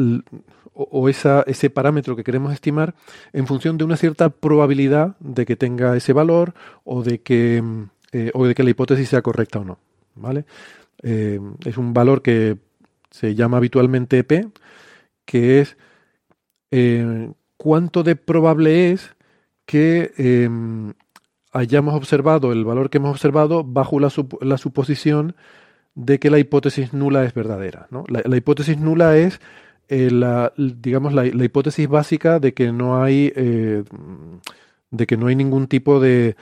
[0.74, 2.94] o esa, ese parámetro que queremos estimar
[3.32, 6.54] en función de una cierta probabilidad de que tenga ese valor
[6.84, 7.62] o de que,
[8.34, 9.78] o de que la hipótesis sea correcta o no.
[10.14, 10.44] ¿Vale?
[11.02, 12.58] Eh, es un valor que
[13.10, 14.48] se llama habitualmente P,
[15.24, 15.76] que es
[16.70, 19.14] eh, cuánto de probable es
[19.66, 20.12] que
[21.52, 24.10] hayamos observado el valor que hemos observado bajo la,
[24.58, 25.36] suposición
[25.94, 27.88] de que la hipótesis nula es verdadera.
[28.08, 29.40] La, hipótesis nula es
[29.88, 33.32] eh, la, digamos, la, hipótesis básica de que no hay
[34.92, 36.36] de que no hay ningún tipo de,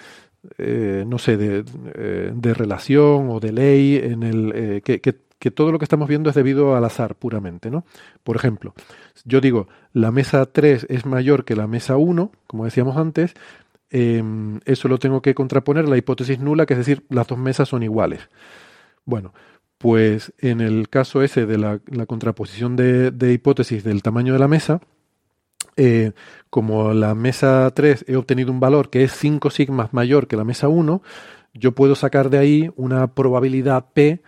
[0.58, 5.78] eh, no sé, eh, de, relación o de ley en el eh, que, todo lo
[5.78, 7.84] que estamos viendo es debido al azar puramente, ¿no?
[8.24, 8.74] Por ejemplo,
[9.24, 13.34] yo digo, la mesa 3 es mayor que la mesa 1, como decíamos antes,
[13.90, 17.68] em, eso lo tengo que contraponer la hipótesis nula, que es decir, las dos mesas
[17.68, 18.28] son iguales.
[19.04, 19.32] Bueno,
[19.78, 24.80] pues en el caso ese de la, contraposición de, hipótesis del tamaño de la mesa,
[25.76, 26.12] eh,
[26.50, 30.44] como la mesa 3 he obtenido un valor que es 5 sigmas mayor que la
[30.44, 31.02] mesa 1,
[31.54, 34.20] yo puedo sacar de ahí una probabilidad P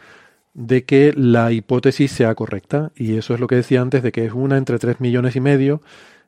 [0.55, 2.93] de que la hipótesis sea correcta.
[2.97, 5.41] Y eso es lo que decía antes, de que es una entre 3 millones y
[5.41, 5.81] medio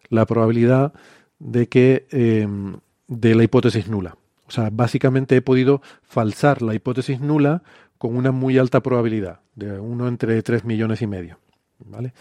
[0.08, 0.92] la probabilidad
[1.38, 2.76] de que em,
[3.08, 4.16] de la hipótesis nula.
[4.46, 7.62] O sea, básicamente he podido falsar la hipótesis nula
[7.98, 11.38] con una muy alta probabilidad, de uno entre 3 millones y medio.
[11.78, 12.12] ¿Vale?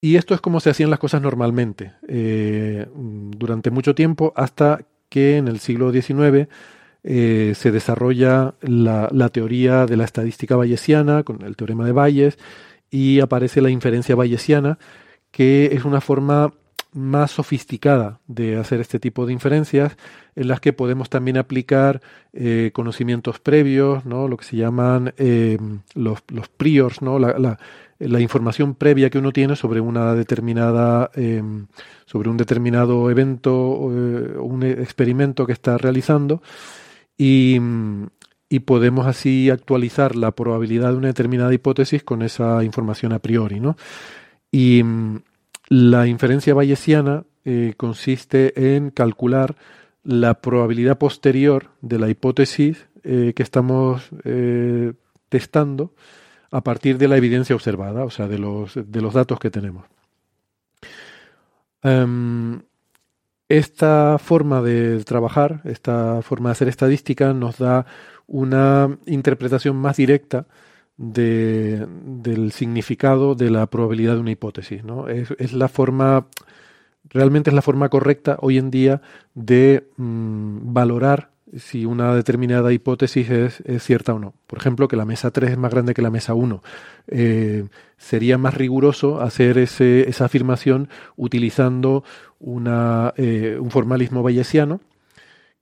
[0.00, 5.36] Y esto es como se hacían las cosas normalmente eh, durante mucho tiempo hasta que
[5.36, 6.48] en el siglo XIX
[7.02, 12.38] eh, se desarrolla la, teoría de la estadística bayesiana con el teorema de Bayes
[12.90, 14.78] y aparece la inferencia bayesiana
[15.30, 16.52] que es una forma
[16.96, 19.96] más sofisticada de hacer este tipo de inferencias
[20.34, 22.00] en las que podemos también aplicar
[22.32, 24.28] eh, conocimientos previos, ¿no?
[24.28, 25.14] lo que se llaman
[25.94, 27.18] los, los, priors, ¿no?
[27.18, 27.58] la,
[27.98, 31.66] la información previa que uno tiene sobre una determinada em,
[32.04, 36.42] sobre un determinado evento o eh, un experimento que está realizando
[37.16, 37.58] y,
[38.64, 43.76] podemos así actualizar la probabilidad de una determinada hipótesis con esa información a priori ¿no?
[44.50, 44.82] y
[45.68, 49.56] la inferencia bayesiana eh, consiste en calcular
[50.02, 54.10] la probabilidad posterior de la hipótesis eh, que estamos
[55.28, 55.94] testando
[56.50, 59.84] a partir de la evidencia observada, o sea, de los, de los datos que tenemos.
[61.82, 62.62] Em,
[63.48, 67.86] esta forma de trabajar, esta forma de hacer estadística nos da
[68.26, 70.46] una interpretación más directa
[70.96, 74.84] del significado de la probabilidad de una hipótesis.
[74.84, 75.08] ¿no?
[75.08, 76.26] Es, la forma,
[77.10, 79.02] realmente es la forma correcta hoy en día
[79.34, 84.34] de mm, valorar si una determinada hipótesis es, cierta o no.
[84.46, 86.62] Por ejemplo, que la mesa 3 es más grande que la mesa 1.
[87.08, 92.04] Eh, sería más riguroso hacer ese, esa afirmación utilizando
[92.40, 94.80] una, eh, un formalismo bayesiano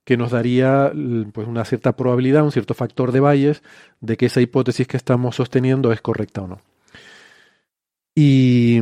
[0.05, 0.93] que nos daría
[1.33, 3.63] pues, una cierta probabilidad, un cierto factor de Bayes
[4.01, 6.61] de que esa hipótesis que estamos sosteniendo es correcta o no.
[8.15, 8.81] Y,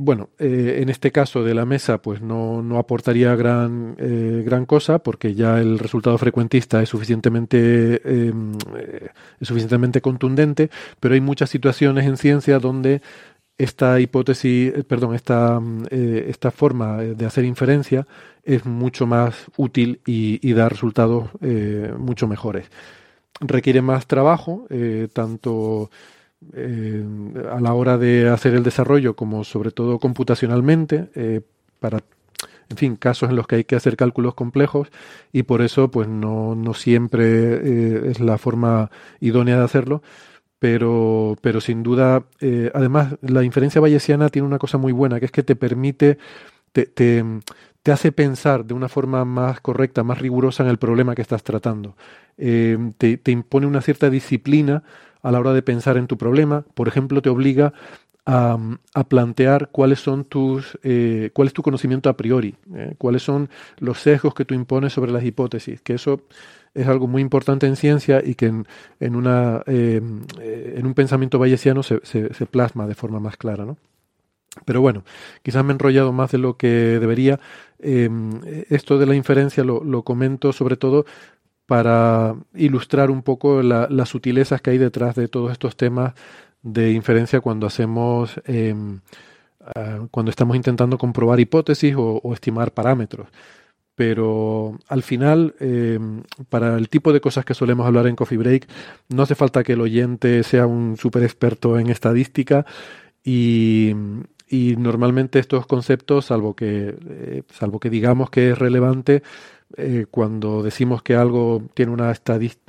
[0.00, 4.64] bueno, eh, en este caso de la mesa, pues no, no aportaría gran, eh, gran
[4.64, 9.08] cosa, porque ya el resultado frecuentista es suficientemente, em, eh,
[9.40, 13.02] es suficientemente contundente, pero hay muchas situaciones en ciencia donde
[13.62, 15.60] esta hipótesis, perdón, esta,
[15.90, 18.06] esta forma de hacer inferencia
[18.44, 21.30] es mucho más útil y, da resultados
[21.98, 22.70] mucho mejores.
[23.40, 24.66] Requiere más trabajo,
[25.12, 25.90] tanto
[26.54, 27.04] eh,
[27.52, 31.42] a la hora de hacer el desarrollo, como sobre todo computacionalmente, eh,
[31.78, 31.98] para,
[32.70, 34.88] en fin, casos en los que hay que hacer cálculos complejos
[35.32, 40.02] y por eso, pues no, no siempre eh, es la forma idónea de hacerlo.
[40.60, 42.22] Pero, pero sin duda,
[42.74, 46.18] además, la inferencia bayesiana tiene una cosa muy buena, que es que te permite,
[46.72, 47.24] te, te,
[47.82, 51.42] te hace pensar de una forma más correcta, más rigurosa en el problema que estás
[51.42, 51.96] tratando.
[52.36, 54.84] te, te impone una cierta disciplina
[55.22, 56.64] a la hora de pensar en tu problema.
[56.74, 57.72] Por ejemplo, te obliga
[58.26, 63.48] a, plantear cuáles son tus, eh, cuál es tu conocimiento a priori, eh, cuáles son
[63.78, 66.22] los sesgos que tú impones sobre las hipótesis, que eso
[66.74, 68.66] es algo muy importante en ciencia y que en,
[69.00, 70.00] en una, eh,
[70.40, 73.76] en un pensamiento bayesiano se, se, plasma de forma más clara, ¿no?
[74.64, 75.04] Pero bueno,
[75.42, 77.38] quizás me he enrollado más de lo que debería.
[77.78, 81.06] Em, esto de la inferencia lo, lo, comento sobre todo
[81.66, 86.14] para ilustrar un poco las sutilezas que hay detrás de todos estos temas
[86.62, 89.00] de inferencia cuando hacemos, em,
[89.60, 93.28] ah, cuando estamos intentando comprobar hipótesis o, estimar parámetros.
[94.00, 98.66] Pero al final, em, para el tipo de cosas que solemos hablar en Coffee Break,
[99.10, 102.64] no hace falta que el oyente sea un súper experto en estadística
[103.22, 103.92] y,
[104.48, 109.22] y normalmente estos conceptos, salvo que, eh, salvo que digamos que es relevante,
[109.76, 112.14] eh, cuando decimos que algo tiene una,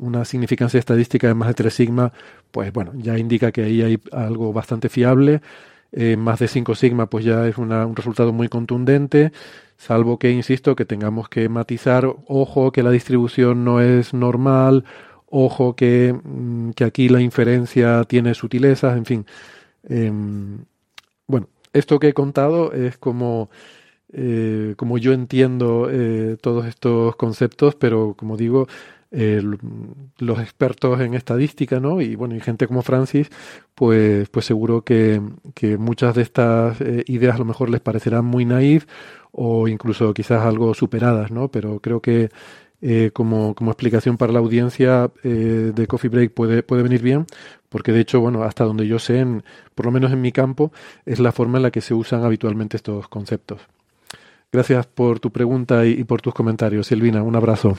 [0.02, 2.12] una significancia estadística de más de 3 sigma,
[2.52, 5.42] pues bueno, ya indica que ahí hay algo bastante fiable.
[5.94, 9.34] Eh, más de 5 sigma, pues ya es un resultado muy contundente,
[9.78, 14.86] salvo que, insisto, que tengamos que matizar, ojo, que la distribución no es normal,
[15.28, 19.26] ojo, que, mm, que aquí la inferencia tiene sutilezas, en fin.
[19.84, 20.66] Em,
[21.28, 23.50] bueno, esto que he contado es como
[24.14, 28.68] eh, como yo entiendo eh, todos estos conceptos, pero como digo,
[29.12, 32.02] los expertos en estadística, ¿no?
[32.02, 33.30] Y bueno, y gente como Francis,
[33.76, 35.22] pues, pues seguro que,
[35.54, 38.86] que muchas de estas eh, ideas a lo mejor les parecerán muy naif
[39.32, 41.50] o incluso quizás algo superadas, ¿no?
[41.50, 42.30] Pero creo que
[43.14, 47.28] como, como, explicación para la audiencia de Coffee Break puede, puede venir bien,
[47.70, 49.44] porque de hecho, bueno, hasta donde yo sé, en,
[49.76, 50.72] por lo menos en mi campo,
[51.06, 53.62] es la forma en la que se usan habitualmente estos conceptos.
[54.52, 57.24] Gracias por tu pregunta y, por tus comentarios, Silvina.
[57.24, 57.78] Un abrazo.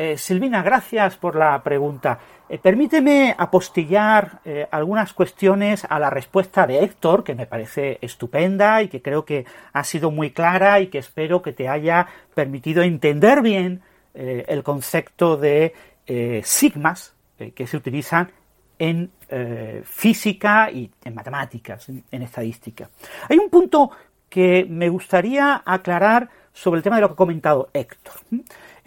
[0.00, 2.20] Eh, Silvina, gracias por la pregunta.
[2.48, 8.80] Eh, permíteme apostillar eh, algunas cuestiones a la respuesta de Héctor, que me parece estupenda
[8.80, 12.84] y que creo que ha sido muy clara y que espero que te haya permitido
[12.84, 13.82] entender bien
[14.14, 15.74] el concepto de
[16.42, 17.14] sigmas
[17.54, 18.32] que se utilizan
[18.76, 19.12] en
[19.84, 22.90] física y en matemáticas, en, estadística.
[23.28, 23.92] Hay un punto
[24.28, 28.14] que me gustaría aclarar sobre el tema de lo que ha comentado Héctor.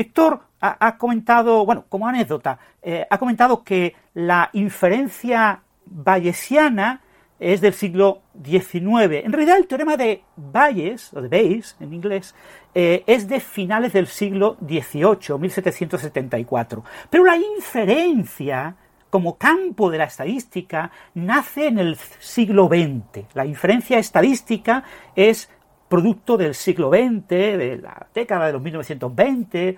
[0.02, 7.02] Héctor ha, comentado, bueno, como anécdota, eh, ha comentado que la inferencia bayesiana
[7.40, 9.26] es del siglo XIX.
[9.26, 12.36] En realidad, el teorema de Bayes, o de Bayes en inglés,
[12.76, 16.84] eh, es de finales del siglo XVIII, 1774.
[17.10, 18.76] Pero la inferencia
[19.10, 23.26] como campo de la estadística nace en el siglo XX.
[23.34, 24.84] La inferencia estadística
[25.15, 25.49] es
[25.91, 29.77] producto del siglo XX, de la década de los 1920,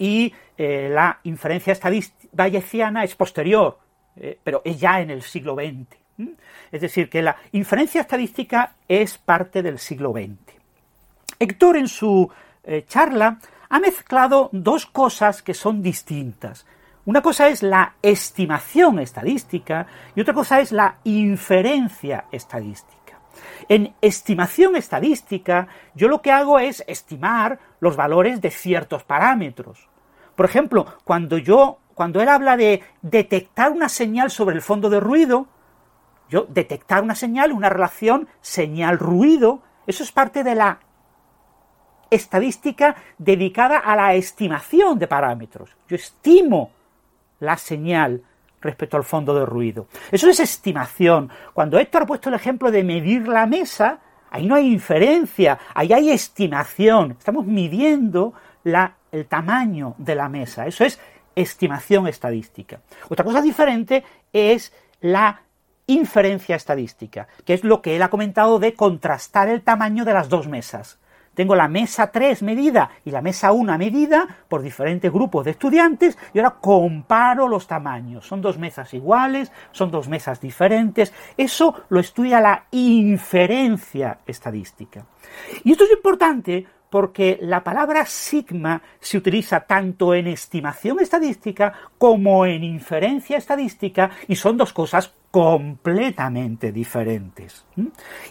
[0.00, 3.78] y eh, la inferencia estadística bayesiana es posterior,
[4.16, 5.86] eh, pero es ya en el siglo XX.
[6.72, 10.36] Es decir, que la inferencia estadística es parte del siglo XX.
[11.38, 12.28] Héctor en su
[12.64, 16.66] eh, charla ha mezclado dos cosas que son distintas.
[17.04, 19.86] Una cosa es la estimación estadística
[20.16, 23.01] y otra cosa es la inferencia estadística.
[23.68, 29.88] En estimación estadística, yo lo que hago es estimar los valores de ciertos parámetros.
[30.36, 35.00] Por ejemplo, cuando yo, cuando él habla de detectar una señal sobre el fondo de
[35.00, 35.46] ruido,
[36.28, 40.80] yo detectar una señal, una relación señal-ruido, eso es parte de la
[42.10, 45.76] estadística dedicada a la estimación de parámetros.
[45.88, 46.70] Yo estimo
[47.40, 48.22] la señal
[48.62, 49.88] respecto al fondo de ruido.
[50.10, 51.30] Eso es estimación.
[51.52, 53.98] Cuando Héctor ha puesto el ejemplo de medir la mesa,
[54.30, 57.16] ahí no hay inferencia, ahí hay estimación.
[57.18, 58.32] Estamos midiendo
[58.64, 60.66] el tamaño de la mesa.
[60.66, 60.98] Eso es
[61.34, 62.80] estimación estadística.
[63.08, 65.42] Otra cosa diferente es la
[65.86, 70.28] inferencia estadística, que es lo que él ha comentado de contrastar el tamaño de las
[70.28, 70.98] dos mesas.
[71.34, 76.18] Tengo la mesa 3 medida y la mesa 1 medida por diferentes grupos de estudiantes
[76.34, 78.26] y ahora comparo los tamaños.
[78.26, 81.12] Son dos mesas iguales, son dos mesas diferentes.
[81.36, 85.06] Eso lo estudia la inferencia estadística.
[85.64, 92.44] Y esto es importante porque la palabra sigma se utiliza tanto en estimación estadística como
[92.44, 97.64] en inferencia estadística y son dos cosas completamente diferentes.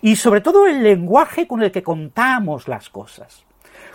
[0.02, 3.44] Y sobre todo el lenguaje con el que contamos las cosas.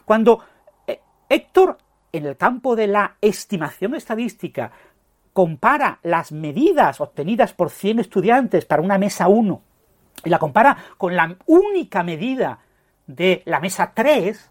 [0.04, 0.40] Cuando
[0.86, 1.78] eh, Héctor,
[2.12, 4.72] en el campo de la estimación estadística,
[5.32, 9.62] compara las medidas obtenidas por 100 estudiantes para una mesa 1
[10.24, 12.58] y la compara con la única medida
[13.06, 14.50] de la mesa 3,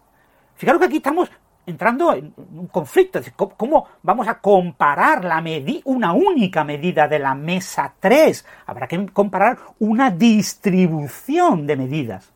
[0.54, 1.30] Fijaros que aquí estamos
[1.66, 3.20] entrando en un conflicto.
[3.56, 5.42] ¿Cómo vamos a comparar la
[5.84, 8.46] una única medida de la mesa 3?
[8.66, 12.32] Habrá que comparar una distribución de medidas.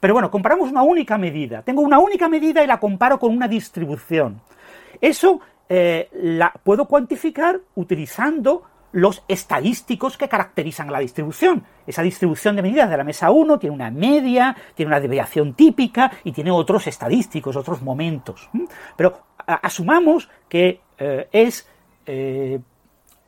[0.00, 1.62] Pero bueno, comparamos una única medida.
[1.62, 4.40] Tengo una única medida y la comparo con una distribución.
[5.00, 8.62] Eso eh, la puedo cuantificar utilizando
[8.96, 11.62] los estadísticos que caracterizan la distribución.
[11.86, 16.10] Esa distribución de medidas de la mesa 1 tiene una media, tiene una desviación típica
[16.24, 18.48] y tiene otros estadísticos, otros momentos.
[18.96, 21.68] Pero asumamos que eh, es
[22.06, 22.58] eh,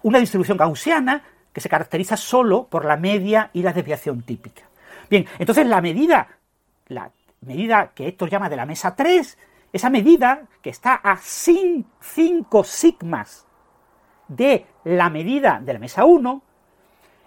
[0.05, 1.23] una distribución gaussiana
[1.53, 4.63] que se caracteriza solo por la media y la desviación típica.
[5.11, 6.29] Bien, entonces la medida,
[6.87, 7.11] la
[7.43, 9.37] medida que Héctor llama de la mesa 3,
[9.75, 13.48] esa medida que está a 5 sigmas
[14.29, 16.43] de la medida de la mesa 1,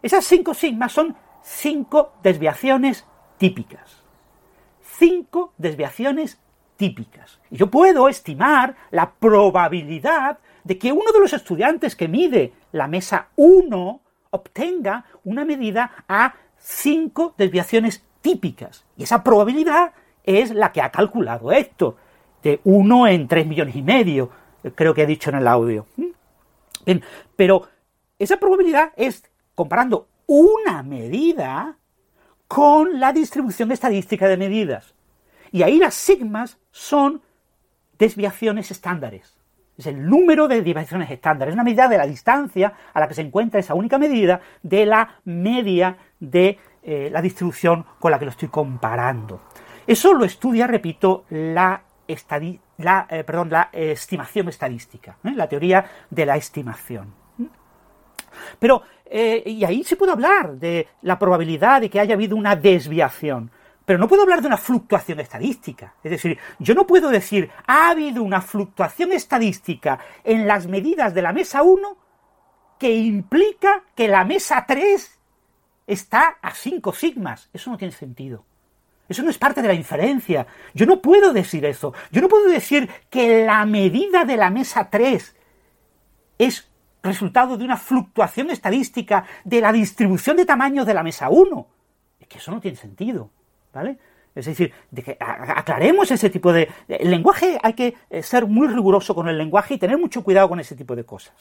[0.01, 3.05] esas 5 sigmas son 5 desviaciones
[3.37, 4.03] típicas.
[4.81, 6.39] 5 desviaciones
[6.77, 7.39] típicas.
[7.49, 12.87] Y yo puedo estimar la probabilidad de que uno de los estudiantes que mide la
[12.87, 14.01] mesa 1
[14.31, 18.85] obtenga una medida a 5 desviaciones típicas.
[18.97, 21.97] Y esa probabilidad es la que ha calculado esto,
[22.43, 24.29] de 1 en 3 millones y medio,
[24.75, 25.85] creo que he dicho en el audio
[27.35, 27.67] pero
[28.19, 29.23] esa probabilidad es
[29.55, 31.77] comparando una medida
[32.47, 34.93] con la distribución estadística de medidas.
[35.51, 37.21] Y ahí las sigmas son
[37.97, 39.37] desviaciones estándares.
[39.77, 41.51] Es el número de desviaciones estándares.
[41.51, 44.85] Es una medida de la distancia a la que se encuentra esa única medida de
[44.85, 49.41] la media de eh, la distribución con la que lo estoy comparando.
[49.87, 51.83] Eso lo estudia, repito, la
[52.77, 55.31] la, eh, perdón, la estimación estadística, ¿eh?
[55.35, 57.13] la teoría de la estimación.
[58.59, 62.55] Pero, eh, y ahí se puede hablar de la probabilidad de que haya habido una
[62.55, 63.51] desviación,
[63.85, 65.95] pero no puedo hablar de una fluctuación estadística.
[66.03, 71.21] Es decir, yo no puedo decir, ha habido una fluctuación estadística en las medidas de
[71.21, 71.97] la mesa 1
[72.77, 75.19] que implica que la mesa 3
[75.87, 77.49] está a 5 sigmas.
[77.53, 78.45] Eso no tiene sentido.
[79.07, 80.47] Eso no es parte de la inferencia.
[80.73, 81.93] Yo no puedo decir eso.
[82.11, 85.35] Yo no puedo decir que la medida de la mesa 3
[86.37, 86.69] es
[87.03, 91.67] resultado de una fluctuación estadística de la distribución de tamaños de la mesa 1.
[92.19, 93.29] Es que eso no tiene sentido.
[93.73, 93.97] ¿Vale?
[94.33, 96.69] Es decir, de que aclaremos ese tipo de...
[96.87, 100.47] El lenguaje hay que eh, ser muy riguroso con el lenguaje y tener mucho cuidado
[100.47, 101.33] con ese tipo de cosas.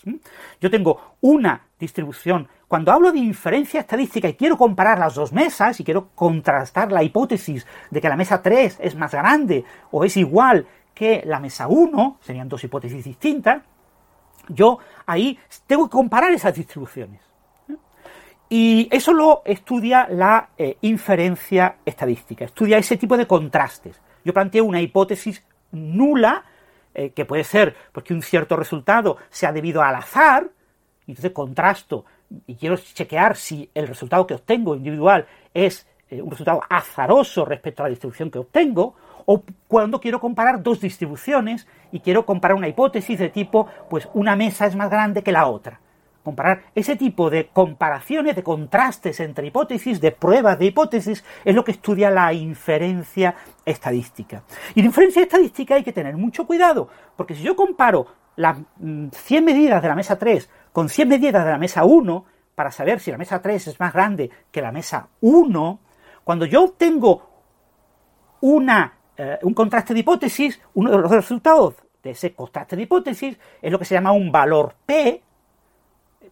[0.60, 2.48] Yo tengo una distribución.
[2.66, 7.04] Cuando hablo de inferencia estadística y quiero comparar las dos mesas y quiero contrastar la
[7.04, 11.68] hipótesis de que la mesa 3 es más grande o es igual que la mesa
[11.68, 13.62] 1, serían dos hipótesis distintas,
[14.48, 17.29] yo ahí tengo que comparar esas distribuciones.
[18.52, 24.00] Y eso lo estudia la eh, inferencia estadística, estudia ese tipo de contrastes.
[24.24, 26.44] Yo planteo una hipótesis nula,
[26.92, 30.50] eh, que puede ser porque un cierto resultado sea debido al azar,
[31.06, 32.04] y entonces contrasto
[32.48, 37.84] y quiero chequear si el resultado que obtengo individual es eh, un resultado azaroso respecto
[37.84, 38.96] a la distribución que obtengo,
[39.26, 44.34] o cuando quiero comparar dos distribuciones y quiero comparar una hipótesis de tipo, pues una
[44.34, 45.78] mesa es más grande que la otra
[46.22, 51.64] comparar ese tipo de comparaciones, de contrastes entre hipótesis, de pruebas de hipótesis, es lo
[51.64, 53.34] que estudia la inferencia
[53.64, 54.42] estadística.
[54.74, 58.06] Y la inferencia estadística hay que tener mucho cuidado, porque si yo comparo
[58.36, 59.10] las 100
[59.42, 62.24] mm, medidas de la mesa 3 con 100 medidas de la mesa 1,
[62.54, 65.80] para saber si la mesa 3 es más grande que la mesa 1,
[66.24, 67.30] cuando yo obtengo
[68.42, 73.38] una, eh, un contraste de hipótesis, uno de los resultados de ese contraste de hipótesis
[73.60, 75.22] es lo que se llama un valor P,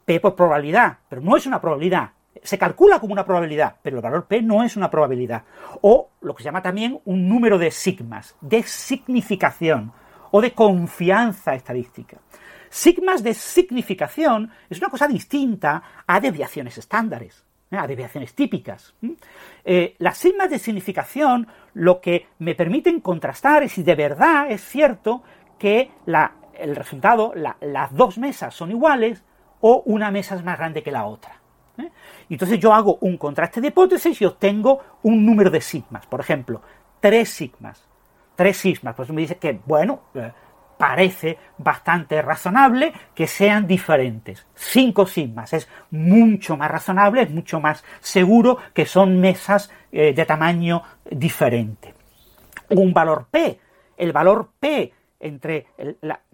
[0.09, 2.12] P por probabilidad, pero no es una probabilidad.
[2.43, 5.43] Se calcula como una probabilidad, pero el valor P no es una probabilidad.
[5.82, 9.93] O lo que se llama también un número de sigmas, de significación
[10.30, 12.16] o de confianza estadística.
[12.70, 17.76] Sigmas de significación es una cosa distinta a desviaciones estándares, ¿eh?
[17.76, 18.94] a desviaciones típicas.
[19.62, 24.62] Eh, las sigmas de significación lo que me permiten contrastar es si de verdad es
[24.62, 25.22] cierto
[25.59, 25.90] que
[26.55, 29.22] el resultado, las dos mesas son iguales
[29.60, 31.36] o una mesa es más grande que la otra.
[31.78, 31.90] ¿eh?
[32.30, 36.06] Entonces yo hago un contraste de hipótesis y obtengo un número de sigmas.
[36.06, 36.62] Por ejemplo,
[37.01, 37.85] tres sigmas.
[38.36, 38.94] Tres sigmas.
[38.94, 40.30] Pues me dice que, bueno, eh,
[40.76, 44.47] parece bastante razonable que sean diferentes.
[44.55, 45.52] Cinco sigmas.
[45.52, 51.94] Es mucho más razonable, es mucho más seguro que son mesas eh, de tamaño diferente.
[52.70, 53.59] Un valor P.
[53.97, 55.66] El valor P entre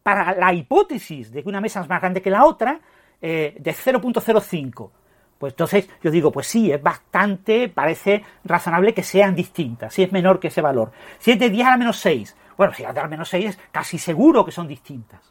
[0.02, 2.78] para la hipótesis de que una mesa es más grande que la otra
[3.26, 4.90] eh, de 0.05.
[5.38, 10.12] Pues entonces yo digo, pues sí, es bastante, parece razonable que sean distintas, si es
[10.12, 10.92] menor que ese valor.
[11.18, 13.46] Si es de 10 a la menos 6, Bueno, si las de al menos 6
[13.46, 15.22] es casi seguro que son distintas.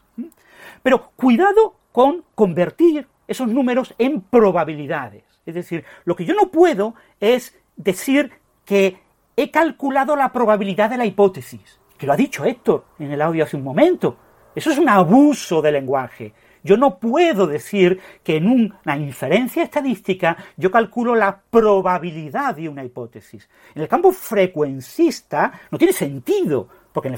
[0.82, 5.24] Pero cuidado con convertir esos números en probabilidades.
[5.46, 8.32] Es decir, lo que yo no puedo es decir
[8.66, 8.98] que
[9.38, 13.44] he calculado la probabilidad de la hipótesis, que lo ha dicho Héctor en el audio
[13.44, 14.18] hace un momento.
[14.56, 16.34] Eso es un abuso de lenguaje.
[16.64, 22.86] Yo no puedo decir que en una inferencia estadística yo calculo la probabilidad de una
[22.86, 23.50] hipótesis.
[23.76, 27.14] En el campo frecuencista no tiene sentido, porque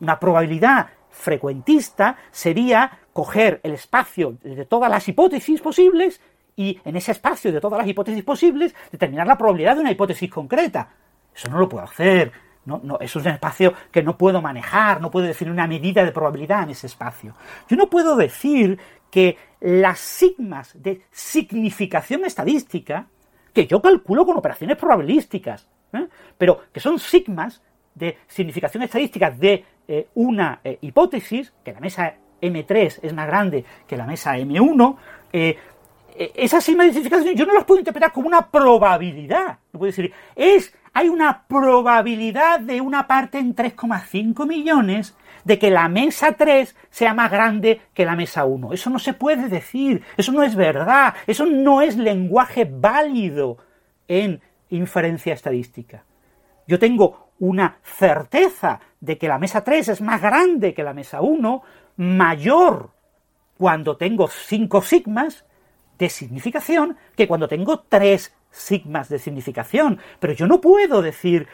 [0.00, 6.20] una probabilidad frecuentista sería coger el espacio de todas las hipótesis posibles
[6.56, 10.30] y en ese espacio de todas las hipótesis posibles determinar la probabilidad de una hipótesis
[10.30, 10.92] concreta.
[11.34, 12.32] Eso no lo puedo hacer.
[12.68, 16.64] No, es un espacio que no puedo manejar, no puedo decir una medida de probabilidad
[16.64, 17.34] en ese espacio.
[17.68, 18.78] Yo no puedo decir
[19.10, 23.06] que las sigmas de significación estadística,
[23.54, 26.06] que yo calculo con operaciones probabilísticas, ¿eh?
[26.36, 27.62] pero que son sigmas
[27.94, 33.64] de significación estadística de eh, una eh, hipótesis, que la mesa M3 es más grande
[33.86, 34.96] que la mesa M1,
[36.18, 39.58] esas sigmas de significación yo no las puedo interpretar como una probabilidad.
[39.72, 45.14] No puedo decir, es hay una probabilidad de una parte en 3,5 millones
[45.44, 48.72] de que la mesa 3 sea más grande que la mesa 1.
[48.72, 53.58] Eso no se puede decir, eso no es verdad, eso no es lenguaje válido
[54.08, 54.40] en
[54.70, 56.04] inferencia estadística.
[56.66, 61.20] Yo tengo una certeza de que la mesa 3 es más grande que la mesa
[61.20, 61.62] 1,
[61.96, 62.90] mayor
[63.56, 65.44] cuando tengo 5 sigmas
[65.98, 71.48] de significación que cuando tengo 3 sigmas de significación, pero yo no puedo decir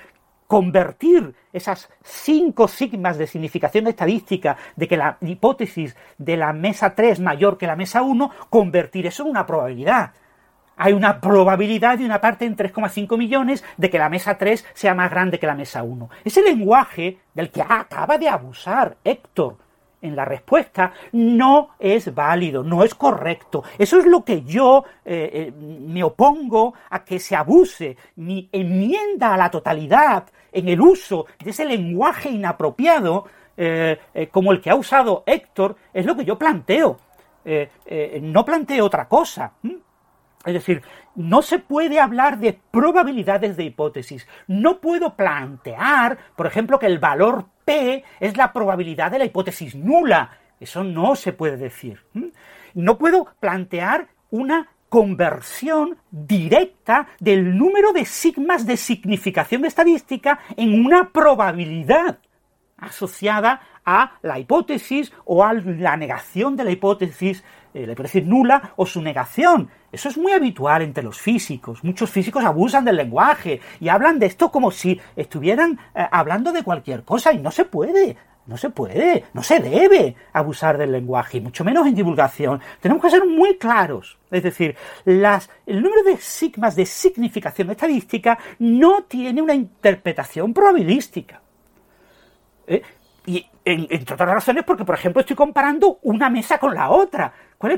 [0.47, 7.21] convertir esas cinco sigmas de significación estadística de que la hipótesis de la mesa 3
[7.21, 10.13] mayor que la mesa 1, convertir eso en una probabilidad.
[10.77, 14.95] Hay una probabilidad de una parte en 3,5 millones de que la mesa 3 sea
[14.95, 16.11] más grande que la mesa 1.
[16.25, 19.57] Ese lenguaje del que acaba de abusar Héctor
[20.05, 23.65] en la respuesta no es válido, no es correcto.
[23.79, 27.97] Eso es lo que yo eh, eh, me opongo a que se abuse.
[28.17, 33.25] Mi enmienda a la totalidad en el uso de ese lenguaje inapropiado
[33.57, 33.99] eh,
[34.31, 36.99] como el que ha usado Héctor es lo que yo planteo.
[38.21, 39.53] no planteo otra cosa.
[40.45, 40.83] Es decir,
[41.15, 44.27] no se puede hablar de probabilidades de hipótesis.
[44.47, 49.75] No puedo plantear, por ejemplo, que el valor P es la probabilidad de la hipótesis
[49.75, 50.39] nula.
[50.61, 52.01] Eso no se puede decir.
[52.75, 61.11] No puedo plantear una conversión directa del número de sigmas de significación estadística en una
[61.11, 62.19] probabilidad
[62.87, 67.45] asociada a la hipótesis o a la negación de la hipótesis
[67.75, 69.69] eh, la hipótesis nula o su negación.
[69.91, 71.83] Eso es muy habitual entre los físicos.
[71.83, 76.63] Muchos físicos abusan del lenguaje y hablan de esto como si estuvieran eh, hablando de
[76.63, 78.17] cualquier cosa y no se puede.
[78.47, 82.61] No se puede, no se debe abusar del lenguaje, y mucho menos en divulgación.
[82.79, 84.19] Tenemos que ser muy claros.
[84.31, 91.41] Es decir, el número de sigmas de significación estadística no tiene una interpretación probabilística.
[92.67, 92.83] ¿Eh?
[93.27, 97.33] Y entre otras razones porque, por ejemplo, estoy comparando una mesa con la otra.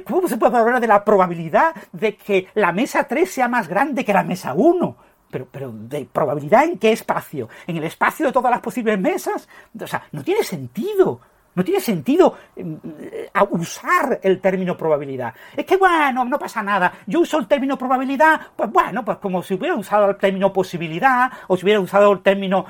[0.04, 4.04] ¿Cómo se puede hablar de la probabilidad de que la mesa 3 sea más grande
[4.04, 4.96] que la mesa 1?
[5.30, 7.48] Pero, pero, ¿de probabilidad en qué espacio?
[7.66, 9.48] ¿En el espacio de todas las posibles mesas?
[9.80, 11.20] O sea, no tiene sentido.
[11.54, 15.32] No tiene sentido eh, usar el término probabilidad.
[15.56, 16.92] Es que, bueno, no pasa nada.
[17.06, 21.30] Yo uso el término probabilidad, pues bueno, pues como si hubiera usado el término posibilidad
[21.48, 22.66] o si hubiera usado el término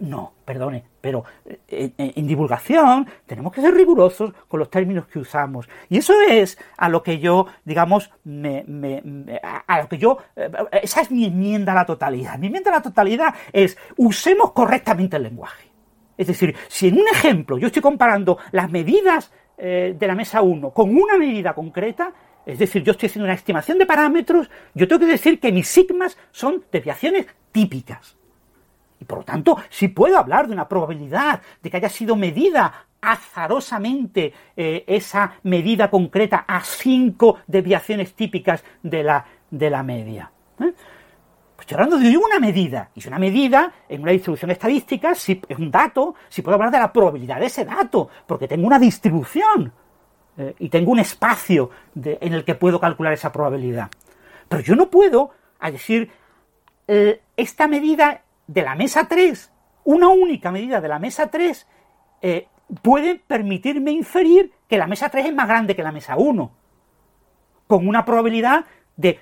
[0.00, 1.24] no, perdone, pero
[1.68, 5.68] eh, en, divulgación tenemos que ser rigurosos con los términos que usamos.
[5.88, 8.64] Y eso es a lo que yo, digamos, me,
[9.66, 10.50] a lo que yo, eh,
[10.82, 12.38] esa es mi enmienda a la totalidad.
[12.38, 15.68] Mi enmienda a la totalidad es usemos correctamente el lenguaje.
[16.16, 20.42] Es decir, si en un ejemplo yo estoy comparando las medidas eh, de la mesa
[20.42, 22.12] 1 con una medida concreta,
[22.44, 25.68] es decir, yo estoy haciendo una estimación de parámetros, yo tengo que decir que mis
[25.68, 28.19] sigmas son desviaciones típicas.
[29.00, 32.86] Y por lo tanto, si puedo hablar de una probabilidad de que haya sido medida
[33.00, 40.30] azarosamente eh, esa medida concreta a cinco desviaciones típicas de la, de la media.
[40.60, 40.72] ¿eh?
[41.56, 42.90] Pues estoy hablando de una medida.
[42.94, 46.70] Y si una medida en una distribución estadística si es un dato, si puedo hablar
[46.70, 49.72] de la probabilidad de ese dato, porque tengo una distribución
[50.36, 53.88] eh, y tengo un espacio en el que puedo calcular esa probabilidad.
[54.48, 55.30] Pero yo no puedo
[55.62, 56.10] decir,
[57.36, 59.52] esta medida de la mesa 3,
[59.84, 61.66] una única medida de la mesa 3,
[62.20, 62.48] eh,
[62.82, 66.50] puede permitirme inferir que la mesa 3 es más grande que la mesa 1,
[67.68, 68.64] con una probabilidad
[68.96, 69.20] de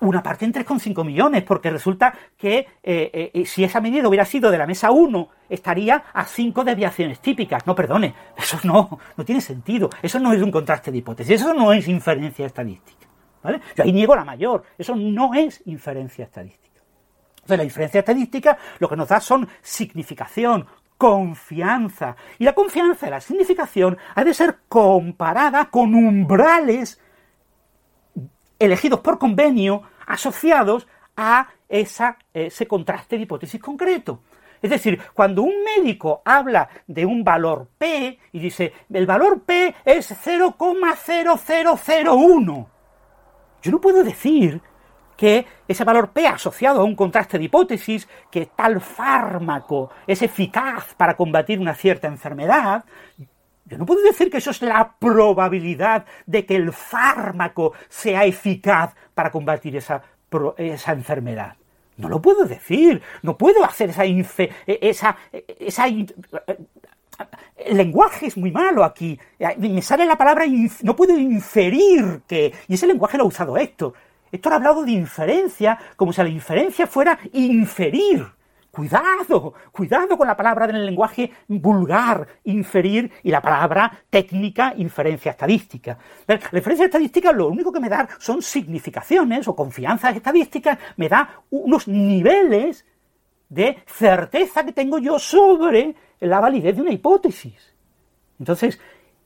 [0.00, 4.50] una parte en 3,5 millones, porque resulta que eh, eh, si esa medida hubiera sido
[4.50, 7.66] de la mesa 1, estaría a 5 desviaciones típicas.
[7.66, 9.90] No, perdone, eso no, no tiene sentido.
[10.00, 13.06] Eso no es un contraste de hipótesis, eso no es inferencia estadística.
[13.42, 13.60] ¿vale?
[13.76, 16.65] Yo ahí niego la mayor, eso no es inferencia estadística.
[17.46, 20.66] Entonces, la inferencia estadística lo que nos da son significación,
[20.98, 22.16] confianza.
[22.40, 27.00] Y la confianza y la significación ha de ser comparada con umbrales
[28.58, 34.22] elegidos por convenio asociados a ese contraste de hipótesis concreto.
[34.60, 39.72] Es decir, cuando un médico habla de un valor P y dice, el valor P
[39.84, 42.66] es 0,0001,
[43.62, 44.60] yo no puedo decir
[45.16, 50.94] que ese valor P asociado a un contraste de hipótesis, que tal fármaco es eficaz
[50.94, 52.84] para combatir una cierta enfermedad,
[53.64, 58.94] yo no puedo decir que eso es la probabilidad de que el fármaco sea eficaz
[59.12, 60.02] para combatir esa,
[60.56, 61.56] esa enfermedad.
[61.96, 64.04] No lo puedo decir, no puedo hacer esa...
[64.04, 65.86] esa, esa
[67.56, 69.18] el lenguaje es muy malo aquí.
[69.58, 70.44] Me sale la palabra,
[70.82, 72.52] no puedo inferir que...
[72.68, 73.94] Y ese lenguaje lo ha usado Héctor.
[74.30, 78.26] Héctor ha hablado de inferencia como si la inferencia fuera inferir.
[78.70, 85.96] Cuidado, cuidado con la palabra del lenguaje vulgar, inferir, y la palabra técnica, inferencia estadística.
[86.26, 91.40] La inferencia estadística lo único que me da son significaciones o confianzas estadísticas, me da
[91.48, 92.84] unos niveles
[93.48, 97.74] de certeza que tengo yo sobre la validez de una hipótesis.
[98.38, 98.78] Entonces,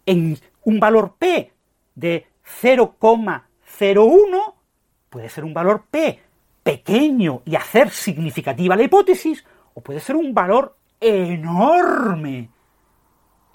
[0.06, 1.52] en un valor P
[1.96, 2.26] de
[2.62, 4.54] 0,01
[5.10, 6.20] puede ser un valor P
[6.62, 12.48] pequeño y hacer significativa la hipótesis, o puede ser un valor enorme,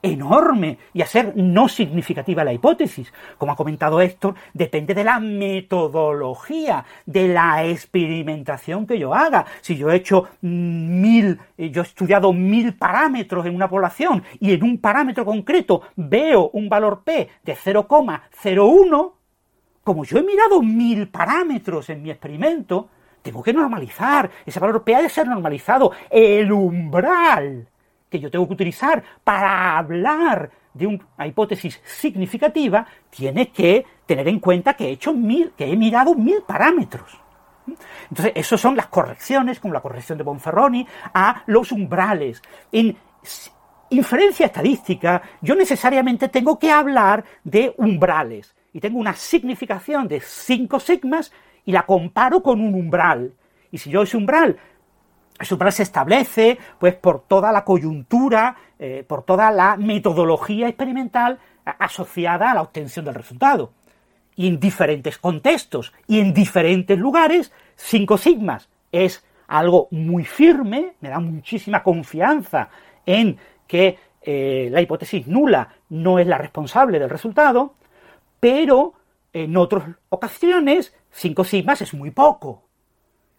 [0.02, 3.12] enorme y hacer no significativa la hipótesis.
[3.38, 9.46] Como ha comentado Héctor, depende de la metodología, de la experimentación que yo haga.
[9.62, 14.54] Si yo he hecho mil, eh, yo he estudiado mil parámetros en una población y
[14.54, 19.14] en un parámetro concreto veo un valor P de 0,01,
[19.86, 22.90] como yo he mirado mil parámetros en mi experimento,
[23.22, 24.32] tengo que normalizar.
[24.44, 25.92] Ese valor P ha de ser normalizado.
[26.10, 27.68] El umbral
[28.10, 34.40] que yo tengo que utilizar para hablar de una hipótesis significativa tiene que tener en
[34.40, 37.20] cuenta que he hecho mil, que he mirado mil parámetros.
[38.10, 42.42] Entonces, esas son las correcciones, como la corrección de Bonferroni, a los umbrales.
[42.72, 42.98] En
[43.92, 50.82] inferencia estadística, yo necesariamente tengo que hablar de umbrales y tengo una significación de 5
[50.82, 51.32] sigmas
[51.64, 53.32] y la comparo con un umbral.
[53.72, 54.58] Y si yo ese umbral,
[55.40, 61.40] ese umbral se establece pues por toda la coyuntura, eh, por toda la metodología experimental
[61.64, 63.72] asociada a la obtención del resultado.
[64.36, 71.08] Y en diferentes contextos y en diferentes lugares, 5 sigmas es algo muy firme, me
[71.08, 72.68] da muchísima confianza
[73.06, 73.38] en
[73.68, 77.76] que eh, la hipótesis nula no es la responsable del resultado,
[78.46, 78.94] pero
[79.34, 82.70] en otras ocasiones 5 sigmas es muy poco.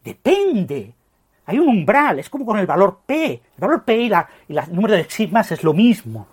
[0.03, 0.95] Depende
[1.47, 3.23] hay un umbral, es como con el valor P.
[3.25, 6.27] El valor P y, el número de sigmas es lo mismo.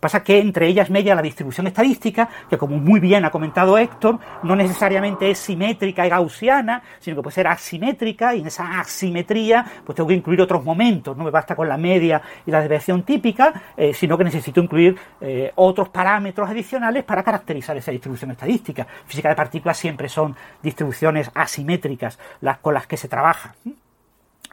[0.00, 4.18] Pasa que entre ellas media la distribución estadística, que como muy bien ha comentado Héctor,
[4.42, 9.64] no necesariamente es simétrica y gaussiana, sino que puede ser asimétrica, y en esa asimetría
[9.86, 11.16] pues tengo que incluir otros momentos.
[11.16, 14.96] No me basta con la media y la desviación típica, eh, sino que necesito incluir
[15.20, 18.84] eh, otros parámetros adicionales para caracterizar esa distribución estadística.
[19.06, 23.54] Física de partículas siempre son distribuciones asimétricas las con las que se trabaja.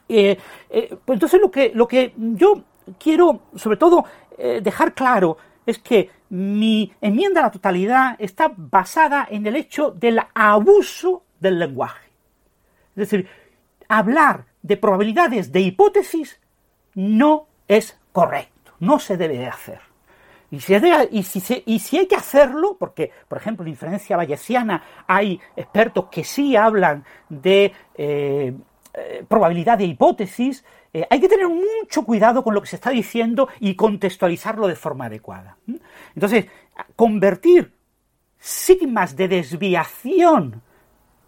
[0.08, 0.38] Eh,
[0.70, 2.64] eh, pues entonces lo que, lo que yo
[3.00, 4.06] quiero, sobre todo,
[4.38, 9.92] eh, dejar claro es que mi enmienda a la totalidad está basada en el hecho
[9.92, 12.10] del abuso del lenguaje.
[12.90, 13.28] Es decir,
[13.88, 16.40] hablar de probabilidades de hipótesis
[16.94, 19.80] no es correcto, no se debe de hacer.
[20.52, 20.74] Y si,
[21.12, 26.06] y, si y si, hay que hacerlo, porque, por ejemplo, en inferencia bayesiana hay expertos
[26.10, 28.54] que sí hablan de eh,
[29.28, 33.50] probabilidad de hipótesis, eh, hay que tener mucho cuidado con lo que se está diciendo
[33.60, 35.58] y contextualizarlo de forma adecuada.
[36.14, 36.46] Entonces,
[36.96, 37.74] convertir
[38.40, 40.62] sigmas de desviación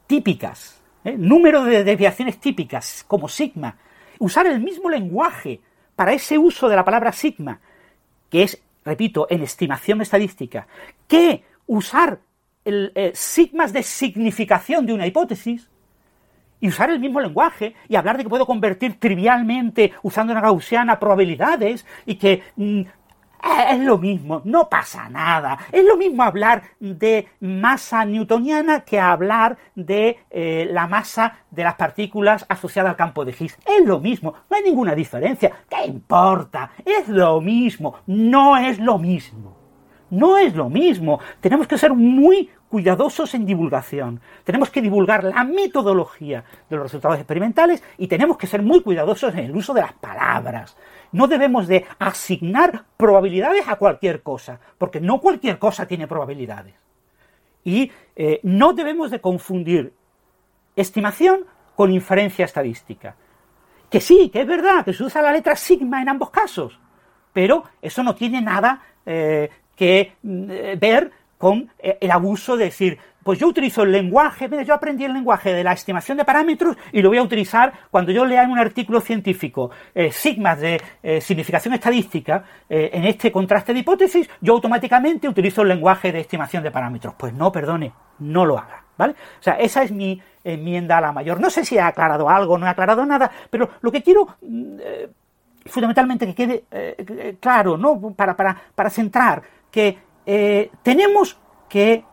[0.07, 1.15] típicas, ¿eh?
[1.17, 3.77] número de desviaciones típicas como sigma,
[4.19, 5.59] usar el mismo lenguaje
[5.97, 7.59] para ese uso de la palabra sigma,
[8.29, 10.65] que es, repito, en estimación estadística,
[11.09, 12.19] que usar
[12.63, 15.67] el, sigmas de significación de una hipótesis,
[16.59, 20.99] y usar el mismo lenguaje y hablar de que puedo convertir trivialmente usando una gaussiana
[20.99, 22.81] probabilidades y que mm,
[23.69, 25.57] es lo mismo, no pasa nada.
[25.71, 31.75] Es lo mismo hablar de masa newtoniana que hablar de eh, la masa de las
[31.75, 33.57] partículas asociadas al campo de Higgs.
[33.65, 35.51] Es lo mismo, no hay ninguna diferencia.
[35.69, 36.71] ¿Qué importa?
[36.83, 39.56] Es lo mismo, no es lo mismo.
[40.09, 41.19] No es lo mismo.
[41.41, 44.21] Tenemos que ser muy cuidadosos en divulgación.
[44.43, 49.33] Tenemos que divulgar la metodología de los resultados experimentales y tenemos que ser muy cuidadosos
[49.33, 50.77] en el uso de las palabras.
[51.11, 56.75] No debemos de asignar probabilidades a cualquier cosa, porque no cualquier cosa tiene probabilidades.
[57.63, 59.93] Y eh, no debemos de confundir
[60.75, 61.45] estimación
[61.75, 63.15] con inferencia estadística.
[63.89, 66.79] Que sí, que es verdad, que se usa la letra sigma en ambos casos,
[67.31, 72.65] pero eso no tiene nada eh, que mm, eh, ver con eh, el abuso de
[72.65, 76.25] decir, pues yo utilizo el lenguaje, mira, yo aprendí el lenguaje de la estimación de
[76.25, 80.59] parámetros y lo voy a utilizar cuando yo lea en un artículo científico eh, sigmas
[80.59, 80.81] de
[81.21, 86.71] significación estadística en este contraste de hipótesis, yo automáticamente utilizo el lenguaje de estimación de
[86.71, 87.13] parámetros.
[87.17, 89.13] Pues no, perdone, no lo haga, ¿vale?
[89.13, 91.39] O sea, esa es mi enmienda a la mayor.
[91.39, 94.77] No sé si ha aclarado algo, no ha aclarado nada, pero lo que quiero mm,
[95.65, 98.13] fundamentalmente que quede claro, ¿no?
[98.15, 101.39] Para, para, para centrar que eh, tenemos
[101.69, 102.03] que,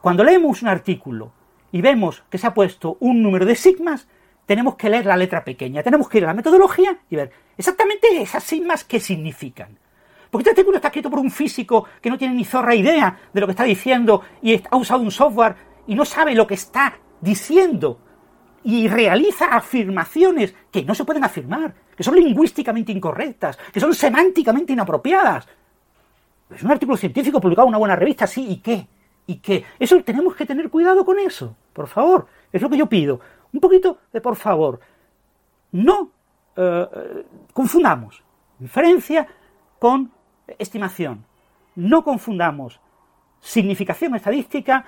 [0.00, 1.32] cuando leemos un artículo
[1.72, 4.06] y vemos que se ha puesto un número de sigmas,
[4.46, 8.20] tenemos que leer la letra pequeña, tenemos que ir a la metodología y ver exactamente
[8.20, 9.78] esas sigmas qué significan.
[10.30, 13.40] Porque este artículo está escrito por un físico que no tiene ni zorra idea de
[13.40, 15.54] lo que está diciendo y ha usado un software
[15.86, 18.00] y no sabe lo que está diciendo
[18.64, 24.72] y realiza afirmaciones que no se pueden afirmar, que son lingüísticamente incorrectas, que son semánticamente
[24.72, 25.46] inapropiadas.
[26.54, 28.86] Es un artículo científico publicado en una buena revista, sí, ¿y qué?
[29.26, 29.64] ¿Y qué?
[29.78, 32.26] Eso tenemos que tener cuidado con eso, por favor.
[32.52, 33.20] Es lo que yo pido.
[33.52, 34.80] Un poquito de por favor.
[35.72, 36.10] No
[36.56, 38.22] eh, confundamos
[38.60, 39.26] inferencia
[39.78, 40.12] con
[40.58, 41.24] estimación.
[41.74, 42.80] No confundamos
[43.40, 44.84] significación estadística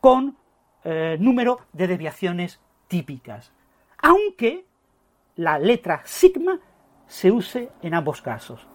[0.00, 0.36] con
[0.84, 3.52] eh, número de desviaciones típicas.
[3.98, 4.64] Aunque
[5.36, 6.58] la letra sigma
[7.06, 8.66] se use en ambos casos.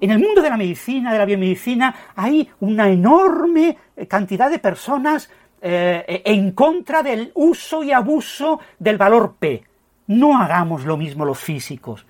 [0.00, 4.60] En el mundo de la medicina, de la biomedicina, hay una enorme eh, cantidad de
[4.60, 5.28] personas
[5.60, 9.64] eh, en contra del uso y abuso del valor P.
[10.06, 12.06] No hagamos lo mismo los físicos.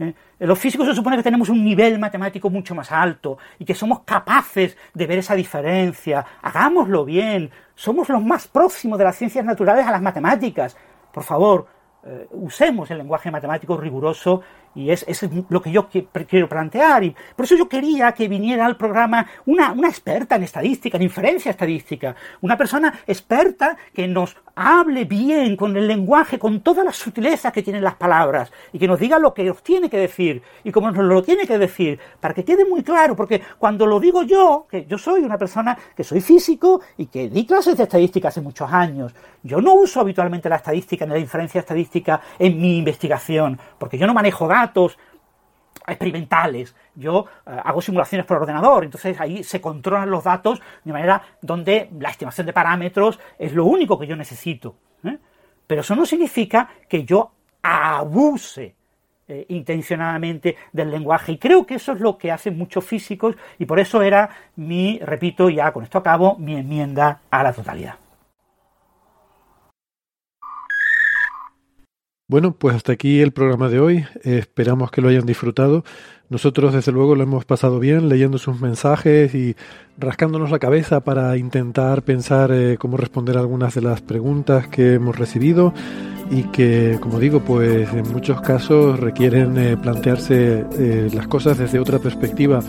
[0.00, 0.12] ¿eh?
[0.40, 4.00] Los físicos se supone que tenemos un nivel matemático mucho más alto y que somos
[4.00, 6.26] capaces de ver esa diferencia.
[6.42, 7.50] Hagámoslo bien.
[7.76, 10.76] Somos los más próximos de las ciencias naturales a las matemáticas.
[11.12, 11.68] Por favor,
[12.30, 14.42] usemos el lenguaje matemático riguroso
[14.74, 17.04] y es, es, lo que yo quiero plantear.
[17.04, 21.02] Y por eso yo quería que viniera al programa una, una experta en estadística, en
[21.04, 26.96] inferencia estadística, una persona experta que nos hable bien con el lenguaje, con todas las
[26.96, 30.42] sutilezas que tienen las palabras, y que nos diga lo que nos tiene que decir,
[30.64, 34.00] y cómo nos lo tiene que decir, para que quede muy claro, porque cuando lo
[34.00, 37.84] digo yo, que yo soy una persona que soy físico y que di clases de
[37.84, 39.14] estadística hace muchos años,
[39.44, 44.08] yo no uso habitualmente la estadística ni la inferencia estadística en mi investigación, porque yo
[44.08, 44.98] no manejo datos,
[45.86, 46.74] experimentales.
[46.94, 51.90] Yo eh, hago simulaciones por ordenador, entonces ahí se controlan los datos de manera donde
[51.98, 54.76] la estimación de parámetros es lo único que yo necesito.
[55.04, 55.18] ¿eh?
[55.66, 57.32] Pero eso no significa que yo
[57.62, 58.74] abuse
[59.26, 61.32] eh, intencionadamente del lenguaje.
[61.32, 64.98] Y creo que eso es lo que hacen muchos físicos y por eso era mi,
[65.00, 67.96] repito, ya con esto acabo, mi enmienda a la totalidad.
[72.30, 74.04] Bueno, pues hasta aquí el programa de hoy.
[74.22, 75.82] esperamos que lo hayan disfrutado.
[76.28, 79.56] Nosotros, desde luego, lo hemos pasado bien leyendo sus mensajes y
[79.96, 85.18] rascándonos la cabeza para intentar pensar eh, cómo responder algunas de las preguntas que hemos
[85.18, 85.72] recibido
[86.30, 91.78] y que, como digo, pues en muchos casos requieren eh, plantearse eh, las cosas desde
[91.78, 92.60] otra perspectiva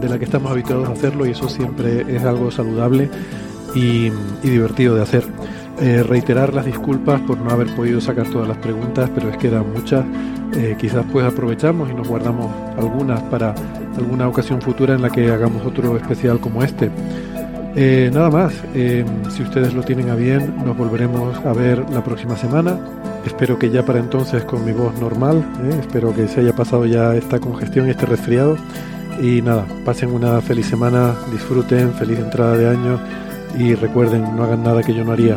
[0.00, 3.10] de la que estamos habituados a hacerlo y eso siempre es algo saludable
[3.74, 4.10] y
[4.44, 5.24] divertido de hacer.
[5.80, 9.46] Eh, reiterar las disculpas por no haber podido sacar todas las preguntas, pero es que
[9.46, 10.04] eran muchas.
[10.56, 13.54] Eh, quizás pues aprovechamos y nos guardamos algunas para
[13.96, 16.90] alguna ocasión futura en la que hagamos otro especial como este.
[17.76, 22.36] Eh, nada más, si ustedes lo tienen a bien, nos volveremos a ver la próxima
[22.36, 22.76] semana.
[23.24, 25.44] Espero que ya para entonces con mi voz normal,
[25.78, 28.56] espero que se haya pasado ya esta congestión y este resfriado.
[29.22, 33.00] Y nada, pasen una feliz semana, disfruten, feliz entrada de año
[33.56, 35.36] y recuerden, no hagan nada que yo no haría.